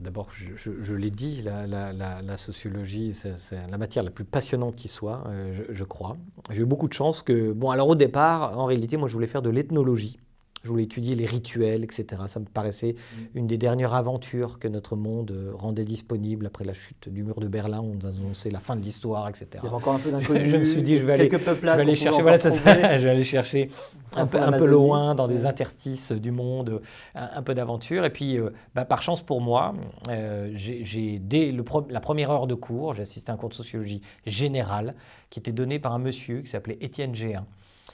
d'abord, 0.00 0.28
je, 0.30 0.94
l'ai 0.94 1.10
dit, 1.10 1.42
la, 1.42 2.36
sociologie, 2.36 3.14
c'est 3.14 3.68
la 3.68 3.78
matière 3.78 4.04
la 4.04 4.10
plus 4.10 4.24
passionnante 4.24 4.76
qui 4.76 4.86
soit, 4.86 5.24
euh, 5.26 5.52
je, 5.52 5.74
je, 5.74 5.84
crois. 5.84 6.16
J'ai 6.52 6.62
eu 6.62 6.66
beaucoup 6.66 6.86
de 6.86 6.92
chance 6.92 7.22
que, 7.22 7.52
bon, 7.52 7.70
alors 7.70 7.88
au 7.88 7.96
départ, 7.96 8.56
en 8.56 8.66
réalité, 8.66 8.96
moi, 8.96 9.08
je 9.08 9.14
voulais 9.14 9.26
faire 9.26 9.42
de 9.42 9.50
l'ethnologie. 9.50 10.18
Je 10.62 10.68
voulais 10.68 10.84
étudier 10.84 11.14
les 11.14 11.26
rituels, 11.26 11.84
etc. 11.84 12.22
Ça 12.28 12.40
me 12.40 12.44
paraissait 12.44 12.94
mm. 12.94 13.38
une 13.38 13.46
des 13.46 13.58
dernières 13.58 13.94
aventures 13.94 14.58
que 14.58 14.68
notre 14.68 14.96
monde 14.96 15.30
euh, 15.30 15.52
rendait 15.54 15.84
disponible 15.84 16.46
après 16.46 16.64
la 16.64 16.74
chute 16.74 17.08
du 17.08 17.22
mur 17.22 17.38
de 17.40 17.46
Berlin. 17.46 17.80
On 17.80 18.04
annonçait 18.06 18.50
la 18.50 18.60
fin 18.60 18.74
de 18.74 18.82
l'histoire, 18.82 19.28
etc. 19.28 19.46
Il 19.54 19.64
y 19.64 19.66
avait 19.66 19.76
encore 19.76 19.94
un 19.94 19.98
peu 19.98 20.10
d'inconnu. 20.10 20.48
je 20.48 20.56
me 20.56 20.64
suis 20.64 20.82
dit, 20.82 20.96
je 20.96 21.04
vais 21.04 21.12
aller, 21.12 21.30
je 21.30 21.36
vais 21.36 21.68
aller 21.70 21.94
chercher, 21.94 22.22
voilà, 22.22 22.38
ça, 22.38 22.50
je 22.96 23.04
vais 23.04 23.10
aller 23.10 23.24
chercher 23.24 23.68
un, 24.14 24.26
peu, 24.26 24.40
un 24.40 24.52
peu, 24.52 24.66
loin 24.66 25.14
dans 25.14 25.28
des 25.28 25.46
interstices 25.46 26.12
du 26.12 26.30
monde, 26.30 26.80
un, 27.14 27.42
peu 27.42 27.54
d'aventure. 27.54 28.04
Et 28.04 28.10
puis, 28.10 28.38
euh, 28.38 28.50
bah, 28.74 28.84
par 28.84 29.02
chance 29.02 29.22
pour 29.22 29.40
moi, 29.40 29.74
euh, 30.08 30.50
j'ai 30.54 31.18
dès 31.20 31.52
le 31.52 31.64
la 31.90 32.00
première 32.00 32.30
heure 32.30 32.46
de 32.46 32.54
cours, 32.54 32.94
j'ai 32.94 33.02
assisté 33.02 33.30
à 33.30 33.34
un 33.34 33.38
cours 33.38 33.50
de 33.50 33.54
sociologie 33.54 34.00
générale 34.26 34.94
qui 35.30 35.40
était 35.40 35.52
donné 35.52 35.78
par 35.78 35.92
un 35.92 35.98
monsieur 35.98 36.40
qui 36.40 36.50
s'appelait 36.50 36.78
Étienne 36.80 37.14
Géin 37.14 37.46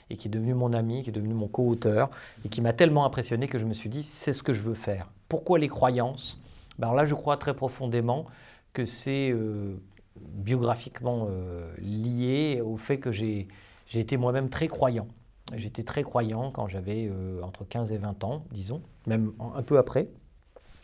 et 0.09 0.17
qui 0.17 0.27
est 0.27 0.31
devenu 0.31 0.53
mon 0.53 0.73
ami, 0.73 1.03
qui 1.03 1.09
est 1.09 1.13
devenu 1.13 1.33
mon 1.33 1.47
co-auteur, 1.47 2.09
et 2.45 2.49
qui 2.49 2.61
m'a 2.61 2.73
tellement 2.73 3.05
impressionné 3.05 3.47
que 3.47 3.57
je 3.57 3.65
me 3.65 3.73
suis 3.73 3.89
dit, 3.89 4.03
c'est 4.03 4.33
ce 4.33 4.43
que 4.43 4.53
je 4.53 4.61
veux 4.61 4.73
faire. 4.73 5.09
Pourquoi 5.29 5.59
les 5.59 5.67
croyances? 5.67 6.39
Ben 6.77 6.87
Alors 6.87 6.95
là, 6.95 7.05
je 7.05 7.15
crois 7.15 7.37
très 7.37 7.53
profondément 7.53 8.25
que 8.73 8.85
c'est 8.85 9.29
euh, 9.31 9.75
biographiquement 10.19 11.27
euh, 11.29 11.71
lié 11.77 12.61
au 12.61 12.77
fait 12.77 12.97
que 12.97 13.11
j'ai 13.11 13.47
été 13.93 14.17
moi-même 14.17 14.49
très 14.49 14.67
croyant. 14.67 15.07
J'étais 15.55 15.83
très 15.83 16.03
croyant 16.03 16.51
quand 16.51 16.67
j'avais 16.67 17.09
euh, 17.11 17.41
entre 17.43 17.65
15 17.65 17.91
et 17.91 17.97
20 17.97 18.23
ans, 18.23 18.45
disons, 18.51 18.81
même 19.07 19.33
un 19.55 19.61
peu 19.61 19.77
après. 19.77 20.07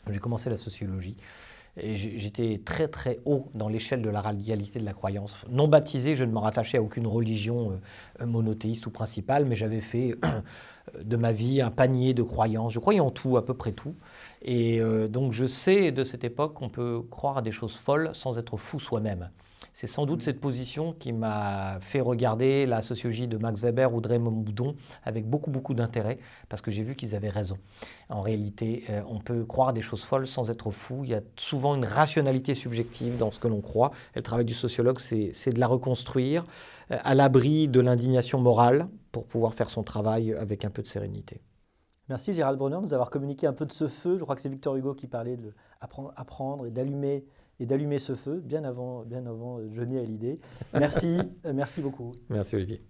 J'ai 0.10 0.20
commencé 0.20 0.50
la 0.50 0.58
sociologie. 0.58 1.16
J'étais 1.84 2.62
très 2.64 2.88
très 2.88 3.20
haut 3.26 3.48
dans 3.54 3.70
l'échelle 3.70 4.02
de 4.02 4.10
la 4.10 4.22
réalité 4.22 4.80
de 4.80 4.86
la 4.86 4.94
croyance. 4.94 5.38
Non 5.50 5.68
baptisé, 5.68 6.16
je 6.16 6.24
ne 6.24 6.32
me 6.32 6.38
rattachais 6.38 6.78
à 6.78 6.82
aucune 6.82 7.08
religion 7.08 7.80
euh, 8.22 8.26
monothéiste 8.26 8.86
ou 8.88 8.92
principale, 8.92 9.46
mais 9.46 9.56
j'avais 9.56 9.82
fait 9.82 10.16
de 11.04 11.18
ma 11.18 11.32
vie 11.32 11.62
un 11.62 11.72
panier 11.72 12.14
de 12.14 12.24
croyances. 12.24 12.74
Je 12.74 12.80
croyais 12.80 13.00
en 13.00 13.12
tout, 13.12 13.38
à 13.38 13.46
peu 13.46 13.54
près 13.54 13.72
tout. 13.72 13.96
Et 14.42 14.82
euh, 14.82 15.08
donc 15.08 15.32
je 15.32 15.46
sais 15.46 15.92
de 15.92 16.04
cette 16.04 16.24
époque 16.24 16.54
qu'on 16.54 16.70
peut 16.70 17.02
croire 17.10 17.38
à 17.38 17.42
des 17.42 17.52
choses 17.52 17.76
folles 17.76 18.12
sans 18.14 18.38
être 18.38 18.58
fou 18.58 18.80
soi-même. 18.80 19.30
C'est 19.74 19.88
sans 19.88 20.06
doute 20.06 20.24
cette 20.24 20.40
position 20.40 20.94
qui 20.94 21.14
m'a 21.14 21.80
fait 21.82 22.02
regarder 22.02 22.66
la 22.66 22.82
sociologie 22.82 23.28
de 23.28 23.38
Max 23.38 23.62
Weber 23.62 23.94
ou 23.94 24.02
de 24.02 24.08
Raymond 24.08 24.32
Boudon 24.32 24.76
avec 25.04 25.26
beaucoup, 25.28 25.52
beaucoup 25.52 25.74
d'intérêt, 25.74 26.20
parce 26.50 26.62
que 26.62 26.72
j'ai 26.72 26.84
vu 26.84 26.96
qu'ils 26.96 27.16
avaient 27.16 27.30
raison. 27.30 27.58
En 28.10 28.22
réalité, 28.22 28.84
euh, 28.90 29.02
on 29.08 29.20
peut 29.20 29.46
croire 29.46 29.74
des 29.74 29.82
choses 29.82 30.04
folles 30.04 30.28
sans 30.28 30.50
être 30.50 30.72
fou. 30.72 31.04
Il 31.04 31.12
y 31.12 31.16
a 31.16 31.22
souvent 31.38 31.76
une 31.76 31.86
rationalité 31.86 32.54
subjective 32.54 33.18
dans 33.18 33.32
ce 33.32 33.40
que 33.40 33.48
l'on 33.48 33.62
croit. 33.62 33.92
Et 34.16 34.20
le 34.20 34.24
travail 34.24 34.46
du 34.46 34.54
sociologue, 34.54 35.00
c'est 35.00 35.54
de 35.54 35.60
la 35.60 35.68
reconstruire 35.68 36.46
euh, 36.92 36.98
à 37.04 37.16
l'abri 37.16 37.68
de 37.68 37.80
l'indignation 37.80 38.40
morale 38.40 38.88
pour 39.12 39.26
pouvoir 39.26 39.54
faire 39.54 39.70
son 39.70 39.84
travail 39.84 40.34
avec 40.34 40.66
un 40.66 40.70
peu 40.70 40.82
de 40.82 40.88
sérénité. 40.88 41.42
Merci 42.10 42.34
Gérald 42.34 42.58
Brunner 42.58 42.78
de 42.78 42.82
nous 42.82 42.94
avoir 42.94 43.12
communiqué 43.12 43.46
un 43.46 43.54
peu 43.54 43.66
de 43.66 43.72
ce 43.72 43.88
feu. 43.88 44.18
Je 44.18 44.24
crois 44.24 44.36
que 44.36 44.42
c'est 44.42 44.50
Victor 44.50 44.76
Hugo 44.76 44.96
qui 44.96 45.06
parlait 45.06 45.38
de 45.38 45.54
apprendre 45.80 46.66
et 46.66 46.72
d'allumer 46.72 47.24
et 47.60 47.66
d'allumer 47.66 48.00
ce 48.00 48.16
feu 48.16 48.42
bien 48.44 48.64
avant, 48.64 49.04
bien 49.04 49.26
avant 49.26 49.60
euh, 49.60 49.86
n'ai 49.86 50.00
à 50.00 50.04
l'idée. 50.04 50.40
Merci, 50.74 51.18
euh, 51.46 51.54
merci 51.54 51.82
beaucoup. 51.82 52.14
Merci 52.30 52.56
Olivier. 52.56 52.82